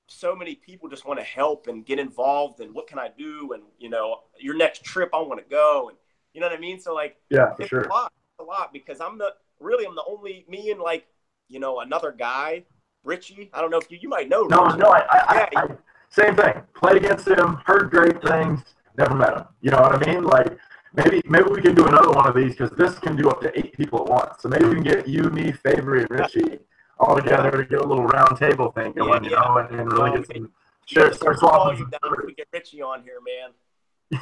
so 0.07 0.35
many 0.35 0.55
people 0.55 0.89
just 0.89 1.05
want 1.05 1.19
to 1.19 1.25
help 1.25 1.67
and 1.67 1.85
get 1.85 1.99
involved 1.99 2.59
and 2.59 2.73
what 2.73 2.87
can 2.87 2.99
I 2.99 3.09
do? 3.17 3.53
And, 3.53 3.63
you 3.77 3.89
know, 3.89 4.21
your 4.39 4.55
next 4.55 4.83
trip, 4.83 5.09
I 5.13 5.17
want 5.19 5.39
to 5.39 5.49
go. 5.49 5.89
And 5.89 5.97
you 6.33 6.41
know 6.41 6.47
what 6.47 6.57
I 6.57 6.59
mean? 6.59 6.79
So 6.79 6.93
like, 6.93 7.17
yeah, 7.29 7.53
for 7.55 7.67
sure. 7.67 7.81
A 7.81 7.89
lot, 7.89 8.11
a 8.39 8.43
lot 8.43 8.73
because 8.73 8.99
I'm 8.99 9.17
the, 9.17 9.33
really, 9.59 9.85
I'm 9.85 9.95
the 9.95 10.03
only 10.07 10.45
me 10.49 10.71
and 10.71 10.79
like 10.79 11.07
you 11.49 11.59
know, 11.59 11.79
another 11.81 12.11
guy, 12.17 12.63
Richie. 13.03 13.49
I 13.53 13.61
don't 13.61 13.71
know 13.71 13.79
if 13.79 13.91
you 13.91 13.97
you 13.99 14.07
might 14.07 14.29
know. 14.29 14.43
No, 14.43 14.65
Richie. 14.65 14.77
no, 14.77 14.89
I, 14.91 15.05
I, 15.11 15.49
yeah, 15.51 15.61
I, 15.61 15.67
same 16.09 16.35
thing. 16.35 16.53
Played 16.75 16.97
against 16.97 17.27
him, 17.27 17.59
heard 17.65 17.89
great 17.91 18.21
things, 18.21 18.61
never 18.97 19.15
met 19.15 19.35
him. 19.35 19.43
You 19.61 19.71
know 19.71 19.81
what 19.81 20.07
I 20.07 20.13
mean? 20.13 20.23
Like 20.23 20.57
maybe 20.93 21.21
maybe 21.25 21.49
we 21.49 21.61
can 21.61 21.75
do 21.75 21.85
another 21.87 22.11
one 22.11 22.27
of 22.27 22.35
these 22.35 22.55
because 22.55 22.71
this 22.77 22.97
can 22.99 23.15
do 23.15 23.29
up 23.29 23.41
to 23.41 23.57
eight 23.57 23.73
people 23.73 23.99
at 24.01 24.07
once. 24.07 24.41
So 24.41 24.49
maybe 24.49 24.65
we 24.65 24.75
can 24.75 24.83
get 24.83 25.07
you, 25.07 25.23
me, 25.23 25.51
Favory, 25.51 26.01
and 26.01 26.11
Richie 26.11 26.59
all 26.99 27.15
together 27.15 27.51
to 27.51 27.65
get 27.65 27.79
a 27.79 27.87
little 27.87 28.05
round 28.05 28.37
table 28.37 28.71
thing 28.71 28.91
going, 28.91 29.23
yeah, 29.23 29.29
you 29.29 29.35
know, 29.35 29.57
and, 29.57 29.79
and 29.79 29.93
really 29.93 30.17
get 30.17 30.27
some 30.27 30.51
share, 30.85 31.13
start 31.13 31.39
swapping. 31.39 31.89
We 32.25 32.33
get 32.33 32.47
Richie 32.51 32.81
on 32.81 33.03
here, 33.03 33.19
man. 33.25 34.21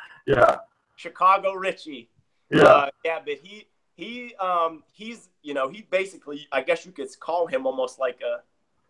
yeah. 0.26 0.56
Chicago 0.96 1.52
Richie. 1.52 2.08
Yeah. 2.50 2.62
Uh, 2.62 2.90
yeah, 3.04 3.18
but 3.24 3.34
he 3.42 3.66
he 3.94 4.34
um 4.36 4.82
he's 4.92 5.28
you 5.42 5.54
know 5.54 5.68
he 5.68 5.82
basically 5.90 6.46
I 6.52 6.62
guess 6.62 6.86
you 6.86 6.92
could 6.92 7.08
call 7.20 7.46
him 7.46 7.66
almost 7.66 7.98
like 7.98 8.20
a 8.22 8.42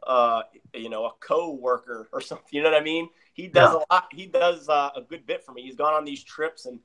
uh 0.08 0.42
you 0.74 0.88
know 0.88 1.04
a 1.04 1.12
co-worker 1.20 2.08
or 2.12 2.20
something 2.30 2.46
you 2.50 2.62
know 2.62 2.70
what 2.70 2.80
I 2.80 2.84
mean? 2.84 3.08
He 3.34 3.46
does 3.46 3.72
yeah. 3.72 3.78
a 3.78 3.94
lot 3.94 4.08
he 4.12 4.26
does 4.26 4.68
uh, 4.68 4.90
a 4.96 5.02
good 5.02 5.26
bit 5.26 5.44
for 5.44 5.52
me. 5.52 5.62
He's 5.62 5.76
gone 5.76 5.94
on 5.94 6.04
these 6.04 6.24
trips 6.24 6.66
and 6.66 6.80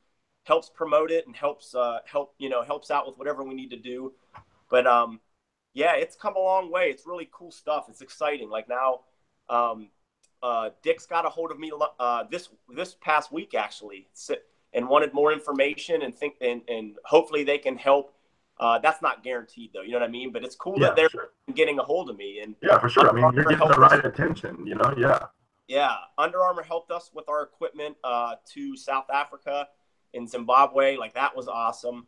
helps 0.46 0.70
promote 0.70 1.10
it 1.10 1.26
and 1.26 1.36
helps 1.36 1.74
uh 1.74 2.00
help 2.06 2.36
you 2.38 2.50
know 2.50 2.62
helps 2.62 2.92
out 2.92 3.08
with 3.08 3.18
whatever 3.18 3.44
we 3.44 3.54
need 3.54 3.72
to 3.72 3.78
do. 3.78 4.14
But 4.70 4.86
um 4.86 5.20
yeah 5.74 5.96
it's 5.96 6.16
come 6.16 6.36
a 6.36 6.40
long 6.40 6.72
way. 6.72 6.90
It's 6.90 7.08
really 7.08 7.30
cool 7.32 7.52
stuff. 7.52 7.86
It's 7.90 8.02
exciting. 8.02 8.50
Like 8.50 8.68
now 8.68 9.02
um 9.50 9.90
uh 10.42 10.72
Dick's 10.84 11.06
got 11.06 11.26
a 11.26 11.30
hold 11.30 11.52
of 11.52 11.60
me 11.60 11.72
uh 12.00 12.26
this 12.30 12.50
this 12.76 12.96
past 13.02 13.32
week 13.32 13.56
actually 13.56 14.08
and 14.74 14.88
wanted 14.88 15.14
more 15.14 15.32
information 15.32 16.02
and 16.02 16.14
think 16.14 16.36
and, 16.42 16.62
and 16.68 16.98
hopefully 17.06 17.44
they 17.44 17.58
can 17.58 17.78
help. 17.78 18.13
Uh, 18.64 18.80
that's 18.80 19.02
not 19.02 19.24
guaranteed 19.24 19.72
though, 19.74 19.82
you 19.82 19.92
know 19.92 20.00
what 20.00 20.08
I 20.08 20.12
mean? 20.12 20.32
But 20.32 20.46
it's 20.46 20.56
cool 20.56 20.76
yeah, 20.78 20.88
that 20.88 20.96
they're 20.96 21.10
sure. 21.10 21.32
getting 21.54 21.80
a 21.80 21.84
hold 21.84 22.10
of 22.10 22.16
me. 22.16 22.40
And 22.40 22.56
yeah, 22.62 22.80
for 22.80 22.88
sure. 22.88 23.10
I 23.10 23.12
mean, 23.12 23.30
you're 23.34 23.44
getting 23.44 23.68
the 23.68 23.74
right 23.74 24.00
us. 24.00 24.06
attention, 24.06 24.66
you 24.66 24.76
know? 24.76 24.94
Yeah. 24.98 25.20
Yeah. 25.68 25.96
Under 26.18 26.42
Armour 26.42 26.64
helped 26.64 26.90
us 26.90 27.12
with 27.14 27.28
our 27.28 27.44
equipment 27.44 27.98
uh, 28.06 28.36
to 28.54 28.78
South 28.78 29.10
Africa 29.14 29.68
in 30.14 30.30
Zimbabwe. 30.30 30.96
Like 30.96 31.14
that 31.16 31.36
was 31.36 31.50
awesome. 31.50 32.08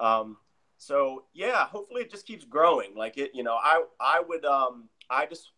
Um, 0.00 0.38
so 0.76 1.26
yeah, 1.34 1.68
hopefully 1.68 2.02
it 2.02 2.10
just 2.10 2.26
keeps 2.26 2.44
growing. 2.44 2.96
Like 2.96 3.16
it, 3.16 3.30
you 3.32 3.44
know, 3.44 3.54
I, 3.54 3.84
I 4.00 4.24
would, 4.26 4.44
um, 4.44 4.88
I 5.08 5.26
just, 5.26 5.52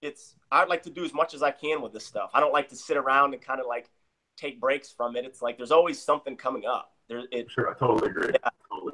it's, 0.00 0.36
I'd 0.50 0.70
like 0.70 0.84
to 0.84 0.90
do 0.90 1.04
as 1.04 1.12
much 1.12 1.34
as 1.34 1.42
I 1.42 1.50
can 1.50 1.82
with 1.82 1.92
this 1.92 2.06
stuff. 2.06 2.30
I 2.32 2.40
don't 2.40 2.52
like 2.54 2.70
to 2.70 2.76
sit 2.76 2.96
around 2.96 3.34
and 3.34 3.42
kind 3.42 3.60
of 3.60 3.66
like 3.66 3.90
take 4.38 4.58
breaks 4.58 4.90
from 4.90 5.16
it. 5.16 5.26
It's 5.26 5.42
like 5.42 5.58
there's 5.58 5.70
always 5.70 6.02
something 6.02 6.34
coming 6.34 6.64
up. 6.64 6.92
There, 7.08 7.24
it, 7.30 7.50
sure, 7.50 7.70
I 7.70 7.74
totally 7.78 8.10
agree. 8.10 8.30
Yeah. 8.32 8.48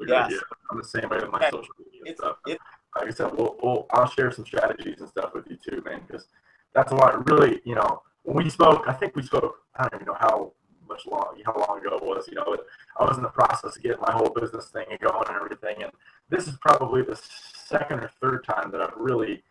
Totally 0.07 0.23
agree. 0.23 0.35
Yeah. 0.35 0.41
yeah. 0.41 0.57
I'm 0.71 0.77
the 0.77 0.83
same 0.83 1.09
way 1.09 1.17
with 1.17 1.31
my 1.31 1.39
yeah. 1.41 1.51
social 1.51 1.73
media 1.79 2.01
it's, 2.05 2.19
stuff. 2.19 2.37
It, 2.47 2.59
like 2.95 3.07
I 3.07 3.11
said, 3.11 3.31
we'll, 3.35 3.55
we'll, 3.61 3.85
I'll 3.91 4.09
share 4.09 4.31
some 4.31 4.45
strategies 4.45 4.99
and 4.99 5.09
stuff 5.09 5.33
with 5.33 5.47
you 5.49 5.57
too, 5.57 5.81
man, 5.85 6.01
because 6.07 6.27
that's 6.73 6.91
a 6.91 6.95
lot. 6.95 7.29
Really, 7.29 7.61
you 7.65 7.75
know, 7.75 8.01
when 8.23 8.43
we 8.43 8.49
spoke, 8.49 8.87
I 8.87 8.93
think 8.93 9.15
we 9.15 9.23
spoke. 9.23 9.55
I 9.75 9.83
don't 9.83 9.95
even 9.95 10.05
know 10.05 10.17
how 10.19 10.53
much 10.87 11.05
long, 11.07 11.41
how 11.45 11.55
long 11.55 11.79
ago 11.79 11.97
it 11.97 12.03
was. 12.03 12.27
You 12.27 12.35
know, 12.35 12.57
I 12.99 13.03
was 13.03 13.17
in 13.17 13.23
the 13.23 13.29
process 13.29 13.75
of 13.75 13.81
getting 13.81 14.01
my 14.01 14.11
whole 14.11 14.29
business 14.29 14.67
thing 14.67 14.85
going 15.01 15.27
and 15.27 15.35
everything, 15.35 15.83
and 15.83 15.91
this 16.29 16.47
is 16.47 16.55
probably 16.61 17.01
the 17.01 17.19
second 17.65 17.99
or 17.99 18.11
third 18.21 18.45
time 18.45 18.71
that 18.71 18.81
I've 18.81 18.97
really 18.97 19.43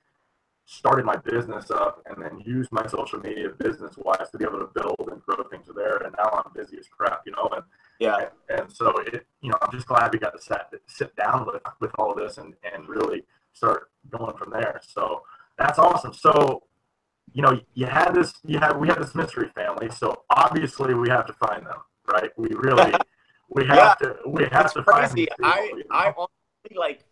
started 0.65 1.05
my 1.05 1.17
business 1.17 1.71
up 1.71 2.03
and 2.07 2.23
then 2.23 2.41
used 2.47 2.71
my 2.73 2.87
social 2.87 3.19
media 3.19 3.49
business 3.59 3.97
wise 3.99 4.31
to 4.31 4.39
be 4.39 4.45
able 4.45 4.61
to 4.61 4.71
build 4.75 5.09
and 5.11 5.21
grow 5.23 5.45
things 5.51 5.67
there. 5.75 5.99
And 5.99 6.15
now 6.17 6.43
I'm 6.45 6.53
busy 6.55 6.79
as 6.79 6.87
crap, 6.89 7.23
you 7.27 7.33
know. 7.33 7.49
And 7.53 7.65
yeah, 8.03 8.29
and, 8.49 8.61
and 8.61 8.73
so 8.73 8.93
it, 9.07 9.27
you 9.41 9.51
know, 9.51 9.59
I'm 9.63 9.73
just 9.73 9.87
glad 9.87 10.13
we 10.13 10.19
got 10.19 10.35
to 10.37 10.43
sit 10.43 10.61
sit 10.87 11.15
down 11.17 11.47
with 11.47 11.63
with 11.81 11.91
all 11.99 12.13
of 12.13 12.19
this 12.19 12.39
and 12.39 12.55
and 12.73 12.89
really 12.89 13.25
start 13.53 13.91
going 14.11 14.37
from 14.37 14.51
there. 14.51 14.81
So 14.87 15.23
that's 15.59 15.79
awesome. 15.79 16.15
So 16.15 16.63
you 17.35 17.43
know, 17.43 17.59
you 17.75 17.87
had 17.87 18.13
this, 18.13 18.35
you 18.45 18.59
have, 18.59 18.77
we 18.77 18.89
have 18.89 18.99
this 18.99 19.15
mystery 19.15 19.49
family. 19.55 19.89
So 19.91 20.25
obviously 20.29 20.93
we 20.93 21.09
have 21.09 21.27
to 21.29 21.33
find 21.33 21.65
them, 21.65 21.79
right? 22.07 22.31
We 22.37 22.49
really, 22.51 22.93
we 23.49 23.65
have 23.69 23.97
yeah, 24.03 24.09
to, 24.09 24.17
we 24.27 24.45
have 24.53 24.71
to 24.75 24.83
crazy. 24.83 25.09
find. 25.09 25.15
People, 25.15 25.45
I, 25.45 25.73
you 25.75 25.77
know? 25.79 25.83
I 25.91 26.07
honestly 26.09 26.77
like, 26.77 27.05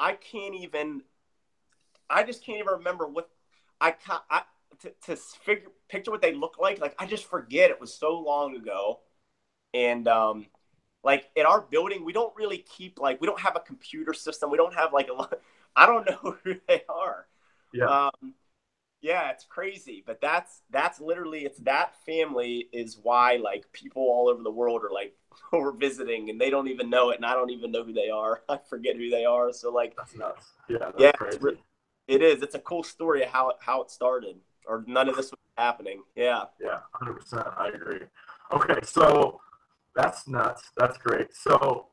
I 0.00 0.14
can't 0.14 0.54
even 0.56 1.02
I 2.12 2.22
just 2.22 2.44
can't 2.44 2.58
even 2.58 2.72
remember 2.74 3.06
what 3.06 3.30
I 3.80 3.92
can't 3.92 4.22
I, 4.30 4.42
to, 4.80 4.92
to 5.06 5.16
figure 5.16 5.68
picture 5.88 6.10
what 6.10 6.22
they 6.22 6.34
look 6.34 6.56
like. 6.58 6.80
Like 6.80 6.94
I 6.98 7.06
just 7.06 7.24
forget. 7.24 7.70
It 7.70 7.80
was 7.80 7.94
so 7.94 8.18
long 8.18 8.56
ago, 8.56 9.00
and 9.74 10.06
um, 10.08 10.46
like 11.04 11.30
in 11.36 11.46
our 11.46 11.60
building, 11.60 12.04
we 12.04 12.12
don't 12.12 12.34
really 12.36 12.58
keep 12.58 13.00
like 13.00 13.20
we 13.20 13.26
don't 13.26 13.40
have 13.40 13.56
a 13.56 13.60
computer 13.60 14.14
system. 14.14 14.50
We 14.50 14.56
don't 14.56 14.74
have 14.74 14.92
like 14.92 15.08
a 15.08 15.12
lot. 15.12 15.34
I 15.76 15.86
don't 15.86 16.06
know 16.06 16.36
who 16.44 16.56
they 16.68 16.82
are. 16.88 17.26
Yeah. 17.72 17.86
Um, 17.86 18.34
yeah, 19.00 19.30
it's 19.30 19.44
crazy, 19.44 20.02
but 20.06 20.20
that's 20.20 20.60
that's 20.70 21.00
literally 21.00 21.40
it's 21.40 21.58
that 21.60 21.94
family 22.06 22.68
is 22.72 22.98
why 23.02 23.36
like 23.36 23.64
people 23.72 24.02
all 24.02 24.28
over 24.28 24.42
the 24.42 24.50
world 24.50 24.82
are 24.84 24.92
like 24.92 25.14
we're 25.52 25.72
visiting 25.72 26.30
and 26.30 26.40
they 26.40 26.50
don't 26.50 26.68
even 26.68 26.88
know 26.88 27.10
it, 27.10 27.16
and 27.16 27.26
I 27.26 27.34
don't 27.34 27.50
even 27.50 27.72
know 27.72 27.84
who 27.84 27.92
they 27.92 28.10
are. 28.10 28.42
I 28.48 28.58
forget 28.68 28.96
who 28.96 29.10
they 29.10 29.24
are. 29.24 29.52
So 29.52 29.72
like 29.72 29.96
that's 29.96 30.14
nuts. 30.16 30.46
Yeah, 30.68 30.78
that's 30.78 30.94
yeah, 30.98 31.12
crazy. 31.12 31.38
It's, 31.42 31.62
it 32.08 32.22
is. 32.22 32.42
It's 32.42 32.54
a 32.54 32.60
cool 32.60 32.82
story 32.82 33.22
of 33.22 33.30
how 33.30 33.50
it, 33.50 33.56
how 33.60 33.82
it 33.82 33.90
started, 33.90 34.36
or 34.66 34.84
none 34.86 35.08
of 35.08 35.16
this 35.16 35.30
was 35.30 35.40
happening. 35.56 36.02
Yeah. 36.14 36.44
Yeah, 36.60 36.80
hundred 36.92 37.14
percent. 37.14 37.46
I 37.56 37.68
agree. 37.68 38.00
Okay, 38.52 38.78
so 38.82 39.40
that's 39.94 40.26
nuts. 40.28 40.70
That's 40.76 40.98
great. 40.98 41.34
So, 41.34 41.86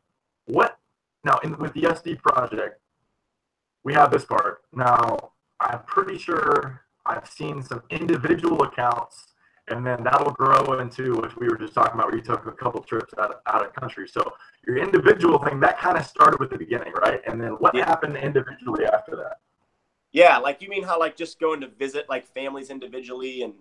what 0.46 0.78
now 1.24 1.40
in, 1.44 1.58
with 1.58 1.74
the 1.74 1.84
SD 1.84 2.22
project? 2.22 2.80
We 3.84 3.94
have 3.94 4.12
this 4.12 4.26
part 4.26 4.62
now. 4.74 5.32
I'm 5.60 5.84
pretty 5.84 6.18
sure 6.18 6.86
I've 7.06 7.28
seen 7.28 7.62
some 7.64 7.82
individual 7.90 8.64
accounts, 8.64 9.34
and 9.68 9.86
then 9.86 10.04
that'll 10.04 10.32
grow 10.32 10.80
into 10.80 11.16
what 11.16 11.38
we 11.40 11.50
were 11.50 11.58
just 11.58 11.74
talking 11.74 11.94
about, 11.94 12.08
where 12.08 12.16
you 12.16 12.22
took 12.22 12.46
a 12.46 12.52
couple 12.52 12.82
trips 12.82 13.14
out 13.18 13.32
of, 13.32 13.38
out 13.48 13.66
of 13.66 13.74
country. 13.74 14.08
So 14.08 14.34
your 14.66 14.78
individual 14.78 15.40
thing 15.40 15.60
that 15.62 15.80
kind 15.80 15.98
of 15.98 16.06
started 16.06 16.40
with 16.40 16.50
the 16.50 16.58
beginning, 16.58 16.94
right? 17.02 17.22
And 17.28 17.42
then 17.42 17.52
what 17.52 17.76
yeah. 17.76 17.86
happened 17.86 18.18
individually 18.18 18.86
after 18.86 19.16
that? 19.16 19.38
Yeah, 20.12 20.38
like 20.38 20.62
you 20.62 20.70
mean 20.70 20.84
how 20.84 21.00
like 21.00 21.16
just 21.16 21.40
going 21.40 21.62
to 21.62 21.68
visit 21.68 22.10
like 22.10 22.26
families 22.26 22.70
individually 22.70 23.44
and 23.44 23.54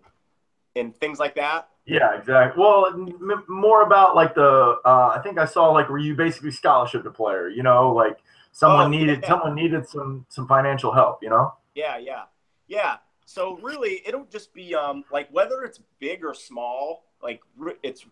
and 0.77 0.95
things 0.97 1.19
like 1.19 1.35
that. 1.35 1.69
Yeah, 1.89 2.19
exactly. 2.19 2.63
Well, 2.63 2.87
m- 2.87 3.45
more 3.49 3.83
about 3.83 4.15
like 4.15 4.35
the 4.35 4.77
uh, 4.85 5.13
I 5.17 5.21
think 5.23 5.39
I 5.39 5.47
saw 5.47 5.71
like 5.71 5.89
where 5.89 5.99
you 5.99 6.15
basically 6.15 6.51
scholarship 6.51 7.03
the 7.03 7.11
player. 7.11 7.49
You 7.49 7.63
know, 7.63 7.93
like 7.93 8.19
someone 8.53 8.87
oh, 8.87 8.89
needed 8.89 9.21
yeah. 9.23 9.29
someone 9.29 9.55
needed 9.55 9.89
some 9.89 10.27
some 10.29 10.47
financial 10.47 10.93
help. 10.93 11.23
You 11.23 11.31
know. 11.31 11.55
Yeah, 11.75 11.97
yeah, 11.97 12.25
yeah. 12.67 12.97
So 13.25 13.59
really, 13.63 14.03
it'll 14.07 14.27
just 14.27 14.53
be 14.53 14.75
um 14.75 15.03
like 15.11 15.31
whether 15.31 15.63
it's 15.63 15.81
big 15.99 16.27
or 16.27 16.35
small. 16.35 17.05
Like 17.23 17.41
it's 17.83 18.05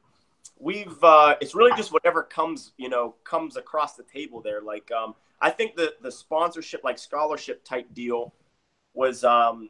we've 0.59 1.05
uh, 1.05 1.37
it's 1.43 1.55
really 1.55 1.77
just 1.77 1.93
whatever 1.93 2.23
comes 2.23 2.73
you 2.79 2.89
know 2.89 3.15
comes 3.25 3.59
across 3.59 3.95
the 3.95 4.05
table 4.05 4.41
there. 4.41 4.63
Like 4.63 4.91
um, 4.91 5.15
I 5.43 5.51
think 5.51 5.77
the 5.77 5.93
the 6.01 6.11
sponsorship 6.11 6.83
like 6.83 6.99
scholarship 6.99 7.63
type 7.63 7.93
deal 7.93 8.33
was 8.95 9.23
um, 9.23 9.69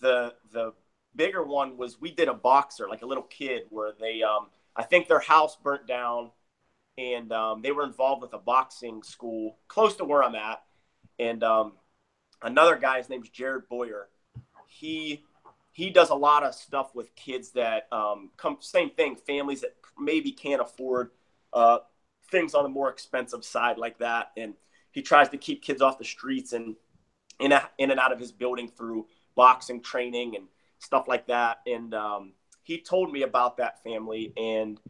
the 0.00 0.34
the 0.52 0.74
bigger 1.14 1.42
one 1.42 1.76
was 1.76 2.00
we 2.00 2.12
did 2.12 2.28
a 2.28 2.34
boxer 2.34 2.88
like 2.88 3.02
a 3.02 3.06
little 3.06 3.24
kid 3.24 3.62
where 3.70 3.92
they 3.98 4.22
um, 4.22 4.48
I 4.76 4.82
think 4.82 5.08
their 5.08 5.20
house 5.20 5.56
burnt 5.56 5.86
down 5.86 6.30
and 6.96 7.32
um, 7.32 7.62
they 7.62 7.72
were 7.72 7.84
involved 7.84 8.22
with 8.22 8.32
a 8.32 8.38
boxing 8.38 9.02
school 9.02 9.58
close 9.68 9.96
to 9.96 10.04
where 10.04 10.22
I'm 10.22 10.34
at. 10.34 10.62
And 11.18 11.42
um, 11.42 11.72
another 12.42 12.76
guy 12.76 12.98
his 12.98 13.08
name's 13.08 13.28
Jared 13.28 13.68
Boyer. 13.68 14.08
He 14.66 15.24
he 15.72 15.90
does 15.90 16.10
a 16.10 16.14
lot 16.14 16.42
of 16.42 16.54
stuff 16.54 16.94
with 16.94 17.14
kids 17.14 17.52
that 17.52 17.88
um, 17.92 18.30
come 18.36 18.58
same 18.60 18.90
thing 18.90 19.16
families 19.16 19.62
that 19.62 19.76
maybe 19.98 20.32
can't 20.32 20.60
afford 20.60 21.10
uh, 21.52 21.78
things 22.30 22.54
on 22.54 22.62
the 22.64 22.68
more 22.68 22.90
expensive 22.90 23.44
side 23.44 23.78
like 23.78 23.98
that. 23.98 24.32
And 24.36 24.54
he 24.90 25.02
tries 25.02 25.28
to 25.30 25.36
keep 25.36 25.62
kids 25.62 25.80
off 25.80 25.98
the 25.98 26.04
streets 26.04 26.52
and 26.52 26.76
in, 27.38 27.52
a, 27.52 27.68
in 27.78 27.90
and 27.90 28.00
out 28.00 28.12
of 28.12 28.18
his 28.18 28.32
building 28.32 28.68
through 28.68 29.06
boxing 29.34 29.80
training 29.80 30.36
and 30.36 30.46
stuff 30.80 31.06
like 31.06 31.26
that. 31.28 31.60
And 31.66 31.94
um, 31.94 32.32
he 32.62 32.80
told 32.80 33.12
me 33.12 33.22
about 33.22 33.58
that 33.58 33.82
family 33.84 34.32
and 34.36 34.80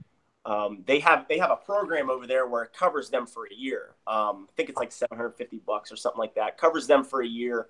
um, 0.46 0.82
they 0.86 1.00
have 1.00 1.26
they 1.28 1.38
have 1.38 1.50
a 1.50 1.56
program 1.56 2.08
over 2.08 2.26
there 2.26 2.46
where 2.46 2.62
it 2.62 2.72
covers 2.72 3.10
them 3.10 3.26
for 3.26 3.46
a 3.46 3.54
year. 3.54 3.94
Um, 4.06 4.48
i 4.48 4.52
think 4.56 4.70
it's 4.70 4.78
like 4.78 4.90
750 4.90 5.58
bucks 5.66 5.92
or 5.92 5.96
something 5.96 6.18
like 6.18 6.34
that. 6.36 6.56
Covers 6.56 6.86
them 6.86 7.04
for 7.04 7.22
a 7.22 7.26
year. 7.26 7.66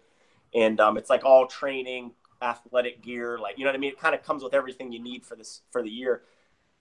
And 0.55 0.81
um, 0.81 0.97
it's 0.97 1.11
like 1.11 1.25
all 1.25 1.47
training 1.47 2.13
athletic 2.43 3.03
gear 3.03 3.39
like 3.39 3.59
you 3.59 3.65
know 3.65 3.71
what 3.71 3.77
i 3.77 3.79
mean? 3.79 3.91
It 3.91 3.99
kind 3.99 4.15
of 4.15 4.23
comes 4.23 4.43
with 4.43 4.55
everything 4.55 4.93
you 4.93 5.03
need 5.03 5.27
for 5.27 5.35
this 5.35 5.63
for 5.73 5.83
the 5.83 5.91
year. 5.91 6.23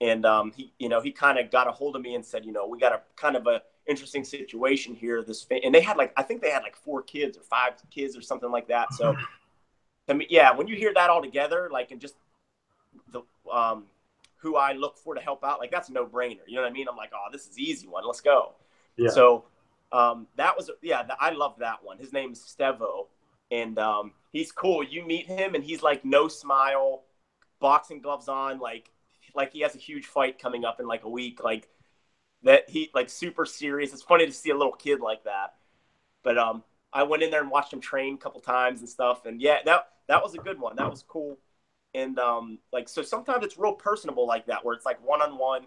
And 0.00 0.24
um, 0.24 0.52
he 0.52 0.72
you 0.78 0.88
know 0.88 1.00
he 1.00 1.10
kind 1.10 1.38
of 1.38 1.50
got 1.50 1.66
a 1.66 1.72
hold 1.72 1.96
of 1.96 2.02
me 2.02 2.14
and 2.14 2.24
said 2.24 2.44
you 2.44 2.52
know 2.52 2.66
we 2.66 2.78
got 2.78 2.92
a 2.92 3.00
kind 3.16 3.36
of 3.36 3.46
a 3.48 3.62
interesting 3.86 4.22
situation 4.22 4.94
here. 4.94 5.22
This 5.22 5.44
and 5.64 5.74
they 5.74 5.80
had 5.80 5.96
like 5.96 6.12
i 6.16 6.22
think 6.22 6.40
they 6.40 6.50
had 6.50 6.62
like 6.62 6.76
four 6.76 7.02
kids 7.02 7.36
or 7.36 7.42
five 7.42 7.72
kids 7.90 8.16
or 8.16 8.22
something 8.22 8.50
like 8.50 8.68
that. 8.68 8.92
So 8.94 9.16
I 10.08 10.14
mean, 10.14 10.28
yeah 10.30 10.54
when 10.54 10.66
you 10.66 10.76
hear 10.76 10.92
that 10.94 11.10
all 11.10 11.22
together 11.22 11.68
like 11.72 11.90
and 11.90 12.00
just 12.00 12.16
the 13.12 13.22
um, 13.52 13.84
who 14.36 14.56
i 14.56 14.72
look 14.72 14.96
for 14.96 15.14
to 15.14 15.20
help 15.20 15.44
out 15.44 15.60
like 15.60 15.70
that's 15.70 15.88
a 15.88 15.92
no-brainer 15.92 16.38
you 16.46 16.56
know 16.56 16.62
what 16.62 16.70
i 16.70 16.72
mean 16.72 16.86
i'm 16.88 16.96
like 16.96 17.10
oh 17.14 17.28
this 17.30 17.46
is 17.46 17.58
easy 17.58 17.86
one 17.86 18.04
let's 18.06 18.20
go 18.20 18.52
yeah. 18.96 19.08
so 19.08 19.44
um, 19.92 20.26
that 20.36 20.56
was 20.56 20.70
yeah 20.82 21.06
i 21.20 21.30
love 21.30 21.56
that 21.58 21.82
one 21.82 21.98
his 21.98 22.12
name 22.12 22.32
is 22.32 22.40
stevo 22.40 23.06
and 23.50 23.78
um, 23.78 24.12
he's 24.32 24.52
cool. 24.52 24.82
You 24.82 25.04
meet 25.04 25.26
him, 25.26 25.54
and 25.54 25.64
he's 25.64 25.82
like 25.82 26.04
no 26.04 26.28
smile, 26.28 27.02
boxing 27.58 28.00
gloves 28.00 28.28
on, 28.28 28.58
like 28.58 28.90
like 29.34 29.52
he 29.52 29.60
has 29.60 29.74
a 29.74 29.78
huge 29.78 30.06
fight 30.06 30.40
coming 30.40 30.64
up 30.64 30.80
in 30.80 30.86
like 30.86 31.04
a 31.04 31.08
week, 31.08 31.42
like 31.42 31.68
that 32.42 32.68
he 32.68 32.90
like 32.94 33.08
super 33.08 33.44
serious. 33.44 33.92
It's 33.92 34.02
funny 34.02 34.26
to 34.26 34.32
see 34.32 34.50
a 34.50 34.56
little 34.56 34.72
kid 34.72 35.00
like 35.00 35.24
that. 35.24 35.54
But 36.22 36.38
um, 36.38 36.62
I 36.92 37.02
went 37.04 37.22
in 37.22 37.30
there 37.30 37.40
and 37.40 37.50
watched 37.50 37.72
him 37.72 37.80
train 37.80 38.14
a 38.14 38.18
couple 38.18 38.40
times 38.40 38.80
and 38.80 38.88
stuff, 38.88 39.26
and 39.26 39.40
yeah, 39.40 39.58
that 39.64 39.88
that 40.08 40.22
was 40.22 40.34
a 40.34 40.38
good 40.38 40.60
one. 40.60 40.76
That 40.76 40.90
was 40.90 41.04
cool. 41.06 41.38
And 41.94 42.18
um, 42.18 42.58
like 42.72 42.88
so, 42.88 43.02
sometimes 43.02 43.44
it's 43.44 43.58
real 43.58 43.72
personable 43.72 44.26
like 44.26 44.46
that, 44.46 44.64
where 44.64 44.74
it's 44.74 44.86
like 44.86 45.04
one 45.06 45.22
on 45.22 45.38
one, 45.38 45.66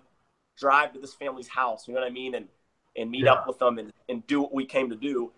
drive 0.58 0.94
to 0.94 1.00
this 1.00 1.14
family's 1.14 1.48
house. 1.48 1.88
You 1.88 1.94
know 1.94 2.02
what 2.02 2.08
I 2.08 2.14
mean? 2.14 2.36
And 2.36 2.48
and 2.96 3.10
meet 3.10 3.26
yeah. 3.26 3.34
up 3.34 3.48
with 3.48 3.60
them 3.60 3.80
and, 3.80 3.92
and 4.10 4.26
do 4.28 4.42
what 4.42 4.54
we 4.54 4.66
came 4.66 4.90
to 4.90 4.96
do. 4.96 5.32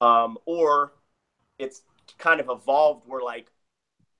Um, 0.00 0.38
or 0.46 0.92
it's 1.58 1.82
kind 2.18 2.40
of 2.40 2.48
evolved 2.50 3.04
where 3.06 3.22
like 3.22 3.50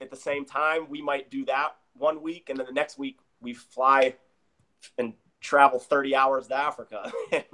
at 0.00 0.10
the 0.10 0.16
same 0.16 0.44
time 0.44 0.88
we 0.88 1.02
might 1.02 1.30
do 1.30 1.44
that 1.46 1.76
one 1.94 2.22
week 2.22 2.48
and 2.48 2.58
then 2.58 2.66
the 2.66 2.72
next 2.72 2.98
week 2.98 3.18
we 3.40 3.54
fly 3.54 4.14
and 4.98 5.14
travel 5.45 5.78
30 5.78 6.16
hours 6.16 6.49
to 6.49 6.57
Africa 6.57 7.12
and 7.32 7.45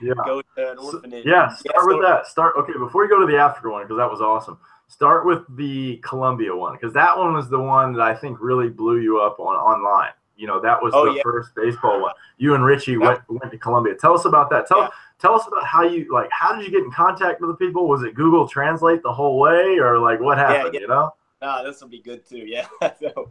yeah. 0.00 0.14
go 0.24 0.40
to 0.56 0.72
an 0.72 0.78
orphanage. 0.78 1.24
So, 1.24 1.30
yeah, 1.30 1.48
start 1.54 1.76
yeah, 1.76 1.86
with 1.86 1.96
so, 1.96 2.02
that. 2.02 2.26
Start 2.26 2.54
okay, 2.58 2.72
before 2.78 3.04
you 3.04 3.10
go 3.10 3.20
to 3.20 3.26
the 3.26 3.36
Africa 3.36 3.68
one, 3.68 3.82
because 3.82 3.98
that 3.98 4.10
was 4.10 4.20
awesome. 4.20 4.58
Start 4.88 5.26
with 5.26 5.40
the 5.56 5.96
Colombia 5.98 6.54
one, 6.54 6.74
because 6.74 6.94
that 6.94 7.16
one 7.18 7.34
was 7.34 7.50
the 7.50 7.58
one 7.58 7.92
that 7.94 8.02
I 8.02 8.14
think 8.14 8.38
really 8.40 8.68
blew 8.68 9.00
you 9.00 9.20
up 9.20 9.40
on 9.40 9.56
online. 9.56 10.12
You 10.36 10.46
know, 10.46 10.60
that 10.60 10.82
was 10.82 10.92
oh, 10.94 11.06
the 11.06 11.16
yeah. 11.16 11.22
first 11.22 11.54
baseball 11.54 12.00
one. 12.00 12.14
You 12.38 12.54
and 12.54 12.64
Richie 12.64 12.96
went 12.96 13.20
went 13.28 13.50
to 13.50 13.58
Colombia. 13.58 13.94
Tell 13.94 14.14
us 14.14 14.24
about 14.24 14.50
that. 14.50 14.66
Tell 14.66 14.90
tell 15.18 15.34
us 15.34 15.46
about 15.46 15.64
how 15.64 15.84
you 15.84 16.12
like 16.12 16.28
how 16.32 16.54
did 16.54 16.64
you 16.66 16.70
get 16.70 16.82
in 16.82 16.90
contact 16.90 17.40
with 17.40 17.48
the 17.48 17.56
people 17.56 17.86
was 17.86 18.02
it 18.02 18.12
google 18.14 18.46
translate 18.48 19.02
the 19.04 19.12
whole 19.12 19.38
way 19.38 19.78
or 19.78 20.00
like 20.00 20.20
what 20.20 20.36
happened 20.36 20.74
yeah, 20.74 20.80
yeah. 20.80 20.80
you 20.80 20.88
know 20.88 21.14
no 21.40 21.64
this 21.64 21.80
will 21.80 21.88
be 21.88 22.00
good 22.00 22.28
too 22.28 22.38
yeah 22.46 22.66
so 22.98 23.30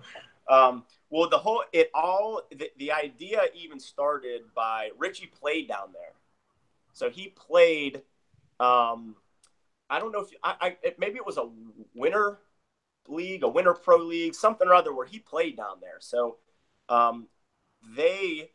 um, 0.49 0.83
well 1.09 1.29
the 1.29 1.37
whole 1.37 1.63
it 1.71 1.89
all 1.93 2.41
the, 2.51 2.69
the 2.77 2.91
idea 2.91 3.43
even 3.55 3.79
started 3.79 4.41
by 4.55 4.89
richie 4.97 5.27
played 5.27 5.67
down 5.67 5.89
there 5.93 6.13
so 6.93 7.09
he 7.09 7.27
played 7.29 8.01
um, 8.59 9.15
i 9.89 9.99
don't 9.99 10.11
know 10.11 10.21
if 10.21 10.29
I, 10.43 10.55
I 10.61 10.77
it, 10.83 10.99
maybe 10.99 11.15
it 11.15 11.25
was 11.25 11.37
a 11.37 11.49
winter 11.95 12.39
league 13.07 13.43
a 13.43 13.47
winter 13.47 13.73
pro 13.73 13.97
league 13.97 14.35
something 14.35 14.67
or 14.67 14.73
other 14.73 14.93
where 14.93 15.07
he 15.07 15.19
played 15.19 15.57
down 15.57 15.77
there 15.81 15.97
so 15.99 16.37
um, 16.89 17.27
they 17.95 18.51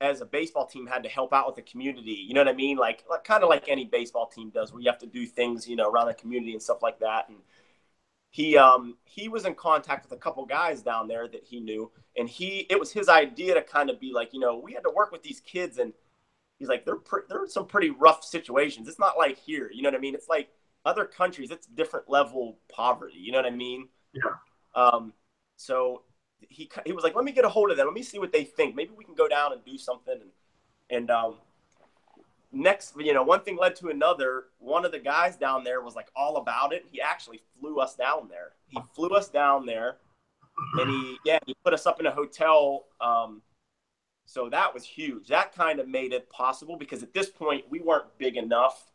as 0.00 0.20
a 0.20 0.24
baseball 0.24 0.66
team 0.66 0.86
had 0.86 1.02
to 1.02 1.08
help 1.08 1.32
out 1.32 1.46
with 1.46 1.56
the 1.56 1.62
community. 1.62 2.12
You 2.12 2.34
know 2.34 2.40
what 2.40 2.48
I 2.48 2.52
mean? 2.52 2.76
Like, 2.76 3.04
like 3.10 3.24
kind 3.24 3.42
of 3.42 3.48
like 3.48 3.68
any 3.68 3.84
baseball 3.84 4.26
team 4.26 4.50
does, 4.50 4.72
where 4.72 4.80
you 4.80 4.88
have 4.88 5.00
to 5.00 5.06
do 5.06 5.26
things, 5.26 5.68
you 5.68 5.76
know, 5.76 5.90
around 5.90 6.06
the 6.06 6.14
community 6.14 6.52
and 6.52 6.62
stuff 6.62 6.82
like 6.82 7.00
that. 7.00 7.28
And 7.28 7.38
he 8.30 8.56
um 8.56 8.96
he 9.04 9.28
was 9.28 9.44
in 9.44 9.54
contact 9.54 10.04
with 10.04 10.18
a 10.18 10.20
couple 10.20 10.44
guys 10.44 10.82
down 10.82 11.08
there 11.08 11.28
that 11.28 11.44
he 11.44 11.60
knew, 11.60 11.90
and 12.16 12.28
he 12.28 12.66
it 12.70 12.78
was 12.78 12.92
his 12.92 13.08
idea 13.08 13.54
to 13.54 13.62
kind 13.62 13.90
of 13.90 13.98
be 14.00 14.12
like, 14.12 14.32
you 14.32 14.40
know, 14.40 14.58
we 14.58 14.72
had 14.72 14.82
to 14.84 14.92
work 14.94 15.12
with 15.12 15.22
these 15.22 15.40
kids, 15.40 15.78
and 15.78 15.92
he's 16.58 16.68
like, 16.68 16.84
they're 16.84 16.96
pre- 16.96 17.22
they're 17.28 17.44
in 17.44 17.50
some 17.50 17.66
pretty 17.66 17.90
rough 17.90 18.24
situations. 18.24 18.88
It's 18.88 18.98
not 18.98 19.16
like 19.16 19.38
here, 19.38 19.70
you 19.72 19.82
know 19.82 19.88
what 19.88 19.96
I 19.96 20.00
mean? 20.00 20.14
It's 20.14 20.28
like 20.28 20.50
other 20.84 21.04
countries, 21.04 21.50
it's 21.50 21.66
different 21.66 22.08
level 22.08 22.58
poverty. 22.70 23.18
You 23.18 23.32
know 23.32 23.38
what 23.38 23.46
I 23.46 23.50
mean? 23.50 23.88
Yeah. 24.12 24.32
Um. 24.74 25.12
So 25.56 26.02
he 26.40 26.70
he 26.84 26.92
was 26.92 27.04
like, 27.04 27.16
let 27.16 27.24
me 27.24 27.32
get 27.32 27.44
a 27.44 27.48
hold 27.48 27.70
of 27.70 27.76
them. 27.76 27.86
Let 27.86 27.94
me 27.94 28.02
see 28.02 28.18
what 28.18 28.32
they 28.32 28.44
think. 28.44 28.74
Maybe 28.74 28.92
we 28.96 29.04
can 29.04 29.14
go 29.14 29.28
down 29.28 29.52
and 29.52 29.64
do 29.64 29.78
something. 29.78 30.14
And 30.20 30.30
and 30.90 31.10
um, 31.10 31.36
next, 32.52 32.94
you 32.98 33.12
know, 33.12 33.22
one 33.22 33.40
thing 33.40 33.56
led 33.56 33.76
to 33.76 33.88
another. 33.88 34.44
One 34.58 34.84
of 34.84 34.92
the 34.92 34.98
guys 34.98 35.36
down 35.36 35.64
there 35.64 35.82
was 35.82 35.94
like 35.94 36.08
all 36.16 36.36
about 36.36 36.72
it. 36.72 36.86
He 36.90 37.00
actually 37.00 37.40
flew 37.60 37.78
us 37.78 37.94
down 37.94 38.28
there. 38.28 38.52
He 38.68 38.78
flew 38.94 39.10
us 39.10 39.28
down 39.28 39.66
there, 39.66 39.96
and 40.80 40.90
he 40.90 41.16
yeah 41.24 41.38
he 41.46 41.54
put 41.64 41.72
us 41.74 41.86
up 41.86 42.00
in 42.00 42.06
a 42.06 42.10
hotel. 42.10 42.86
Um, 43.00 43.42
so 44.26 44.50
that 44.50 44.74
was 44.74 44.84
huge. 44.84 45.28
That 45.28 45.54
kind 45.54 45.80
of 45.80 45.88
made 45.88 46.12
it 46.12 46.28
possible 46.28 46.76
because 46.76 47.02
at 47.02 47.14
this 47.14 47.30
point 47.30 47.64
we 47.70 47.80
weren't 47.80 48.06
big 48.18 48.36
enough 48.36 48.92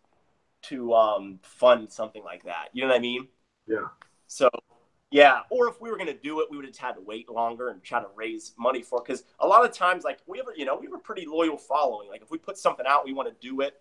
to 0.64 0.94
um, 0.94 1.40
fund 1.42 1.92
something 1.92 2.24
like 2.24 2.44
that. 2.46 2.70
You 2.72 2.84
know 2.84 2.90
what 2.90 2.98
I 2.98 3.00
mean? 3.00 3.28
Yeah. 3.68 3.88
So 4.28 4.50
yeah, 5.14 5.42
or 5.52 5.70
if 5.70 5.80
we 5.80 5.92
were 5.92 5.96
going 5.96 6.08
to 6.08 6.18
do 6.18 6.40
it, 6.40 6.48
we 6.50 6.58
would 6.58 6.66
have 6.66 6.76
had 6.76 6.94
to 6.94 7.02
wait 7.02 7.30
longer 7.30 7.70
and 7.70 7.84
try 7.84 8.02
to 8.02 8.08
raise 8.16 8.56
money 8.58 8.82
for. 8.82 9.00
Because 9.00 9.26
a 9.40 9.46
lot 9.46 9.64
of 9.64 9.72
times, 9.72 10.04
like 10.04 10.18
we 10.26 10.40
have, 10.40 10.48
you 10.56 10.66
know, 10.66 10.76
we 10.76 10.88
have 10.88 10.96
a 10.96 10.98
pretty 10.98 11.28
loyal 11.28 11.56
following. 11.56 12.10
Like 12.10 12.24
if 12.24 12.32
we 12.32 12.40
put 12.40 12.58
something 12.58 12.86
out, 12.90 13.06
we 13.06 13.14
want 13.14 13.30
to 13.30 13.48
do 13.48 13.62
it. 13.62 13.80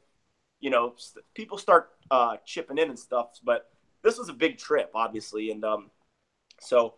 You 0.60 0.68
know, 0.68 0.94
people 1.32 1.56
start 1.56 1.92
uh, 2.10 2.36
chipping 2.44 2.76
in 2.76 2.90
and 2.90 2.98
stuff. 2.98 3.40
But 3.42 3.70
this 4.02 4.18
was 4.18 4.28
a 4.28 4.34
big 4.34 4.58
trip, 4.58 4.90
obviously, 4.94 5.50
and 5.50 5.64
um, 5.64 5.90
so 6.60 6.96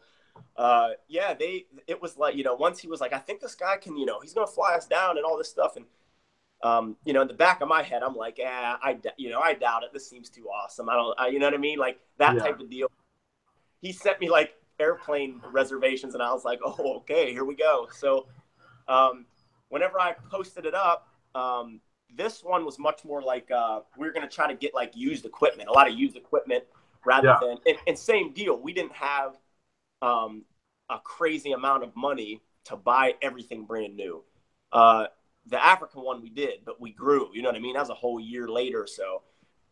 uh, 0.56 0.88
yeah, 1.06 1.34
they. 1.34 1.66
It 1.86 2.02
was 2.02 2.18
like 2.18 2.34
you 2.34 2.42
know, 2.42 2.56
once 2.56 2.80
he 2.80 2.88
was 2.88 3.00
like, 3.00 3.12
I 3.12 3.18
think 3.18 3.40
this 3.40 3.54
guy 3.54 3.76
can, 3.76 3.96
you 3.96 4.04
know, 4.04 4.18
he's 4.18 4.34
going 4.34 4.48
to 4.48 4.52
fly 4.52 4.74
us 4.74 4.88
down 4.88 5.16
and 5.16 5.24
all 5.24 5.38
this 5.38 5.48
stuff, 5.48 5.76
and 5.76 5.86
um, 6.64 6.96
you 7.04 7.12
know, 7.12 7.22
in 7.22 7.28
the 7.28 7.34
back 7.34 7.60
of 7.60 7.68
my 7.68 7.84
head, 7.84 8.02
I'm 8.02 8.16
like, 8.16 8.38
yeah, 8.38 8.78
I, 8.82 8.98
you 9.16 9.30
know, 9.30 9.38
I 9.38 9.54
doubt 9.54 9.84
it. 9.84 9.92
This 9.92 10.10
seems 10.10 10.28
too 10.28 10.48
awesome. 10.48 10.88
I 10.88 10.94
don't, 10.94 11.20
I, 11.20 11.28
you 11.28 11.38
know 11.38 11.46
what 11.46 11.54
I 11.54 11.58
mean? 11.58 11.78
Like 11.78 12.00
that 12.18 12.34
yeah. 12.34 12.40
type 12.40 12.58
of 12.58 12.68
deal 12.68 12.88
he 13.84 13.92
sent 13.92 14.18
me 14.18 14.30
like 14.30 14.54
airplane 14.80 15.42
reservations, 15.52 16.14
and 16.14 16.22
I 16.22 16.32
was 16.32 16.42
like, 16.42 16.58
oh, 16.64 16.96
okay, 16.96 17.32
here 17.32 17.44
we 17.44 17.54
go. 17.54 17.86
So, 17.92 18.26
um, 18.88 19.26
whenever 19.68 20.00
I 20.00 20.14
posted 20.30 20.64
it 20.64 20.74
up, 20.74 21.06
um, 21.34 21.80
this 22.16 22.42
one 22.42 22.64
was 22.64 22.78
much 22.78 23.04
more 23.04 23.20
like 23.20 23.50
uh, 23.50 23.80
we 23.98 24.08
are 24.08 24.12
going 24.12 24.26
to 24.26 24.34
try 24.34 24.48
to 24.48 24.54
get 24.54 24.74
like 24.74 24.96
used 24.96 25.26
equipment, 25.26 25.68
a 25.68 25.72
lot 25.72 25.86
of 25.86 25.94
used 25.94 26.16
equipment, 26.16 26.64
rather 27.04 27.28
yeah. 27.28 27.38
than 27.40 27.58
and, 27.66 27.76
and, 27.86 27.98
same 27.98 28.32
deal. 28.32 28.56
We 28.58 28.72
didn't 28.72 28.94
have 28.94 29.36
um, 30.00 30.44
a 30.88 30.98
crazy 30.98 31.52
amount 31.52 31.82
of 31.82 31.94
money 31.94 32.40
to 32.64 32.76
buy 32.76 33.14
everything 33.20 33.66
brand 33.66 33.96
new. 33.96 34.24
Uh, 34.72 35.06
the 35.46 35.62
African 35.62 36.02
one 36.02 36.22
we 36.22 36.30
did, 36.30 36.64
but 36.64 36.80
we 36.80 36.90
grew. 36.90 37.28
You 37.34 37.42
know 37.42 37.50
what 37.50 37.56
I 37.56 37.60
mean? 37.60 37.74
That 37.74 37.80
was 37.80 37.90
a 37.90 37.94
whole 37.94 38.18
year 38.18 38.48
later 38.48 38.82
or 38.82 38.86
so. 38.86 39.20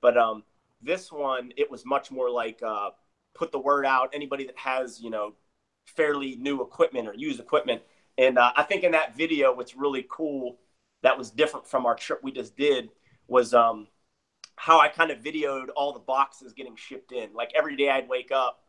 But 0.02 0.18
um, 0.18 0.42
this 0.82 1.10
one, 1.10 1.52
it 1.56 1.70
was 1.70 1.86
much 1.86 2.10
more 2.10 2.28
like 2.28 2.60
uh, 2.62 2.90
put 3.34 3.52
the 3.52 3.58
word 3.58 3.86
out. 3.86 4.10
Anybody 4.12 4.46
that 4.46 4.56
has, 4.58 5.00
you 5.00 5.10
know, 5.10 5.34
fairly 5.86 6.36
new 6.36 6.62
equipment 6.62 7.08
or 7.08 7.14
used 7.14 7.40
equipment. 7.40 7.82
And 8.18 8.38
uh, 8.38 8.52
I 8.56 8.62
think 8.62 8.84
in 8.84 8.92
that 8.92 9.16
video, 9.16 9.54
what's 9.54 9.76
really 9.76 10.06
cool 10.08 10.58
that 11.02 11.18
was 11.18 11.30
different 11.30 11.66
from 11.66 11.86
our 11.86 11.94
trip 11.94 12.20
we 12.22 12.32
just 12.32 12.56
did 12.56 12.90
was 13.26 13.54
um, 13.54 13.88
how 14.56 14.80
I 14.80 14.88
kind 14.88 15.10
of 15.10 15.18
videoed 15.18 15.66
all 15.76 15.92
the 15.92 15.98
boxes 15.98 16.52
getting 16.52 16.76
shipped 16.76 17.12
in. 17.12 17.32
Like 17.34 17.52
every 17.54 17.76
day 17.76 17.90
I'd 17.90 18.08
wake 18.08 18.30
up 18.32 18.61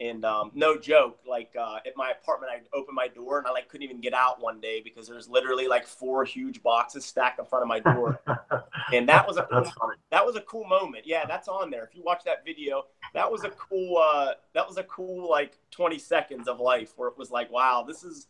And 0.00 0.24
um, 0.24 0.52
no 0.54 0.78
joke, 0.78 1.18
like 1.28 1.50
uh, 1.58 1.78
at 1.84 1.96
my 1.96 2.12
apartment, 2.12 2.52
I 2.52 2.76
opened 2.76 2.94
my 2.94 3.08
door 3.08 3.38
and 3.38 3.48
I 3.48 3.50
like 3.50 3.68
couldn't 3.68 3.82
even 3.82 4.00
get 4.00 4.14
out 4.14 4.40
one 4.40 4.60
day 4.60 4.80
because 4.80 5.08
there's 5.08 5.28
literally 5.28 5.66
like 5.66 5.88
four 5.88 6.24
huge 6.24 6.62
boxes 6.62 7.04
stacked 7.04 7.40
in 7.40 7.46
front 7.46 7.62
of 7.62 7.68
my 7.68 7.80
door. 7.80 8.20
and 8.92 9.08
that 9.08 9.26
was 9.26 9.38
a 9.38 9.42
cool, 9.42 9.72
that 10.12 10.24
was 10.24 10.36
a 10.36 10.40
cool 10.42 10.64
moment. 10.64 11.04
Yeah, 11.04 11.26
that's 11.26 11.48
on 11.48 11.70
there. 11.70 11.82
If 11.82 11.96
you 11.96 12.04
watch 12.04 12.22
that 12.26 12.44
video, 12.44 12.84
that 13.12 13.30
was 13.30 13.42
a 13.42 13.50
cool 13.50 13.96
uh, 13.96 14.34
that 14.54 14.68
was 14.68 14.76
a 14.76 14.84
cool 14.84 15.28
like 15.28 15.58
20 15.72 15.98
seconds 15.98 16.46
of 16.46 16.60
life 16.60 16.92
where 16.94 17.08
it 17.08 17.18
was 17.18 17.32
like, 17.32 17.50
wow, 17.50 17.84
this 17.86 18.04
is 18.04 18.28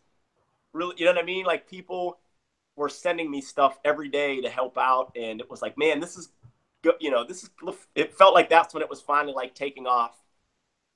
really 0.72 0.94
you 0.96 1.04
know 1.04 1.12
what 1.12 1.22
I 1.22 1.26
mean? 1.26 1.44
Like 1.44 1.68
people 1.68 2.18
were 2.76 2.88
sending 2.88 3.30
me 3.30 3.42
stuff 3.42 3.78
every 3.84 4.08
day 4.08 4.40
to 4.40 4.48
help 4.48 4.78
out, 4.78 5.12
and 5.16 5.38
it 5.38 5.50
was 5.50 5.60
like, 5.60 5.76
man, 5.76 6.00
this 6.00 6.16
is 6.16 6.30
you 6.98 7.10
know, 7.10 7.24
this 7.26 7.42
is 7.42 7.50
it 7.94 8.14
felt 8.14 8.32
like 8.32 8.48
that's 8.48 8.72
when 8.72 8.82
it 8.82 8.88
was 8.88 9.02
finally 9.02 9.34
like 9.34 9.54
taking 9.54 9.86
off 9.86 10.16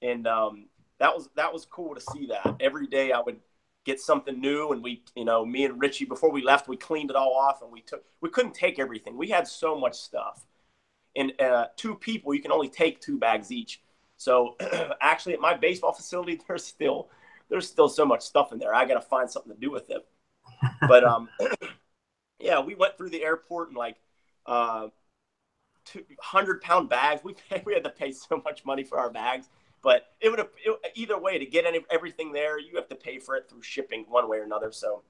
and 0.03 0.27
um, 0.27 0.67
that 0.99 1.15
was 1.15 1.31
that 1.37 1.53
was 1.53 1.65
cool 1.65 1.95
to 1.95 2.01
see 2.01 2.27
that. 2.27 2.57
Every 2.61 2.87
day 2.87 3.13
I 3.13 3.21
would 3.21 3.41
get 3.85 4.01
something 4.01 4.41
new, 4.41 4.73
and 4.73 4.83
we, 4.83 5.03
you 5.17 5.25
know, 5.25 5.45
me 5.45 5.65
and 5.65 5.81
Richie 5.81 6.05
before 6.05 6.31
we 6.31 6.43
left, 6.43 6.69
we 6.69 6.77
cleaned 6.77 7.11
it 7.11 7.17
all 7.17 7.35
off, 7.35 7.63
and 7.63 7.73
we 7.73 7.81
took. 7.81 8.05
We 8.21 8.29
couldn't 8.29 8.55
take 8.55 8.79
everything. 8.79 9.17
We 9.17 9.29
had 9.29 9.49
so 9.49 9.79
much 9.79 9.95
stuff, 9.95 10.45
and 11.17 11.33
uh, 11.41 11.67
two 11.77 11.95
people, 11.95 12.35
you 12.35 12.43
can 12.43 12.53
only 12.53 12.69
take 12.69 13.01
two 13.01 13.19
bags 13.19 13.51
each. 13.51 13.83
So 14.17 14.57
actually, 15.01 15.35
at 15.35 15.41
my 15.41 15.55
baseball 15.55 15.93
facility, 15.93 16.41
there's 16.49 16.65
still 16.65 17.09
there's 17.49 17.69
still 17.69 17.89
so 17.89 18.05
much 18.05 18.23
stuff 18.23 18.53
in 18.53 18.59
there. 18.59 18.75
I 18.75 18.85
got 18.85 18.95
to 18.95 19.01
find 19.01 19.31
something 19.31 19.53
to 19.53 19.59
do 19.59 19.71
with 19.71 19.91
it. 19.91 20.07
But 20.81 21.05
um, 21.05 21.29
yeah, 22.39 22.61
we 22.61 22.75
went 22.75 22.97
through 22.97 23.11
the 23.11 23.23
airport 23.23 23.69
and 23.69 23.77
like 23.77 23.97
uh, 24.47 24.89
two 25.85 26.05
hundred 26.21 26.61
pound 26.61 26.89
bags. 26.89 27.23
We 27.25 27.35
we 27.65 27.75
had 27.75 27.85
to 27.85 27.91
pay 27.91 28.13
so 28.13 28.41
much 28.45 28.65
money 28.65 28.85
for 28.85 28.99
our 28.99 29.11
bags 29.11 29.49
but 29.83 30.07
it 30.21 30.31
would 30.31 30.39
have 30.39 30.51
either 30.95 31.19
way 31.19 31.39
to 31.39 31.47
get 31.47 31.67
any, 31.67 31.81
everything 31.91 32.33
there, 32.33 32.59
you 32.59 32.77
have 32.77 32.89
to 32.89 32.95
pay 32.95 33.19
for 33.19 33.37
it 33.37 33.49
through 33.49 33.63
shipping 33.63 34.05
one 34.09 34.29
way 34.29 34.39
or 34.39 34.45
another. 34.45 34.73
So 34.73 35.03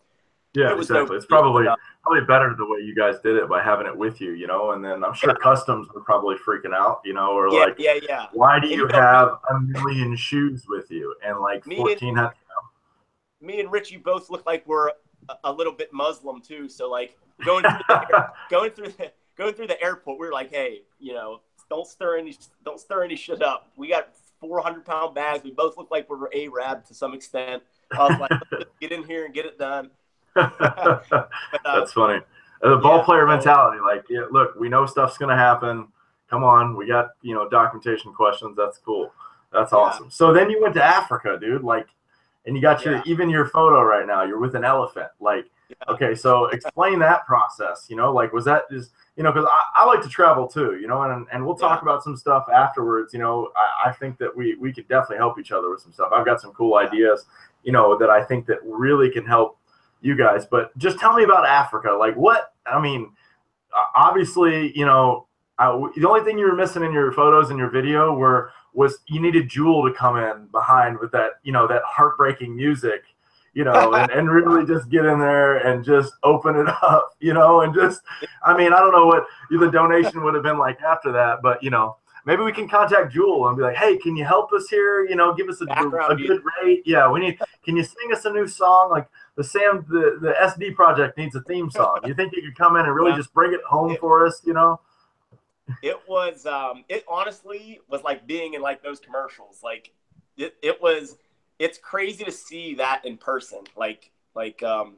yeah, 0.55 0.73
it 0.73 0.79
exactly. 0.79 1.07
No, 1.07 1.17
it's 1.17 1.27
probably 1.27 1.67
probably 2.03 2.27
better 2.27 2.55
the 2.57 2.67
way 2.67 2.81
you 2.81 2.95
guys 2.95 3.17
did 3.23 3.37
it 3.37 3.49
by 3.49 3.63
having 3.63 3.87
it 3.87 3.97
with 3.97 4.21
you, 4.21 4.33
you 4.33 4.47
know. 4.47 4.73
And 4.73 4.85
then 4.85 5.03
I'm 5.03 5.15
sure 5.15 5.31
yeah. 5.31 5.43
customs 5.43 5.89
were 5.95 6.03
probably 6.03 6.37
freaking 6.37 6.75
out, 6.75 7.01
you 7.05 7.15
know, 7.15 7.33
or 7.33 7.49
yeah, 7.49 7.65
like, 7.65 7.77
yeah, 7.79 7.99
yeah. 8.07 8.27
Why 8.33 8.61
do 8.61 8.69
you 8.69 8.87
have 8.89 9.39
a 9.51 9.61
million 9.61 10.15
shoes 10.17 10.65
with 10.69 10.91
you 10.91 11.15
and 11.25 11.39
like 11.41 11.65
fourteen 11.65 12.17
hundred? 12.17 12.35
Me 13.41 13.61
and 13.61 13.73
Richie 13.73 13.97
both 13.97 14.31
look 14.31 14.45
like 14.47 14.67
we're 14.67 14.89
a, 14.89 14.95
a 15.45 15.53
little 15.53 15.73
bit 15.73 15.93
Muslim 15.93 16.43
too. 16.43 16.69
So 16.69 16.91
like 16.91 17.17
going 17.45 17.65
through 17.65 17.81
the, 17.89 18.31
going 18.51 18.71
through 18.73 18.89
the 18.89 19.13
going 19.37 19.55
through 19.55 19.69
the 19.69 19.83
airport, 19.83 20.21
we 20.21 20.27
are 20.27 20.33
like, 20.33 20.51
hey, 20.51 20.83
you 20.99 21.15
know, 21.15 21.41
don't 21.71 21.87
stir 21.87 22.19
any 22.19 22.37
don't 22.63 22.79
stir 22.79 23.05
any 23.05 23.17
shit 23.17 23.43
up. 23.43 23.71
We 23.77 23.89
got 23.89 24.11
400 24.43 24.85
pound 24.85 25.15
bags. 25.15 25.45
We 25.45 25.53
both 25.53 25.79
look 25.79 25.91
like 25.91 26.11
we're 26.11 26.29
Arab 26.35 26.85
to 26.87 26.95
some 26.95 27.15
extent. 27.15 27.63
I 27.93 28.09
was 28.09 28.19
like, 28.19 28.67
get 28.81 28.93
in 28.93 29.05
here 29.05 29.25
and 29.25 29.33
get 29.33 29.47
it 29.47 29.59
done. 29.59 29.91
but, 30.35 31.13
uh, 31.13 31.25
That's 31.65 31.93
funny. 31.93 32.21
The 32.61 32.77
ball 32.77 32.99
yeah, 32.99 33.05
player 33.05 33.27
mentality, 33.27 33.79
like, 33.81 34.05
yeah, 34.09 34.27
look, 34.31 34.55
we 34.59 34.69
know 34.69 34.87
stuff's 34.87 35.19
gonna 35.19 35.37
happen. 35.37 35.89
Come 36.31 36.45
on, 36.45 36.77
we 36.77 36.87
got 36.87 37.11
you 37.21 37.35
know 37.35 37.49
documentation 37.49 38.13
questions. 38.13 38.57
That's 38.57 38.79
cool. 38.79 39.13
That's 39.53 39.73
awesome. 39.73 40.07
Yeah. 40.07 40.11
So 40.11 40.33
then 40.33 40.49
you 40.49 40.63
went 40.63 40.75
to 40.75 40.83
Africa, 40.83 41.39
dude. 41.41 41.63
Like, 41.63 41.89
and 42.47 42.57
you 42.57 42.63
got 42.63 42.85
your 42.85 43.03
even 43.05 43.29
your 43.31 43.47
photo 43.47 43.83
right 43.83 44.07
now. 44.07 44.25
You're 44.25 44.39
with 44.39 44.55
an 44.55 44.65
elephant. 44.65 45.09
Like, 45.21 45.47
okay, 45.89 46.15
so 46.15 46.47
explain 46.47 46.99
that 47.01 47.27
process. 47.27 47.87
You 47.89 47.97
know, 47.97 48.13
like, 48.13 48.33
was 48.33 48.45
that 48.45 48.71
just 48.71 48.93
you 49.17 49.23
know, 49.23 49.33
because 49.33 49.47
I, 49.51 49.83
I, 49.83 49.85
like 49.85 50.01
to 50.03 50.09
travel 50.09 50.49
too, 50.49 50.79
you 50.81 50.89
know, 50.89 51.03
and, 51.03 51.27
and 51.33 51.45
we'll 51.45 51.57
talk 51.57 51.83
yeah. 51.83 51.91
about 51.91 52.03
some 52.03 52.17
stuff 52.17 52.47
afterwards. 52.53 53.13
You 53.13 53.21
know, 53.21 53.51
I, 53.55 53.91
I, 53.91 53.93
think 53.93 54.17
that 54.19 54.35
we 54.35 54.55
we 54.55 54.73
could 54.73 54.89
definitely 54.89 55.19
help 55.19 55.39
each 55.39 55.53
other 55.53 55.71
with 55.71 55.81
some 55.81 55.93
stuff. 55.93 56.11
I've 56.13 56.25
got 56.25 56.41
some 56.41 56.53
cool 56.53 56.81
yeah. 56.81 56.89
ideas, 56.89 57.27
you 57.63 57.73
know, 57.73 57.99
that 57.99 58.09
I 58.09 58.25
think 58.25 58.47
that 58.47 58.59
really 58.65 59.11
can 59.11 59.27
help 59.27 59.59
you 60.01 60.17
guys. 60.17 60.47
But 60.47 60.77
just 60.79 60.99
tell 60.99 61.15
me 61.15 61.25
about 61.25 61.47
Africa. 61.47 61.91
Like, 61.93 62.15
what? 62.15 62.55
I 62.65 62.81
mean, 62.81 63.13
obviously, 63.95 64.77
you 64.77 64.87
know, 64.87 65.27
I, 65.59 65.67
the 65.97 66.09
only 66.09 66.23
thing 66.23 66.39
you 66.39 66.47
were 66.47 66.57
missing 66.57 66.83
in 66.83 66.93
your 66.93 67.13
photos 67.13 67.51
and 67.51 67.59
your 67.59 67.71
video 67.71 68.15
were 68.15 68.51
was 68.73 69.01
you 69.07 69.21
needed 69.21 69.49
Jewel 69.49 69.87
to 69.87 69.93
come 69.93 70.17
in 70.17 70.47
behind 70.47 70.99
with 70.99 71.13
that, 71.13 71.33
you 71.43 71.53
know, 71.53 71.67
that 71.67 71.83
heartbreaking 71.85 72.57
music 72.57 73.03
you 73.55 73.65
know, 73.65 73.95
and, 73.95 74.11
and 74.11 74.31
really 74.31 74.67
just 74.67 74.89
get 74.89 75.05
in 75.05 75.19
there 75.19 75.59
and 75.59 75.85
just 75.85 76.15
open 76.23 76.57
it 76.57 76.69
up, 76.83 77.15
you 77.21 77.35
know, 77.35 77.61
and 77.61 77.75
just, 77.75 78.01
I 78.45 78.57
mean, 78.57 78.73
I 78.73 78.79
don't 78.79 78.93
know 78.93 79.07
what 79.07 79.25
the 79.51 79.71
donation 79.71 80.25
would 80.25 80.35
have 80.35 80.43
been 80.43 80.59
like 80.59 80.81
after 80.81 81.13
that, 81.13 81.43
but 81.43 81.63
you 81.63 81.71
know, 81.71 81.97
maybe 82.25 82.43
we 82.43 82.53
can 82.53 82.69
contact 82.69 83.13
Jewel 83.13 83.49
and 83.49 83.57
be 83.57 83.63
like, 83.63 83.77
hey, 83.77 83.97
can 83.97 84.17
you 84.17 84.25
help 84.25 84.53
us 84.53 84.69
here? 84.69 85.07
You 85.07 85.17
know, 85.17 85.35
give 85.35 85.49
us 85.49 85.61
a, 85.61 85.65
a, 85.65 86.17
good 86.17 86.43
rate. 86.63 86.83
Yeah, 86.85 87.11
we 87.11 87.21
need. 87.21 87.39
Can 87.65 87.77
you 87.77 87.85
sing 87.85 88.13
us 88.13 88.25
a 88.25 88.33
new 88.33 88.47
song? 88.47 88.91
Like 88.91 89.09
the 89.37 89.45
Sam, 89.45 89.85
the 89.89 90.19
the 90.21 90.35
SD 90.41 90.75
project 90.75 91.19
needs 91.19 91.35
a 91.35 91.43
theme 91.43 91.71
song. 91.71 92.01
You 92.05 92.15
think 92.15 92.35
you 92.35 92.43
could 92.43 92.57
come 92.57 92.77
in 92.77 92.87
and 92.87 92.95
really 92.95 93.13
just 93.13 93.33
bring 93.35 93.53
it 93.53 93.63
home 93.69 93.97
for 94.01 94.27
us? 94.27 94.41
You 94.45 94.55
know. 94.55 94.81
It 95.83 96.01
was. 96.09 96.47
um 96.47 96.85
It 96.89 97.05
honestly 97.09 97.81
was 97.89 98.03
like 98.03 98.27
being 98.27 98.55
in 98.55 98.63
like 98.63 98.83
those 98.83 99.01
commercials. 99.01 99.61
Like 99.63 99.93
it. 100.37 100.55
It 100.63 100.81
was 100.83 101.17
it's 101.63 101.79
crazy 101.79 102.25
to 102.25 102.33
see 102.33 102.75
that 102.75 103.05
in 103.05 103.17
person. 103.17 103.61
Like 103.77 104.11
like 104.35 104.63
um, 104.65 104.97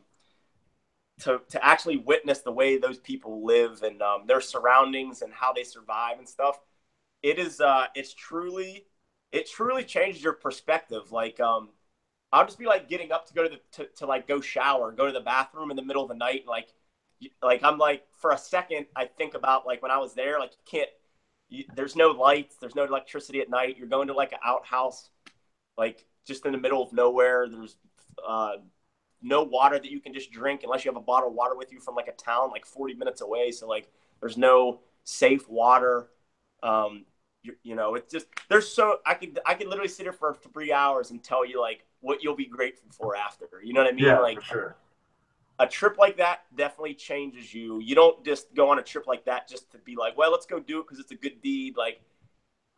to 1.21 1.41
to 1.51 1.65
actually 1.65 1.99
witness 1.99 2.41
the 2.41 2.53
way 2.53 2.79
those 2.79 2.99
people 2.99 3.45
live 3.45 3.83
and 3.83 4.01
um, 4.01 4.27
their 4.27 4.41
surroundings 4.41 5.21
and 5.21 5.33
how 5.33 5.53
they 5.53 5.62
survive 5.62 6.19
and 6.19 6.29
stuff. 6.29 6.59
It 7.23 7.39
is 7.39 7.61
uh, 7.61 7.87
it's 7.95 8.15
truly 8.15 8.87
it 9.31 9.49
truly 9.51 9.85
changes 9.85 10.23
your 10.23 10.33
perspective. 10.33 11.12
Like 11.12 11.39
um, 11.39 11.69
I'll 12.33 12.47
just 12.47 12.59
be 12.59 12.67
like 12.67 12.89
getting 12.89 13.12
up 13.12 13.27
to 13.29 13.35
go 13.35 13.43
to 13.43 13.51
the 13.51 13.61
to, 13.73 13.91
to 13.99 14.07
like 14.07 14.27
go 14.27 14.41
shower, 14.41 14.91
go 14.91 15.07
to 15.07 15.12
the 15.12 15.21
bathroom 15.21 15.71
in 15.71 15.77
the 15.77 15.85
middle 15.85 16.03
of 16.03 16.09
the 16.09 16.15
night, 16.15 16.41
and 16.41 16.49
like 16.49 16.69
like 17.43 17.62
I'm 17.62 17.77
like 17.77 18.05
for 18.17 18.31
a 18.31 18.39
second 18.39 18.87
I 18.97 19.05
think 19.05 19.35
about 19.35 19.67
like 19.67 19.83
when 19.83 19.91
I 19.91 19.99
was 19.99 20.15
there, 20.15 20.39
like 20.41 20.53
you 20.53 20.79
can't. 20.79 20.91
You, 21.51 21.65
there's 21.77 21.95
no 21.95 22.09
lights, 22.09 22.57
there's 22.57 22.75
no 22.75 22.85
electricity 22.85 23.41
at 23.41 23.51
night. 23.51 23.77
You're 23.77 23.87
going 23.87 24.09
to 24.09 24.15
like 24.15 24.33
an 24.33 24.39
outhouse, 24.43 25.11
like 25.77 26.07
just 26.25 26.45
in 26.47 26.53
the 26.53 26.59
middle 26.59 26.83
of 26.83 26.93
nowhere. 26.93 27.49
There's 27.49 27.77
uh, 28.27 28.57
no 29.22 29.43
water 29.43 29.79
that 29.79 29.91
you 29.91 30.01
can 30.01 30.12
just 30.12 30.31
drink 30.31 30.62
unless 30.62 30.85
you 30.85 30.91
have 30.91 31.01
a 31.01 31.05
bottle 31.05 31.31
of 31.31 31.35
water 31.35 31.57
with 31.57 31.72
you 31.72 31.81
from 31.81 31.95
like 31.95 32.09
a 32.09 32.12
town 32.12 32.51
like 32.51 32.66
40 32.66 32.95
minutes 32.95 33.20
away. 33.22 33.51
So 33.51 33.66
like 33.66 33.91
there's 34.20 34.37
no 34.37 34.81
safe 35.05 35.49
water. 35.49 36.11
Um, 36.62 37.05
you, 37.43 37.55
you 37.62 37.75
know, 37.75 37.95
it's 37.95 38.12
just 38.12 38.27
there's 38.49 38.68
so 38.68 38.99
I 39.05 39.14
could 39.14 39.39
I 39.47 39.55
could 39.55 39.68
literally 39.68 39.89
sit 39.89 40.05
here 40.05 40.12
for 40.12 40.35
three 40.53 40.72
hours 40.72 41.11
and 41.11 41.22
tell 41.22 41.45
you 41.45 41.61
like 41.61 41.85
what 42.01 42.22
you'll 42.22 42.37
be 42.37 42.47
grateful 42.47 42.89
for 42.91 43.16
after. 43.16 43.47
You 43.62 43.72
know 43.72 43.83
what 43.83 43.93
I 43.93 43.97
mean? 43.97 44.07
Yeah, 44.07 44.18
like 44.18 44.41
for 44.41 44.45
sure. 44.45 44.77
A 45.59 45.66
trip 45.66 45.99
like 45.99 46.16
that 46.16 46.45
definitely 46.57 46.95
changes 46.95 47.55
you. 47.55 47.79
You 47.81 47.95
don't 47.95 48.25
just 48.25 48.55
go 48.55 48.70
on 48.70 48.79
a 48.79 48.83
trip 48.83 49.07
like 49.07 49.25
that 49.27 49.49
just 49.49 49.70
to 49.72 49.79
be 49.79 49.95
like, 49.95 50.16
well, 50.16 50.33
let's 50.33 50.47
go 50.47 50.59
do 50.59 50.81
it 50.81 50.83
because 50.83 50.99
it's 50.99 51.12
a 51.12 51.16
good 51.16 51.41
deed. 51.43 51.77
Like 51.77 52.01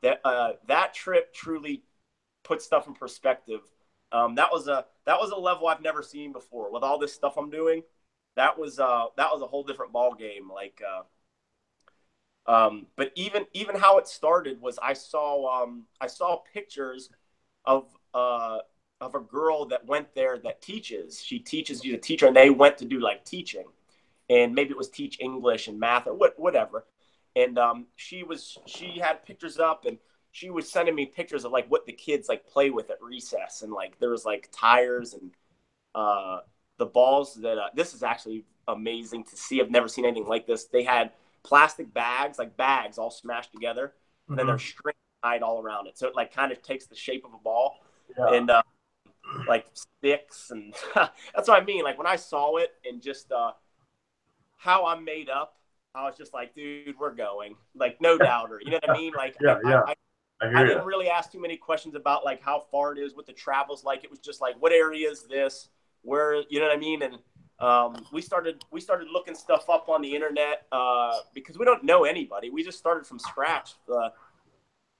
that, 0.03 0.21
uh, 0.25 0.53
that 0.67 0.93
trip 0.93 1.33
truly 1.33 1.85
put 2.47 2.63
stuff 2.63 2.87
in 2.87 2.95
perspective. 2.95 3.61
Um, 4.13 4.37
that 4.37 4.51
was 4.53 4.69
a 4.69 4.87
that 5.05 5.19
was 5.19 5.31
a 5.31 5.37
level 5.37 5.67
I've 5.67 5.83
never 5.83 6.03
seen 6.03 6.33
before. 6.33 6.73
With 6.73 6.83
all 6.83 6.99
this 6.99 7.13
stuff 7.13 7.37
I'm 7.37 7.51
doing, 7.51 7.83
that 8.37 8.59
was 8.59 8.79
uh, 8.79 9.07
that 9.17 9.31
was 9.33 9.43
a 9.43 9.47
whole 9.47 9.65
different 9.65 9.93
ball 9.93 10.15
game. 10.15 10.51
Like, 10.51 10.81
uh, 10.87 12.51
um, 12.51 12.87
but 12.97 13.13
even 13.17 13.47
even 13.53 13.75
how 13.75 13.99
it 13.99 14.07
started 14.07 14.61
was 14.61 14.79
I 14.81 14.93
saw 14.93 15.63
um, 15.63 15.85
I 16.01 16.07
saw 16.07 16.37
pictures 16.53 17.11
of 17.65 17.89
uh, 18.15 18.59
of 19.01 19.15
a 19.15 19.21
girl 19.21 19.67
that 19.67 19.87
went 19.87 20.15
there 20.15 20.39
that 20.39 20.63
teaches. 20.63 21.23
She 21.23 21.39
teaches. 21.39 21.83
She's 21.83 21.95
a 21.95 21.99
teacher, 21.99 22.27
and 22.27 22.37
they 22.37 22.51
went 22.51 22.79
to 22.79 22.85
do 22.85 23.01
like 23.01 23.25
teaching, 23.25 23.65
and 24.31 24.55
maybe 24.55 24.71
it 24.71 24.79
was 24.79 24.89
teach 24.89 25.19
English 25.21 25.67
and 25.69 25.81
math 25.81 26.07
or 26.07 26.15
what 26.15 26.39
whatever. 26.39 26.87
And 27.35 27.59
um, 27.59 27.87
she 27.97 28.23
was 28.23 28.57
she 28.67 28.99
had 29.01 29.27
pictures 29.27 29.59
up 29.59 29.85
and 29.85 29.99
she 30.37 30.51
was 30.51 30.71
sending 30.71 30.95
me 30.95 31.07
pictures 31.07 31.47
of 31.47 31.53
like 31.53 31.67
what 31.71 31.87
the 31.87 31.93
kids 31.93 32.29
like 32.29 32.47
play 32.47 32.69
with 32.69 32.91
at 32.91 33.01
recess 33.01 33.63
and 33.63 33.73
like 33.73 33.99
there 34.01 34.11
was 34.11 34.27
like 34.27 34.51
tires 34.53 35.15
and 35.15 35.31
uh 35.95 36.41
the 36.77 36.85
balls 36.85 37.37
that 37.37 37.57
uh, 37.57 37.69
this 37.75 37.95
is 37.95 38.03
actually 38.03 38.45
amazing 38.69 39.25
to 39.25 39.35
see 39.35 39.63
i've 39.63 39.71
never 39.71 39.89
seen 39.89 40.05
anything 40.05 40.29
like 40.29 40.47
this 40.47 40.65
they 40.65 40.83
had 40.83 41.11
plastic 41.43 41.93
bags 41.95 42.39
like 42.39 42.55
bags 42.59 42.99
all 42.99 43.11
smashed 43.11 43.51
together 43.51 43.95
mm-hmm. 44.25 44.33
and 44.33 44.39
then 44.39 44.47
they're 44.47 44.59
string 44.59 44.95
tied 45.25 45.41
all 45.43 45.63
around 45.63 45.87
it 45.87 45.97
so 45.97 46.07
it 46.07 46.15
like 46.15 46.35
kind 46.35 46.53
of 46.53 46.61
takes 46.61 46.85
the 46.87 46.95
shape 46.95 47.25
of 47.25 47.33
a 47.33 47.43
ball 47.43 47.79
yeah. 48.19 48.35
and 48.35 48.51
uh, 48.51 48.63
like 49.49 49.65
sticks 49.73 50.51
and 50.51 50.75
that's 50.95 51.49
what 51.49 51.63
i 51.63 51.65
mean 51.65 51.83
like 51.83 51.97
when 51.97 52.07
i 52.07 52.17
saw 52.17 52.57
it 52.57 52.75
and 52.85 53.01
just 53.01 53.33
uh 53.33 53.53
how 54.59 54.85
i'm 54.85 55.03
made 55.03 55.31
up 55.31 55.55
I 55.95 56.05
was 56.05 56.15
just 56.19 56.35
like, 56.35 56.55
dude, 56.55 56.95
we're 57.01 57.15
going. 57.15 57.55
Like, 57.75 58.03
no 58.03 58.19
doubter. 58.19 58.61
You 58.63 58.73
know 58.73 58.81
what 58.85 58.91
I 58.91 59.01
mean? 59.01 59.15
Like, 59.17 59.35
yeah, 59.41 59.59
I, 59.65 59.71
yeah. 59.71 59.81
I, 59.87 59.95
I, 60.41 60.61
I 60.61 60.65
didn't 60.65 60.85
really 60.85 61.09
ask 61.09 61.33
too 61.33 61.41
many 61.41 61.57
questions 61.57 61.95
about 61.95 62.25
like 62.25 62.43
how 62.43 62.61
far 62.71 62.93
it 62.93 62.99
is, 62.99 63.15
what 63.15 63.27
the 63.27 63.33
travel's 63.33 63.85
like. 63.85 64.05
It 64.05 64.11
was 64.11 64.19
just 64.19 64.41
like, 64.41 64.55
what 64.61 64.73
area 64.73 65.11
is 65.11 65.25
this? 65.25 65.69
Where 66.03 66.43
you 66.49 66.61
know 66.61 66.67
what 66.67 66.77
I 66.77 66.81
mean? 66.81 67.03
And 67.03 67.19
um, 67.59 68.07
we 68.13 68.21
started 68.21 68.63
we 68.71 68.81
started 68.81 69.09
looking 69.11 69.35
stuff 69.35 69.71
up 69.71 69.89
on 69.89 70.03
the 70.03 70.15
internet 70.15 70.67
uh, 70.73 71.19
because 71.35 71.59
we 71.59 71.65
don't 71.65 71.85
know 71.85 72.05
anybody. 72.05 72.51
We 72.51 72.63
just 72.63 72.79
started 72.79 73.07
from 73.07 73.19
scratch. 73.19 73.75
Uh, 73.91 74.11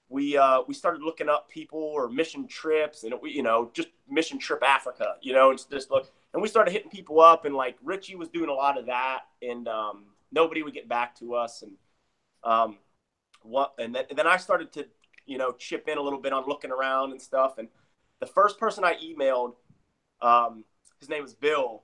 we 0.09 0.37
uh, 0.37 0.61
we 0.67 0.73
started 0.73 1.01
looking 1.01 1.29
up 1.29 1.49
people 1.49 1.79
or 1.79 2.09
mission 2.09 2.47
trips, 2.47 3.03
and 3.03 3.13
we 3.21 3.31
you 3.31 3.43
know 3.43 3.69
just 3.73 3.89
mission 4.09 4.39
trip 4.39 4.63
Africa, 4.63 5.15
you 5.21 5.33
know, 5.33 5.51
and 5.51 5.59
just 5.69 5.91
look, 5.91 6.11
and 6.33 6.41
we 6.41 6.47
started 6.47 6.71
hitting 6.71 6.89
people 6.89 7.19
up, 7.19 7.45
and 7.45 7.53
like 7.53 7.77
Richie 7.83 8.15
was 8.15 8.29
doing 8.29 8.49
a 8.49 8.53
lot 8.53 8.77
of 8.77 8.87
that, 8.87 9.21
and 9.41 9.67
um, 9.67 10.05
nobody 10.31 10.63
would 10.63 10.73
get 10.73 10.89
back 10.89 11.17
to 11.19 11.35
us, 11.35 11.61
and 11.61 11.73
um, 12.43 12.77
what, 13.43 13.73
and 13.77 13.93
then 13.93 14.05
and 14.09 14.17
then 14.17 14.27
I 14.27 14.37
started 14.37 14.71
to 14.73 14.87
you 15.27 15.37
know 15.37 15.51
chip 15.51 15.87
in 15.87 15.97
a 15.97 16.01
little 16.01 16.19
bit 16.19 16.33
on 16.33 16.47
looking 16.47 16.71
around 16.71 17.11
and 17.11 17.21
stuff, 17.21 17.57
and 17.57 17.67
the 18.19 18.25
first 18.25 18.59
person 18.59 18.83
I 18.83 18.95
emailed, 18.95 19.53
um, 20.21 20.63
his 20.99 21.09
name 21.09 21.23
was 21.23 21.33
Bill. 21.33 21.83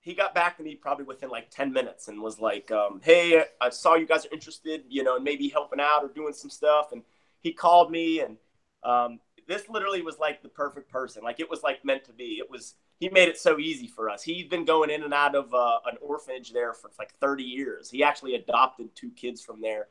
He 0.00 0.12
got 0.12 0.34
back 0.34 0.58
to 0.58 0.62
me 0.62 0.74
probably 0.74 1.06
within 1.06 1.30
like 1.30 1.50
10 1.50 1.72
minutes 1.72 2.08
and 2.08 2.20
was 2.20 2.38
like, 2.38 2.70
um, 2.70 3.00
Hey, 3.02 3.42
I 3.58 3.70
saw 3.70 3.94
you 3.94 4.06
guys 4.06 4.26
are 4.26 4.32
interested, 4.32 4.84
you 4.88 5.02
know, 5.02 5.16
and 5.16 5.24
maybe 5.24 5.48
helping 5.48 5.80
out 5.80 6.04
or 6.04 6.08
doing 6.08 6.34
some 6.34 6.50
stuff. 6.50 6.92
And 6.92 7.02
he 7.40 7.54
called 7.54 7.90
me 7.90 8.20
and 8.20 8.36
um, 8.82 9.20
this 9.48 9.68
literally 9.68 10.02
was 10.02 10.18
like 10.18 10.42
the 10.42 10.48
perfect 10.48 10.90
person. 10.90 11.22
Like 11.22 11.40
it 11.40 11.48
was 11.48 11.62
like 11.62 11.84
meant 11.84 12.04
to 12.04 12.12
be. 12.12 12.38
It 12.38 12.50
was 12.50 12.74
he 13.00 13.08
made 13.08 13.28
it 13.28 13.38
so 13.38 13.58
easy 13.58 13.86
for 13.86 14.08
us. 14.08 14.22
He'd 14.22 14.48
been 14.48 14.64
going 14.64 14.90
in 14.90 15.02
and 15.02 15.14
out 15.14 15.34
of 15.34 15.52
uh, 15.52 15.78
an 15.86 15.96
orphanage 16.00 16.52
there 16.52 16.72
for 16.72 16.90
like 16.98 17.14
30 17.20 17.42
years. 17.42 17.90
He 17.90 18.02
actually 18.02 18.34
adopted 18.34 18.94
two 18.94 19.10
kids 19.10 19.42
from 19.42 19.60
there, 19.60 19.88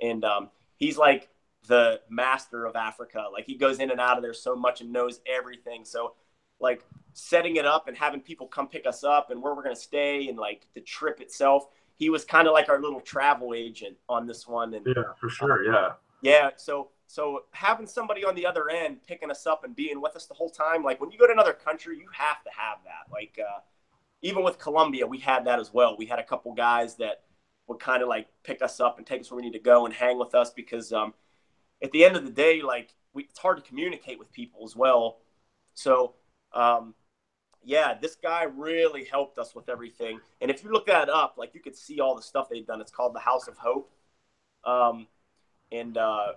and 0.00 0.24
um, 0.24 0.50
he's 0.76 0.96
like 0.96 1.28
the 1.66 2.00
master 2.08 2.66
of 2.66 2.76
Africa. 2.76 3.26
Like 3.32 3.46
he 3.46 3.56
goes 3.56 3.80
in 3.80 3.90
and 3.90 4.00
out 4.00 4.16
of 4.16 4.22
there 4.22 4.34
so 4.34 4.54
much 4.54 4.80
and 4.80 4.92
knows 4.92 5.20
everything. 5.26 5.84
So 5.84 6.14
like 6.60 6.84
setting 7.12 7.56
it 7.56 7.66
up 7.66 7.88
and 7.88 7.96
having 7.96 8.20
people 8.20 8.46
come 8.46 8.68
pick 8.68 8.86
us 8.86 9.04
up 9.04 9.30
and 9.30 9.42
where 9.42 9.54
we're 9.54 9.62
gonna 9.62 9.76
stay 9.76 10.28
and 10.28 10.38
like 10.38 10.66
the 10.74 10.80
trip 10.80 11.20
itself. 11.20 11.68
He 11.96 12.10
was 12.10 12.24
kind 12.24 12.48
of 12.48 12.54
like 12.54 12.68
our 12.68 12.80
little 12.80 13.00
travel 13.00 13.54
agent 13.54 13.96
on 14.08 14.26
this 14.26 14.46
one. 14.46 14.74
And 14.74 14.86
yeah, 14.86 15.02
for 15.20 15.28
sure. 15.28 15.64
Yeah. 15.64 15.92
Yeah. 16.22 16.50
So 16.56 16.88
so 17.06 17.44
having 17.52 17.86
somebody 17.86 18.24
on 18.24 18.34
the 18.34 18.46
other 18.46 18.68
end 18.68 18.98
picking 19.06 19.30
us 19.30 19.46
up 19.46 19.64
and 19.64 19.76
being 19.76 20.00
with 20.00 20.16
us 20.16 20.26
the 20.26 20.34
whole 20.34 20.50
time, 20.50 20.82
like 20.82 21.00
when 21.00 21.10
you 21.10 21.18
go 21.18 21.26
to 21.26 21.32
another 21.32 21.52
country, 21.52 21.98
you 21.98 22.08
have 22.12 22.42
to 22.44 22.50
have 22.50 22.78
that. 22.84 23.12
Like 23.12 23.38
uh, 23.38 23.60
even 24.22 24.42
with 24.42 24.58
Colombia, 24.58 25.06
we 25.06 25.18
had 25.18 25.44
that 25.44 25.60
as 25.60 25.72
well. 25.72 25.96
We 25.96 26.06
had 26.06 26.18
a 26.18 26.24
couple 26.24 26.52
guys 26.52 26.96
that 26.96 27.22
would 27.66 27.78
kind 27.78 28.02
of 28.02 28.08
like 28.08 28.26
pick 28.42 28.62
us 28.62 28.80
up 28.80 28.98
and 28.98 29.06
take 29.06 29.20
us 29.20 29.30
where 29.30 29.36
we 29.36 29.42
need 29.42 29.52
to 29.52 29.58
go 29.58 29.84
and 29.86 29.94
hang 29.94 30.18
with 30.18 30.34
us 30.34 30.50
because 30.50 30.92
um, 30.92 31.14
at 31.84 31.92
the 31.92 32.04
end 32.04 32.16
of 32.16 32.24
the 32.24 32.32
day, 32.32 32.62
like 32.62 32.94
we, 33.12 33.24
it's 33.24 33.38
hard 33.38 33.58
to 33.58 33.62
communicate 33.62 34.18
with 34.18 34.32
people 34.32 34.64
as 34.64 34.74
well. 34.74 35.18
So 35.74 36.14
um, 36.52 36.94
yeah, 37.62 37.94
this 38.00 38.16
guy 38.16 38.44
really 38.44 39.04
helped 39.04 39.38
us 39.38 39.54
with 39.54 39.68
everything. 39.68 40.20
And 40.40 40.50
if 40.50 40.64
you 40.64 40.72
look 40.72 40.86
that 40.86 41.08
up, 41.08 41.34
like 41.38 41.54
you 41.54 41.60
could 41.60 41.76
see 41.76 42.00
all 42.00 42.16
the 42.16 42.22
stuff 42.22 42.48
they've 42.48 42.66
done. 42.66 42.80
It's 42.80 42.90
called 42.90 43.14
the 43.14 43.20
House 43.20 43.48
of 43.48 43.56
Hope. 43.58 43.92
Um, 44.64 45.06
and 45.70 45.96
uh, 45.96 46.32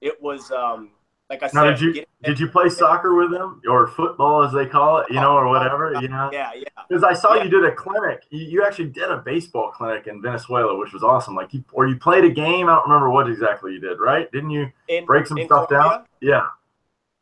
it 0.00 0.20
was 0.20 0.50
um, 0.50 0.90
like 1.30 1.42
I 1.44 1.50
now, 1.54 1.62
said. 1.64 1.78
did 1.78 1.96
you 1.96 2.04
did 2.24 2.40
you 2.40 2.48
play 2.48 2.68
soccer 2.68 3.14
with 3.14 3.30
them 3.30 3.62
or 3.68 3.86
football 3.86 4.42
as 4.42 4.52
they 4.52 4.66
call 4.66 4.98
it, 4.98 5.06
you 5.08 5.14
know, 5.20 5.34
or 5.36 5.48
whatever? 5.48 5.94
You 6.00 6.08
know. 6.08 6.28
Yeah, 6.32 6.50
yeah. 6.54 6.64
Because 6.88 7.04
I 7.04 7.14
saw 7.14 7.34
Yeah. 7.34 7.44
you 7.44 7.50
did 7.50 7.64
a 7.64 7.72
clinic. 7.72 8.24
You, 8.30 8.44
you 8.44 8.64
actually 8.64 8.88
did 8.88 9.10
a 9.10 9.18
baseball 9.18 9.70
clinic 9.70 10.08
in 10.08 10.20
Venezuela, 10.20 10.76
which 10.76 10.92
was 10.92 11.02
awesome. 11.04 11.34
Like 11.36 11.54
you 11.54 11.64
or 11.72 11.86
you 11.86 11.96
played 11.96 12.24
a 12.24 12.30
game. 12.30 12.68
I 12.68 12.74
don't 12.74 12.84
remember 12.88 13.10
what 13.10 13.30
exactly 13.30 13.72
you 13.72 13.80
did. 13.80 14.00
Right? 14.00 14.30
Didn't 14.32 14.50
you 14.50 14.70
In, 14.88 15.06
break 15.06 15.26
some 15.26 15.38
stuff 15.44 15.68
down? 15.70 16.04
Yeah. 16.20 16.46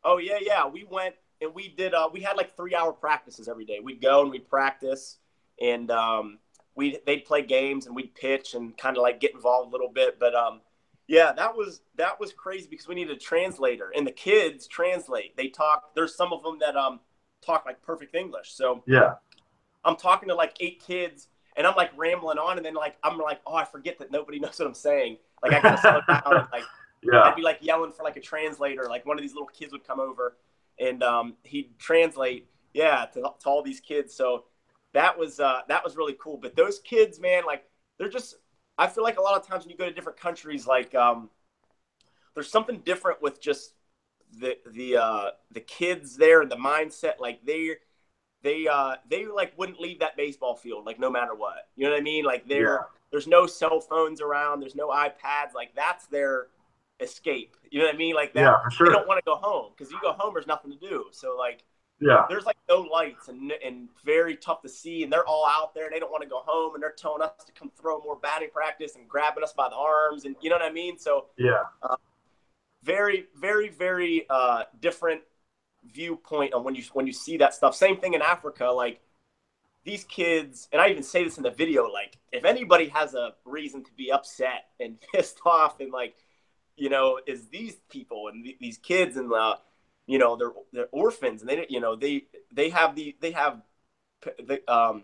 Oh 0.03 0.17
yeah, 0.17 0.39
yeah. 0.41 0.67
We 0.67 0.85
went 0.89 1.15
and 1.39 1.53
we 1.53 1.69
did. 1.69 1.93
Uh, 1.93 2.09
we 2.11 2.21
had 2.21 2.35
like 2.35 2.57
three 2.57 2.73
hour 2.75 2.91
practices 2.91 3.47
every 3.47 3.65
day. 3.65 3.79
We'd 3.79 4.01
go 4.01 4.21
and 4.23 4.31
we'd 4.31 4.49
practice, 4.49 5.17
and 5.61 5.91
um, 5.91 6.39
we 6.75 6.97
they'd 7.05 7.25
play 7.25 7.43
games 7.43 7.85
and 7.85 7.95
we'd 7.95 8.15
pitch 8.15 8.55
and 8.55 8.75
kind 8.75 8.97
of 8.97 9.03
like 9.03 9.19
get 9.19 9.33
involved 9.35 9.69
a 9.69 9.71
little 9.71 9.91
bit. 9.91 10.19
But 10.19 10.33
um, 10.33 10.61
yeah, 11.09 11.31
that 11.33 11.55
was 11.55 11.81
that 11.97 12.19
was 12.19 12.31
crazy 12.31 12.67
because 12.69 12.87
we 12.87 12.93
needed 12.93 13.17
a 13.17 13.19
translator, 13.19 13.91
and 13.95 14.05
the 14.05 14.11
kids 14.11 14.67
translate. 14.67 15.35
They 15.35 15.47
talk. 15.47 15.95
There's 15.95 16.15
some 16.15 16.31
of 16.31 16.43
them 16.43 16.59
that 16.59 16.77
um 16.77 16.99
talk 17.41 17.65
like 17.65 17.81
perfect 17.81 18.15
English. 18.15 18.51
So 18.53 18.83
Yeah. 18.85 19.15
I'm 19.83 19.95
talking 19.95 20.29
to 20.29 20.35
like 20.35 20.55
eight 20.59 20.83
kids 20.85 21.29
and 21.57 21.65
I'm 21.65 21.75
like 21.75 21.91
rambling 21.97 22.37
on 22.37 22.57
and 22.57 22.65
then 22.65 22.75
like 22.75 22.97
I'm 23.03 23.17
like, 23.17 23.41
oh, 23.47 23.55
I 23.55 23.65
forget 23.65 23.97
that 23.99 24.11
nobody 24.11 24.39
knows 24.43 24.59
what 24.59 24.67
I'm 24.67 24.73
saying. 24.75 25.17
Like 25.41 25.53
I 25.53 25.61
gotta 25.61 25.81
slow 25.81 26.01
down 26.07 26.37
and 26.37 26.47
like 26.51 26.63
Yeah. 27.01 27.21
I'd 27.21 27.35
be 27.35 27.41
like 27.41 27.59
yelling 27.61 27.91
for 27.93 28.03
like 28.03 28.17
a 28.17 28.21
translator. 28.21 28.83
Like 28.89 29.05
one 29.05 29.17
of 29.17 29.21
these 29.21 29.33
little 29.33 29.47
kids 29.47 29.71
would 29.71 29.87
come 29.87 29.99
over 29.99 30.35
and 30.79 31.01
um, 31.01 31.37
he'd 31.43 31.79
translate, 31.79 32.49
yeah, 32.73 33.05
to, 33.13 33.21
to 33.21 33.45
all 33.49 33.63
these 33.63 33.79
kids. 33.79 34.13
So 34.13 34.43
that 34.93 35.17
was 35.17 35.39
uh, 35.39 35.61
that 35.69 35.83
was 35.83 35.95
really 35.95 36.17
cool. 36.19 36.37
But 36.37 36.55
those 36.55 36.79
kids, 36.79 37.19
man, 37.19 37.45
like 37.45 37.63
they're 37.97 38.09
just. 38.09 38.35
I 38.79 38.87
feel 38.87 39.03
like 39.03 39.19
a 39.19 39.21
lot 39.21 39.39
of 39.39 39.47
times 39.47 39.65
when 39.65 39.71
you 39.71 39.77
go 39.77 39.85
to 39.87 39.93
different 39.93 40.19
countries, 40.19 40.67
like 40.67 40.95
um, 40.95 41.29
there's 42.33 42.49
something 42.49 42.79
different 42.79 43.21
with 43.21 43.41
just 43.41 43.73
the 44.39 44.57
the 44.71 44.97
uh, 44.97 45.31
the 45.51 45.61
kids 45.61 46.17
there 46.17 46.41
and 46.41 46.51
the 46.51 46.55
mindset. 46.57 47.19
Like 47.19 47.45
they 47.45 47.75
they 48.43 48.67
uh, 48.67 48.95
they 49.09 49.27
like 49.27 49.57
wouldn't 49.57 49.79
leave 49.79 49.99
that 49.99 50.17
baseball 50.17 50.55
field 50.55 50.85
like 50.85 50.99
no 50.99 51.09
matter 51.11 51.35
what. 51.35 51.69
You 51.75 51.85
know 51.85 51.91
what 51.91 51.99
I 51.99 52.03
mean? 52.03 52.25
Like 52.25 52.47
they're 52.47 52.81
Yeah. 52.81 52.83
there's 53.11 53.27
no 53.27 53.47
cell 53.47 53.81
phones 53.81 54.21
around. 54.21 54.61
There's 54.61 54.75
no 54.75 54.89
iPads. 54.89 55.53
Like 55.55 55.75
that's 55.75 56.07
their 56.07 56.47
escape. 56.99 57.57
You 57.71 57.79
know 57.81 57.85
what 57.87 57.95
I 57.95 57.99
mean? 57.99 58.15
Like 58.15 58.33
that. 58.35 58.43
Yeah, 58.43 58.63
for 58.63 58.71
They 58.83 58.91
sure. 58.91 58.91
don't 58.91 59.07
want 59.07 59.19
to 59.19 59.23
go 59.25 59.35
home 59.35 59.73
because 59.77 59.91
you 59.91 59.99
go 60.01 60.13
home, 60.13 60.33
there's 60.35 60.47
nothing 60.47 60.71
to 60.71 60.77
do. 60.77 61.05
So 61.11 61.35
like, 61.37 61.63
Yeah. 62.01 62.25
there's 62.29 62.45
like 62.45 62.57
no 62.69 62.81
lights 62.81 63.27
and 63.27 63.51
and 63.65 63.89
very 64.05 64.35
tough 64.35 64.61
to 64.61 64.69
see, 64.69 65.03
and 65.03 65.11
they're 65.11 65.25
all 65.25 65.45
out 65.47 65.73
there. 65.73 65.85
and 65.85 65.93
They 65.93 65.99
don't 65.99 66.11
want 66.11 66.23
to 66.23 66.29
go 66.29 66.41
home, 66.45 66.73
and 66.75 66.81
they're 66.83 66.91
telling 66.91 67.21
us 67.21 67.31
to 67.45 67.51
come 67.51 67.71
throw 67.79 67.99
more 68.01 68.15
batting 68.15 68.49
practice 68.53 68.95
and 68.95 69.07
grabbing 69.07 69.43
us 69.43 69.53
by 69.53 69.69
the 69.69 69.75
arms, 69.75 70.25
and 70.25 70.35
you 70.41 70.49
know 70.49 70.55
what 70.55 70.65
I 70.65 70.71
mean. 70.71 70.97
So 70.97 71.25
Yeah. 71.37 71.63
very, 72.83 73.27
very, 73.35 73.69
very 73.69 74.25
uh, 74.29 74.63
different 74.79 75.21
viewpoint 75.83 76.53
on 76.53 76.63
when 76.63 76.75
you 76.75 76.83
when 76.93 77.07
you 77.07 77.13
see 77.13 77.37
that 77.37 77.53
stuff. 77.53 77.75
Same 77.75 77.97
thing 77.97 78.13
in 78.13 78.21
Africa, 78.21 78.65
like 78.67 79.01
these 79.83 80.03
kids, 80.03 80.67
and 80.71 80.81
I 80.81 80.89
even 80.89 81.03
say 81.03 81.23
this 81.23 81.37
in 81.37 81.43
the 81.43 81.51
video, 81.51 81.87
like 81.87 82.17
if 82.31 82.45
anybody 82.45 82.89
has 82.89 83.13
a 83.15 83.33
reason 83.45 83.83
to 83.83 83.91
be 83.93 84.11
upset 84.11 84.65
and 84.79 84.97
pissed 85.13 85.39
off, 85.45 85.79
and 85.79 85.91
like 85.91 86.15
you 86.77 86.89
know, 86.89 87.19
is 87.27 87.47
these 87.49 87.75
people 87.89 88.29
and 88.29 88.45
th- 88.45 88.57
these 88.59 88.77
kids 88.77 89.17
and 89.17 89.33
uh, 89.33 89.57
you 90.09 90.17
know 90.17 90.35
they're 90.35 90.51
they're 90.73 90.89
orphans 90.91 91.41
and 91.41 91.49
they 91.49 91.65
you 91.69 91.79
know 91.79 91.95
they 91.95 92.25
they 92.51 92.69
have 92.69 92.95
the 92.95 93.15
they 93.21 93.31
have 93.31 93.61
the 94.47 94.59
um 94.71 95.03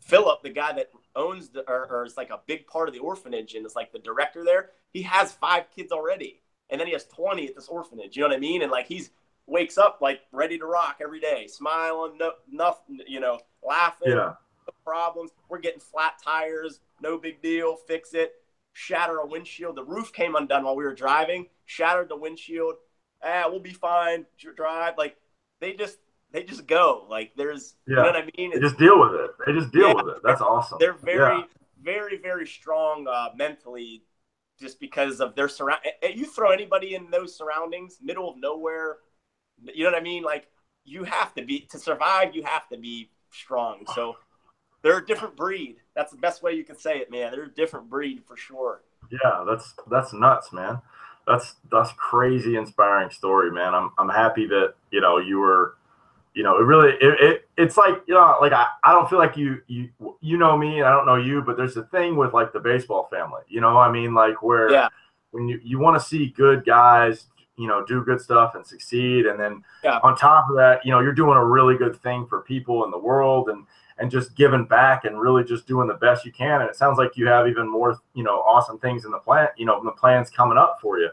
Philip, 0.00 0.42
the 0.42 0.50
guy 0.50 0.72
that 0.72 0.90
owns 1.14 1.50
the 1.50 1.68
or, 1.70 1.86
or 1.86 2.04
is 2.04 2.16
like 2.16 2.30
a 2.30 2.40
big 2.46 2.66
part 2.66 2.88
of 2.88 2.94
the 2.94 3.00
orphanage 3.00 3.54
and 3.54 3.64
is 3.64 3.76
like 3.76 3.92
the 3.92 3.98
director 4.00 4.44
there. 4.44 4.70
He 4.92 5.02
has 5.02 5.32
five 5.32 5.64
kids 5.74 5.92
already, 5.92 6.42
and 6.70 6.80
then 6.80 6.86
he 6.88 6.92
has 6.92 7.04
twenty 7.06 7.46
at 7.46 7.54
this 7.54 7.68
orphanage. 7.68 8.16
You 8.16 8.22
know 8.22 8.28
what 8.28 8.36
I 8.36 8.40
mean? 8.40 8.62
And 8.62 8.70
like 8.70 8.86
he's 8.86 9.10
wakes 9.46 9.78
up 9.78 9.98
like 10.00 10.20
ready 10.32 10.58
to 10.58 10.66
rock 10.66 10.98
every 11.02 11.20
day, 11.20 11.46
smiling, 11.48 12.16
no, 12.18 12.32
nothing, 12.50 13.00
you 13.06 13.20
know, 13.20 13.38
laughing, 13.66 14.10
Yeah. 14.10 14.34
no 14.66 14.74
problems. 14.84 15.30
We're 15.48 15.58
getting 15.58 15.80
flat 15.80 16.14
tires, 16.22 16.80
no 17.00 17.18
big 17.18 17.42
deal, 17.42 17.76
fix 17.76 18.14
it. 18.14 18.32
Shatter 18.72 19.18
a 19.18 19.26
windshield. 19.26 19.76
The 19.76 19.84
roof 19.84 20.12
came 20.12 20.34
undone 20.36 20.64
while 20.64 20.76
we 20.76 20.84
were 20.84 20.94
driving. 20.94 21.48
Shattered 21.66 22.08
the 22.08 22.16
windshield. 22.16 22.76
Ah, 23.24 23.44
we'll 23.48 23.60
be 23.60 23.72
fine. 23.72 24.26
Drive 24.56 24.94
like 24.98 25.16
they 25.60 25.74
just 25.74 25.98
they 26.32 26.42
just 26.42 26.66
go 26.66 27.06
like 27.08 27.32
there's 27.36 27.74
yeah. 27.86 27.90
you 27.90 27.96
know 27.96 28.02
what 28.10 28.16
I 28.16 28.30
mean. 28.36 28.50
They 28.52 28.60
just 28.60 28.78
deal 28.78 28.98
with 29.00 29.12
it. 29.20 29.30
They 29.46 29.52
just 29.52 29.72
deal 29.72 29.88
Yeah. 29.88 29.94
with 29.94 30.16
it. 30.16 30.22
That's 30.24 30.40
awesome. 30.40 30.78
they're 30.80 30.92
very 30.94 31.38
Yeah. 31.38 31.44
very 31.82 32.16
very 32.18 32.46
strong 32.46 33.06
uh, 33.08 33.28
mentally 33.36 34.02
just 34.60 34.78
because 34.78 35.20
of 35.20 35.34
their 35.34 35.48
surround 35.48 35.80
you 36.14 36.24
throw 36.24 36.50
anybody 36.50 36.94
in 36.94 37.10
those 37.10 37.34
surroundings 37.36 37.98
middle 38.00 38.30
of 38.30 38.36
nowhere 38.36 38.98
you 39.74 39.82
know 39.82 39.90
what 39.90 39.98
i 39.98 40.02
mean 40.02 40.22
like 40.22 40.46
you 40.84 41.02
have 41.02 41.34
to 41.34 41.42
be 41.44 41.60
to 41.60 41.78
survive 41.78 42.32
you 42.36 42.44
have 42.44 42.68
to 42.68 42.76
be 42.76 43.10
strong 43.32 43.84
so 43.94 44.14
they're 44.82 44.98
a 44.98 45.06
different 45.06 45.34
breed 45.34 45.76
that's 45.96 46.12
the 46.12 46.18
best 46.18 46.42
way 46.44 46.52
you 46.52 46.62
can 46.62 46.76
say 46.78 46.98
it 46.98 47.10
man 47.10 47.32
they're 47.32 47.44
a 47.44 47.54
different 47.54 47.90
breed 47.90 48.22
for 48.24 48.36
sure 48.36 48.82
Yeah, 49.10 49.42
that's 49.48 49.74
that's 49.90 50.12
nuts, 50.12 50.52
man. 50.52 50.80
That's 51.26 51.54
that's 51.70 51.92
crazy 51.96 52.56
inspiring 52.56 53.10
story, 53.10 53.50
man. 53.50 53.74
I'm 53.74 53.90
I'm 53.98 54.08
happy 54.08 54.46
that 54.48 54.74
you 54.90 55.00
know 55.00 55.18
you 55.18 55.38
were, 55.38 55.76
you 56.34 56.42
know, 56.42 56.56
it 56.58 56.62
really 56.64 56.90
it, 57.00 57.20
it 57.20 57.48
it's 57.56 57.76
like 57.76 58.02
you 58.06 58.14
know 58.14 58.38
like 58.40 58.52
I, 58.52 58.66
I 58.84 58.92
don't 58.92 59.08
feel 59.08 59.18
like 59.18 59.36
you 59.36 59.60
you 59.68 59.88
you 60.20 60.36
know 60.36 60.56
me 60.56 60.78
and 60.78 60.86
I 60.88 60.90
don't 60.90 61.06
know 61.06 61.16
you, 61.16 61.42
but 61.42 61.56
there's 61.56 61.76
a 61.76 61.84
thing 61.84 62.16
with 62.16 62.32
like 62.32 62.52
the 62.52 62.60
baseball 62.60 63.08
family, 63.10 63.42
you 63.48 63.60
know, 63.60 63.78
I 63.78 63.90
mean 63.90 64.14
like 64.14 64.42
where 64.42 64.70
Yeah. 64.70 64.88
when 65.30 65.48
you 65.48 65.60
you 65.62 65.78
want 65.78 66.00
to 66.00 66.04
see 66.06 66.28
good 66.36 66.64
guys, 66.64 67.26
you 67.56 67.68
know, 67.68 67.84
do 67.84 68.02
good 68.04 68.20
stuff 68.20 68.54
and 68.56 68.66
succeed, 68.66 69.26
and 69.26 69.38
then 69.38 69.62
Yeah. 69.84 70.00
on 70.02 70.16
top 70.16 70.50
of 70.50 70.56
that, 70.56 70.84
you 70.84 70.90
know, 70.90 71.00
you're 71.00 71.12
doing 71.14 71.36
a 71.38 71.44
really 71.44 71.76
good 71.76 71.96
thing 72.02 72.26
for 72.26 72.40
people 72.40 72.84
in 72.84 72.90
the 72.90 72.98
world 72.98 73.48
and 73.48 73.64
and 74.02 74.10
just 74.10 74.34
giving 74.34 74.64
back 74.64 75.04
and 75.04 75.20
really 75.20 75.44
just 75.44 75.64
doing 75.68 75.86
the 75.86 75.94
best 75.94 76.24
you 76.24 76.32
can. 76.32 76.60
And 76.60 76.68
it 76.68 76.74
sounds 76.74 76.98
like 76.98 77.16
you 77.16 77.28
have 77.28 77.46
even 77.46 77.70
more, 77.70 78.00
you 78.14 78.24
know, 78.24 78.40
awesome 78.40 78.80
things 78.80 79.04
in 79.04 79.12
the 79.12 79.18
plan, 79.18 79.46
you 79.56 79.64
know, 79.64 79.78
in 79.78 79.86
the 79.86 79.92
plans 79.92 80.28
coming 80.28 80.58
up 80.58 80.78
for 80.82 80.98
you. 80.98 81.08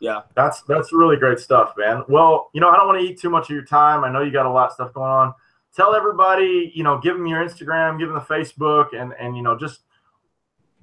yeah 0.00 0.22
That's 0.34 0.62
that's 0.62 0.92
really 0.92 1.16
great 1.16 1.38
stuff, 1.38 1.74
man. 1.78 2.02
Well, 2.08 2.50
you 2.52 2.60
know, 2.60 2.70
I 2.70 2.76
don't 2.76 2.88
want 2.88 3.00
to 3.00 3.06
eat 3.06 3.20
too 3.20 3.30
much 3.30 3.44
of 3.44 3.54
your 3.54 3.64
time. 3.64 4.02
I 4.02 4.10
know 4.10 4.20
you 4.20 4.32
got 4.32 4.46
a 4.46 4.50
lot 4.50 4.66
of 4.66 4.72
stuff 4.72 4.92
going 4.92 5.12
on. 5.12 5.32
Tell 5.76 5.94
everybody, 5.94 6.72
you 6.74 6.82
know, 6.82 6.98
give 6.98 7.16
them 7.16 7.26
your 7.28 7.46
Instagram, 7.46 8.00
give 8.00 8.08
them 8.08 8.16
the 8.16 8.34
Facebook, 8.34 9.00
and 9.00 9.14
and 9.20 9.36
you 9.36 9.44
know, 9.44 9.56
just 9.56 9.82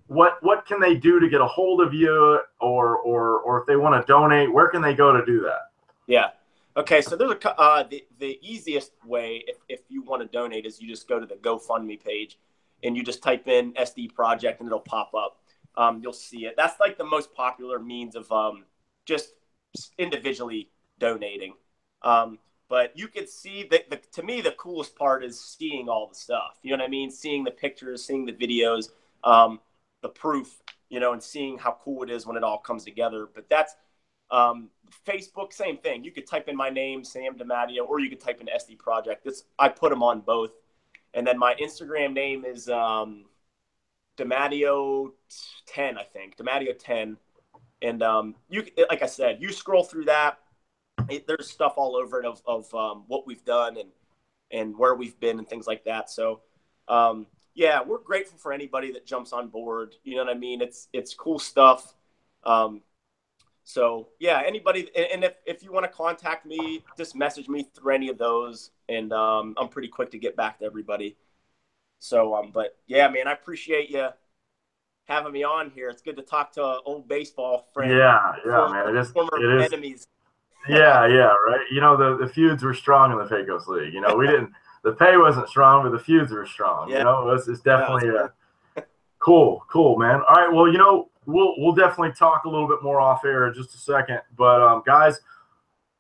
what 0.08 0.38
what 0.42 0.66
can 0.66 0.80
they 0.80 0.96
do 0.96 1.20
to 1.20 1.28
get 1.28 1.42
a 1.42 1.48
hold 1.48 1.82
of 1.82 1.94
you, 1.94 2.40
or 2.62 2.98
or 3.00 3.42
or 3.42 3.60
if 3.60 3.68
they 3.68 3.76
want 3.76 4.02
to 4.02 4.10
donate, 4.10 4.54
where 4.54 4.70
can 4.70 4.82
they 4.82 4.94
go 4.94 5.12
to 5.12 5.26
do 5.26 5.42
that? 5.42 5.60
Yeah. 6.08 6.30
Okay, 6.78 7.02
so 7.02 7.18
there's 7.18 7.32
a 7.32 7.60
uh, 7.60 7.84
the 7.84 8.06
the 8.20 8.40
easiest 8.42 8.94
way 9.06 9.44
if, 9.48 9.58
if 9.68 9.82
you 9.90 10.02
want 10.04 10.22
to 10.22 10.28
donate 10.28 10.66
is 10.66 10.82
you 10.82 10.88
just 10.88 11.08
go 11.08 11.20
to 11.20 11.26
the 11.26 11.36
GoFundMe 11.36 12.02
page 12.02 12.40
and 12.84 12.96
you 12.96 13.04
just 13.04 13.22
type 13.22 13.48
in 13.48 13.74
SD 13.74 14.14
Project 14.14 14.62
and 14.62 14.68
it'll 14.68 14.80
pop 14.80 15.14
up. 15.14 15.42
Um, 15.76 16.00
you'll 16.02 16.14
see 16.14 16.46
it. 16.46 16.56
That's 16.56 16.80
like 16.80 16.98
the 16.98 17.04
most 17.04 17.34
popular 17.34 17.78
means 17.78 18.16
of 18.16 18.32
um, 18.32 18.64
just 19.06 19.34
individually 19.98 20.70
donating. 20.98 21.56
Um, 22.04 22.40
but 22.70 22.98
you 22.98 23.10
could 23.10 23.28
see 23.28 23.68
that 23.70 23.90
the, 23.90 23.98
to 24.14 24.24
me 24.24 24.40
the 24.40 24.52
coolest 24.52 24.96
part 24.96 25.26
is 25.26 25.40
seeing 25.40 25.90
all 25.90 26.08
the 26.08 26.16
stuff. 26.16 26.58
You 26.64 26.72
know 26.72 26.84
what 26.84 26.88
I 26.88 26.90
mean? 26.90 27.12
Seeing 27.12 27.44
the 27.44 27.52
pictures, 27.52 28.06
seeing 28.06 28.26
the 28.26 28.34
videos, 28.34 28.90
um, 29.26 29.60
the 30.02 30.10
proof, 30.10 30.62
you 30.90 31.02
know, 31.02 31.12
and 31.12 31.22
seeing 31.22 31.58
how 31.58 31.78
cool 31.84 32.04
it 32.04 32.10
is 32.10 32.26
when 32.26 32.38
it 32.38 32.44
all 32.44 32.60
comes 32.60 32.86
together. 32.86 33.28
But 33.34 33.50
that's 33.50 33.76
um, 34.32 34.70
Facebook, 35.08 35.54
same 35.54 35.78
thing. 35.78 36.04
You 36.04 36.12
could 36.12 36.28
type 36.28 36.48
in 36.48 36.56
my 36.56 36.70
name, 36.70 37.04
Sam 37.04 37.38
DiMatteo, 37.38 37.88
or 37.88 38.00
you 38.00 38.10
could 38.10 38.20
type 38.20 38.42
in 38.42 38.48
SD 38.48 38.78
Project. 38.78 39.24
This 39.24 39.44
I 39.60 39.70
put 39.70 39.90
them 39.90 40.04
on 40.04 40.22
both, 40.22 40.52
and 41.14 41.26
then 41.26 41.38
my 41.38 41.56
Instagram 41.56 42.14
name 42.14 42.46
is 42.46 42.70
um, 42.70 43.26
ten, 44.18 45.98
I 45.98 46.04
think 46.04 46.38
DiMatteo 46.38 46.78
ten, 46.78 47.18
and 47.82 48.04
um, 48.04 48.36
you 48.50 48.66
like 48.90 49.02
I 49.02 49.08
said, 49.08 49.42
you 49.42 49.52
scroll 49.52 49.84
through 49.84 50.06
that. 50.06 50.40
It, 51.10 51.28
there's 51.28 51.50
stuff 51.50 51.74
all 51.78 51.96
over 51.96 52.20
it 52.20 52.26
of, 52.26 52.42
of 52.46 52.74
um, 52.76 53.06
what 53.08 53.26
we've 53.26 53.44
done 53.44 53.78
and 53.78 53.90
and 54.52 54.78
where 54.78 54.96
we've 54.96 55.20
been 55.20 55.40
and 55.40 55.48
things 55.48 55.68
like 55.68 55.86
that. 55.86 56.10
So 56.10 56.42
um, 56.88 57.28
yeah, 57.54 57.82
we're 57.82 58.00
grateful 58.00 58.38
for 58.38 58.54
anybody 58.54 58.92
that 58.94 59.06
jumps 59.06 59.34
on 59.34 59.50
board. 59.50 59.96
You 60.04 60.16
know 60.16 60.26
what 60.26 60.36
I 60.36 60.38
mean? 60.38 60.62
It's 60.62 60.88
it's 60.94 61.14
cool 61.14 61.40
stuff. 61.40 61.94
Um, 62.44 62.82
so 63.64 64.10
yeah, 64.20 64.42
anybody, 64.46 64.90
and 64.96 65.24
if, 65.24 65.34
if 65.46 65.64
you 65.64 65.72
want 65.72 65.86
to 65.86 65.92
contact 65.92 66.46
me, 66.46 66.84
just 66.98 67.16
message 67.16 67.48
me 67.48 67.68
through 67.76 67.94
any 67.94 68.10
of 68.10 68.18
those, 68.18 68.72
and 68.90 69.14
um, 69.14 69.56
I'm 69.58 69.70
pretty 69.70 69.88
quick 69.88 70.12
to 70.12 70.18
get 70.18 70.36
back 70.36 70.60
to 70.60 70.66
everybody. 70.66 71.18
So, 72.00 72.34
um, 72.34 72.52
but 72.52 72.78
yeah, 72.88 73.08
man, 73.08 73.28
I 73.28 73.34
appreciate 73.34 73.92
you 73.92 74.10
having 75.06 75.32
me 75.32 75.44
on 75.44 75.70
here. 75.70 75.90
It's 75.90 76.02
good 76.02 76.16
to 76.18 76.24
talk 76.24 76.52
to 76.54 76.66
an 76.66 76.80
old 76.86 77.08
baseball 77.08 77.68
friend. 77.74 77.92
Yeah, 77.92 78.34
yeah, 78.46 78.68
man. 78.72 78.96
It 78.96 79.00
is, 79.00 79.12
former 79.12 79.38
it 79.38 79.62
is. 79.62 79.72
enemies. 79.72 80.08
yeah, 80.70 81.06
yeah, 81.08 81.34
right. 81.48 81.66
You 81.72 81.82
know, 81.82 81.96
the, 81.96 82.26
the 82.26 82.32
feuds 82.32 82.64
were 82.64 82.74
strong 82.74 83.12
in 83.12 83.18
the 83.20 83.26
Pecos 83.26 83.68
League. 83.68 83.94
You 83.94 84.02
know, 84.02 84.16
we 84.16 84.26
didn't, 84.26 84.52
the 84.84 84.94
pay 84.94 85.18
wasn't 85.18 85.48
strong, 85.48 85.84
but 85.84 85.92
the 85.92 86.04
feuds 86.04 86.32
were 86.32 86.46
strong. 86.46 86.90
Yeah. 86.90 87.00
You 87.00 87.04
know, 87.04 87.30
it's, 87.30 87.48
it's 87.48 87.62
definitely 87.62 88.10
yeah, 88.10 88.28
a, 88.78 88.84
cool, 89.20 89.64
cool, 89.72 89.98
man. 89.98 90.22
All 90.28 90.36
right, 90.36 90.52
well, 90.52 90.68
you 90.68 90.80
know, 90.80 91.11
we'll 91.32 91.56
we'll 91.58 91.74
definitely 91.74 92.14
talk 92.14 92.46
a 92.46 92.50
little 92.50 92.68
bit 92.68 92.84
more 92.84 93.00
off 93.00 93.26
air 93.26 93.48
in 93.48 93.54
just 93.54 93.74
a 93.74 93.78
second. 93.78 94.22
But 94.38 94.62
um, 94.62 94.84
guys, 94.86 95.20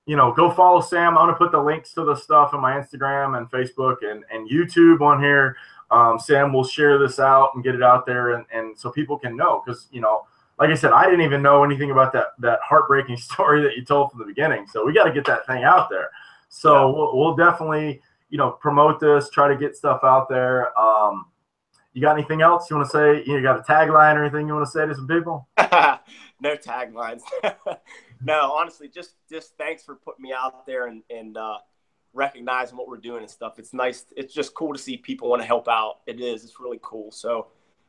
you 0.06 0.16
know, 0.16 0.32
go 0.32 0.52
follow 0.52 0.82
Sam. 0.82 1.18
I'm 1.18 1.28
gonna 1.28 1.36
put 1.36 1.52
the 1.52 1.62
links 1.62 1.94
to 1.94 2.04
the 2.04 2.16
stuff 2.16 2.54
in 2.54 2.60
my 2.60 2.74
Instagram 2.74 3.38
and 3.38 3.50
Facebook 3.50 3.98
and 4.04 4.24
and 4.32 4.50
YouTube 4.50 5.02
on 5.02 5.22
here. 5.22 5.56
Um, 5.90 6.20
Sam 6.20 6.54
will 6.54 6.64
share 6.64 6.98
this 6.98 7.20
out 7.20 7.52
and 7.56 7.64
get 7.64 7.76
it 7.76 7.84
out 7.84 8.06
there, 8.06 8.32
and 8.32 8.46
and 8.54 8.78
so 8.78 8.92
people 8.92 9.18
can 9.18 9.36
know 9.36 9.62
because 9.66 9.88
you 9.92 10.02
know. 10.02 10.28
Like 10.60 10.70
I 10.70 10.76
said, 10.76 10.92
I 10.92 11.06
didn't 11.06 11.22
even 11.22 11.42
know 11.42 11.64
anything 11.64 11.90
about 11.90 12.14
that 12.14 12.34
that 12.38 12.60
heartbreaking 12.64 13.18
story 13.30 13.64
that 13.64 13.76
you 13.76 13.84
told 13.84 14.12
from 14.12 14.20
the 14.20 14.28
beginning. 14.28 14.68
So 14.68 14.86
we 14.86 14.94
got 14.94 15.06
to 15.06 15.12
get 15.12 15.26
that 15.26 15.48
thing 15.48 15.64
out 15.64 15.90
there. 15.90 16.12
So 16.50 16.74
yeah. 16.74 16.96
we'll, 16.96 17.18
we'll 17.18 17.36
definitely, 17.36 18.00
you 18.30 18.38
know, 18.38 18.52
promote 18.52 19.00
this, 19.00 19.30
try 19.32 19.48
to 19.48 19.56
get 19.56 19.76
stuff 19.76 20.02
out 20.04 20.30
there. 20.30 20.78
Um, 20.80 21.26
you 21.94 22.02
got 22.02 22.18
anything 22.18 22.42
else 22.42 22.70
you 22.70 22.78
want 22.78 22.89
to 22.89 22.92
say? 22.92 23.24
You 23.26 23.42
got 23.42 23.60
a 23.60 23.64
tagline 23.64 24.16
or 24.16 24.24
anything 24.24 24.48
you 24.48 24.54
want 24.54 24.66
to 24.66 24.72
say 24.72 24.86
to 24.86 24.96
some 24.96 25.08
people? 25.08 25.48
no 25.58 26.56
taglines. 26.56 27.22
no, 28.24 28.54
honestly, 28.54 28.88
just 28.88 29.16
just 29.30 29.58
thanks 29.58 29.84
for 29.84 29.96
putting 29.96 30.24
me 30.24 30.34
out 30.34 30.66
there 30.66 30.88
and 30.88 31.04
and 31.10 31.36
uh, 31.36 31.58
recognizing 32.14 32.78
what 32.78 32.88
we're 32.88 32.98
doing 32.98 33.22
and 33.22 33.30
stuff. 33.30 33.60
It's 33.60 33.74
nice. 33.74 34.06
It's 34.16 34.34
just 34.34 34.54
cool 34.54 34.74
to 34.74 34.80
see 34.80 34.98
people 34.98 35.30
want 35.30 35.42
to 35.42 35.46
help 35.46 35.68
out. 35.68 36.00
It 36.08 36.22
is. 36.22 36.46
It's 36.46 36.60
really 36.60 36.80
cool. 36.82 37.12
So, 37.12 37.48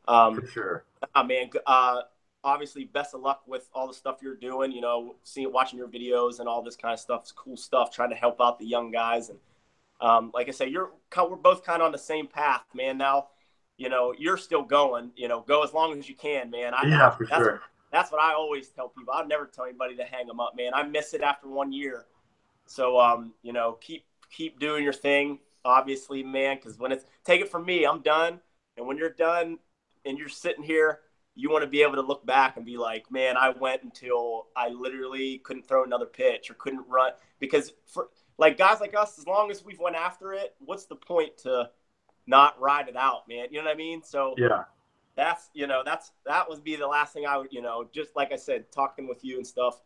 um, 0.09 0.41
for 0.41 0.47
sure. 0.49 0.85
I 1.15 1.23
mean, 1.23 1.51
uh, 1.65 2.03
obviously, 2.43 2.85
best 2.85 3.15
of 3.15 3.21
luck 3.21 3.43
with 3.47 3.69
all 3.73 3.87
the 3.87 3.95
stuff 3.95 4.19
you're 4.21 4.35
doing. 4.35 4.73
You 4.73 4.81
know, 4.81 5.15
seeing, 5.23 5.53
watching 5.53 5.79
your 5.79 5.89
videos 5.89 6.41
and 6.41 6.49
all 6.49 6.63
this 6.63 6.77
kind 6.77 6.93
of 6.93 6.99
stuff. 6.99 7.21
It's 7.23 7.33
cool 7.33 7.57
stuff. 7.57 7.95
Trying 7.95 8.11
to 8.11 8.17
help 8.17 8.41
out 8.41 8.59
the 8.59 8.67
young 8.67 8.91
guys 8.91 9.29
and. 9.29 9.39
Um, 10.01 10.33
like 10.35 10.49
I 10.49 10.51
say, 10.51 10.67
you're 10.67 10.91
we're 11.17 11.37
both 11.37 11.63
kind 11.63 11.81
of 11.81 11.87
on 11.87 11.93
the 11.93 11.99
same 11.99 12.27
path, 12.27 12.65
man. 12.75 12.99
Now, 12.99 13.29
you 13.77 13.89
know, 13.89 14.15
you're 14.17 14.37
still 14.37 14.63
going. 14.63 15.11
You 15.17 15.29
know, 15.29 15.41
go 15.41 15.63
as 15.63 15.73
long 15.73 15.99
as 15.99 16.09
you 16.09 16.15
can, 16.15 16.51
man. 16.51 16.75
I, 16.75 16.87
yeah, 16.87 17.11
for 17.11 17.27
that's, 17.27 17.43
sure. 17.43 17.63
That's 17.91 18.11
what 18.11 18.21
I 18.21 18.35
always 18.35 18.69
tell 18.69 18.89
people. 18.89 19.13
I'd 19.13 19.29
never 19.29 19.47
tell 19.47 19.65
anybody 19.65 19.97
to 19.97 20.05
hang 20.05 20.27
them 20.27 20.41
up, 20.41 20.55
man. 20.57 20.73
I 20.75 20.83
miss 20.83 21.15
it 21.15 21.21
after 21.21 21.49
one 21.49 21.73
year. 21.73 22.07
So, 22.67 22.99
um, 22.99 23.33
you 23.43 23.53
know, 23.53 23.79
keep 23.81 24.05
keep 24.31 24.59
doing 24.59 24.85
your 24.85 24.93
thing. 24.93 25.39
Obviously, 25.65 26.23
man, 26.23 26.57
because 26.57 26.79
when 26.79 26.91
it's 26.93 27.05
take 27.25 27.41
it 27.41 27.51
from 27.51 27.65
me, 27.65 27.85
I'm 27.85 28.01
done. 28.01 28.41
And 28.77 28.87
when 28.87 28.97
you're 28.97 29.11
done 29.11 29.59
and 30.05 30.19
you're 30.19 30.29
sitting 30.29 30.65
here, 30.65 31.01
you 31.35 31.51
want 31.51 31.63
to 31.63 31.71
be 31.71 31.83
able 31.83 31.95
to 31.95 32.03
look 32.03 32.25
back 32.27 32.57
and 32.57 32.67
be 32.67 32.77
like, 32.77 33.11
man, 33.11 33.37
I 33.37 33.51
went 33.51 33.83
until 33.83 34.47
I 34.57 34.69
literally 34.69 35.39
couldn't 35.39 35.67
throw 35.67 35.85
another 35.85 36.07
pitch 36.07 36.51
or 36.51 36.55
couldn't 36.55 36.85
run 36.89 37.13
because 37.39 37.73
for 37.87 38.09
like 38.39 38.59
guys 38.59 38.81
like 38.81 38.95
us, 38.95 39.19
as 39.19 39.27
long 39.27 39.51
as 39.51 39.65
we've 39.65 39.79
went 39.79 39.97
after 39.97 40.33
it, 40.33 40.55
what's 40.59 40.87
the 40.87 40.97
point 40.97 41.39
to 41.39 41.71
not 42.27 42.61
ride 42.61 42.89
it 42.89 42.97
out, 42.97 43.29
man. 43.29 43.47
You 43.51 43.59
know 43.59 43.65
what 43.65 43.75
I 43.75 43.77
mean? 43.77 44.03
So 44.03 44.35
yeah, 44.39 44.65
that's 45.17 45.51
you 45.55 45.67
know 45.67 45.83
that's 45.85 46.13
that 46.27 46.49
would 46.49 46.65
be 46.65 46.77
the 46.77 46.87
last 46.87 47.13
thing 47.13 47.27
I 47.27 47.37
would 47.37 47.53
you 47.53 47.63
know 47.63 47.89
just 47.93 48.17
like 48.17 48.33
I 48.33 48.37
said, 48.37 48.71
talking 48.73 49.09
with 49.09 49.25
you 49.25 49.37
and 49.37 49.47
stuff. 49.47 49.81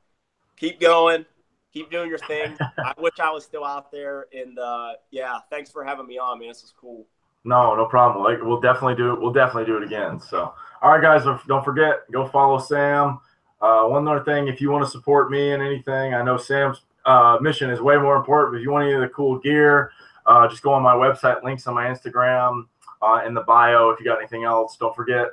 Keep 0.57 0.80
going, 0.80 1.26
keep 1.72 1.91
doing 1.91 2.09
your 2.09 2.18
thing. 2.18 2.57
I 2.78 2.95
wish 2.99 3.14
I 3.20 3.30
was 3.30 3.45
still 3.45 3.64
out 3.64 3.93
there, 3.93 4.26
and 4.32 4.59
uh, 4.59 4.93
yeah, 5.11 5.39
thanks 5.51 5.70
for 5.70 5.84
having 5.84 6.07
me 6.07 6.18
on, 6.18 6.39
man. 6.39 6.49
This 6.49 6.62
is 6.62 6.72
cool. 6.78 7.07
No, 7.45 7.74
no 7.76 7.87
problem. 7.87 8.24
Like 8.24 8.43
we'll 8.43 8.61
definitely 8.61 8.97
do 8.97 9.12
it. 9.12 9.20
We'll 9.20 9.32
definitely 9.32 9.66
do 9.66 9.76
it 9.76 9.84
again. 9.84 10.18
So, 10.20 10.53
all 10.82 10.91
right, 10.91 11.03
guys, 11.03 11.24
don't 11.47 11.64
forget 11.64 12.11
go 12.11 12.26
follow 12.26 12.59
Sam. 12.59 13.20
Uh, 13.61 13.84
one 13.84 14.07
other 14.07 14.22
thing, 14.24 14.49
if 14.49 14.61
you 14.61 14.70
want 14.70 14.84
to 14.84 14.91
support 14.91 15.30
me 15.30 15.53
in 15.53 15.62
anything, 15.62 16.12
I 16.12 16.22
know 16.22 16.37
Sam's 16.37 16.82
uh, 17.07 17.39
mission 17.41 17.70
is 17.70 17.80
way 17.80 17.97
more 17.97 18.16
important. 18.16 18.53
But 18.53 18.59
if 18.59 18.62
you 18.62 18.70
want 18.70 18.84
any 18.87 18.95
of 18.95 19.01
the 19.01 19.09
cool 19.09 19.39
gear, 19.39 19.93
uh, 20.27 20.49
just 20.49 20.62
go 20.62 20.72
on 20.72 20.83
my 20.83 20.95
website, 20.95 21.43
links 21.43 21.66
on 21.66 21.74
my 21.74 21.87
Instagram, 21.87 22.64
uh, 23.03 23.22
in 23.27 23.35
the 23.35 23.43
bio. 23.43 23.91
If 23.91 24.01
you 24.01 24.07
got 24.07 24.18
anything 24.18 24.45
else, 24.45 24.77
don't 24.77 24.95
forget, 24.95 25.29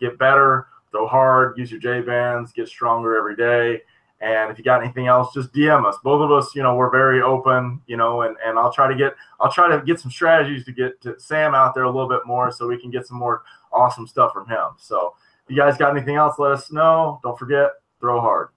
get 0.00 0.18
better, 0.18 0.68
throw 0.90 1.06
hard, 1.06 1.58
use 1.58 1.70
your 1.70 1.80
J 1.80 2.00
bands, 2.00 2.52
get 2.52 2.68
stronger 2.68 3.16
every 3.16 3.36
day. 3.36 3.82
And 4.20 4.50
if 4.50 4.58
you 4.58 4.64
got 4.64 4.82
anything 4.82 5.06
else, 5.06 5.32
just 5.32 5.52
DM 5.52 5.86
us. 5.86 5.96
Both 6.02 6.22
of 6.22 6.32
us, 6.32 6.52
you 6.54 6.62
know, 6.62 6.74
we're 6.74 6.90
very 6.90 7.22
open, 7.22 7.80
you 7.86 7.96
know, 7.96 8.22
and, 8.22 8.36
and 8.44 8.58
I'll 8.58 8.72
try 8.72 8.88
to 8.88 8.96
get 8.96 9.14
I'll 9.38 9.52
try 9.52 9.68
to 9.68 9.84
get 9.84 10.00
some 10.00 10.10
strategies 10.10 10.64
to 10.64 10.72
get 10.72 11.00
to 11.02 11.18
Sam 11.20 11.54
out 11.54 11.74
there 11.74 11.84
a 11.84 11.90
little 11.90 12.08
bit 12.08 12.26
more 12.26 12.50
so 12.50 12.66
we 12.66 12.80
can 12.80 12.90
get 12.90 13.06
some 13.06 13.18
more 13.18 13.42
awesome 13.72 14.08
stuff 14.08 14.32
from 14.32 14.48
him. 14.48 14.70
So 14.76 15.14
if 15.44 15.54
you 15.54 15.56
guys 15.56 15.76
got 15.76 15.96
anything 15.96 16.16
else, 16.16 16.36
let 16.38 16.50
us 16.50 16.72
know. 16.72 17.20
Don't 17.22 17.38
forget, 17.38 17.70
throw 18.00 18.20
hard. 18.20 18.48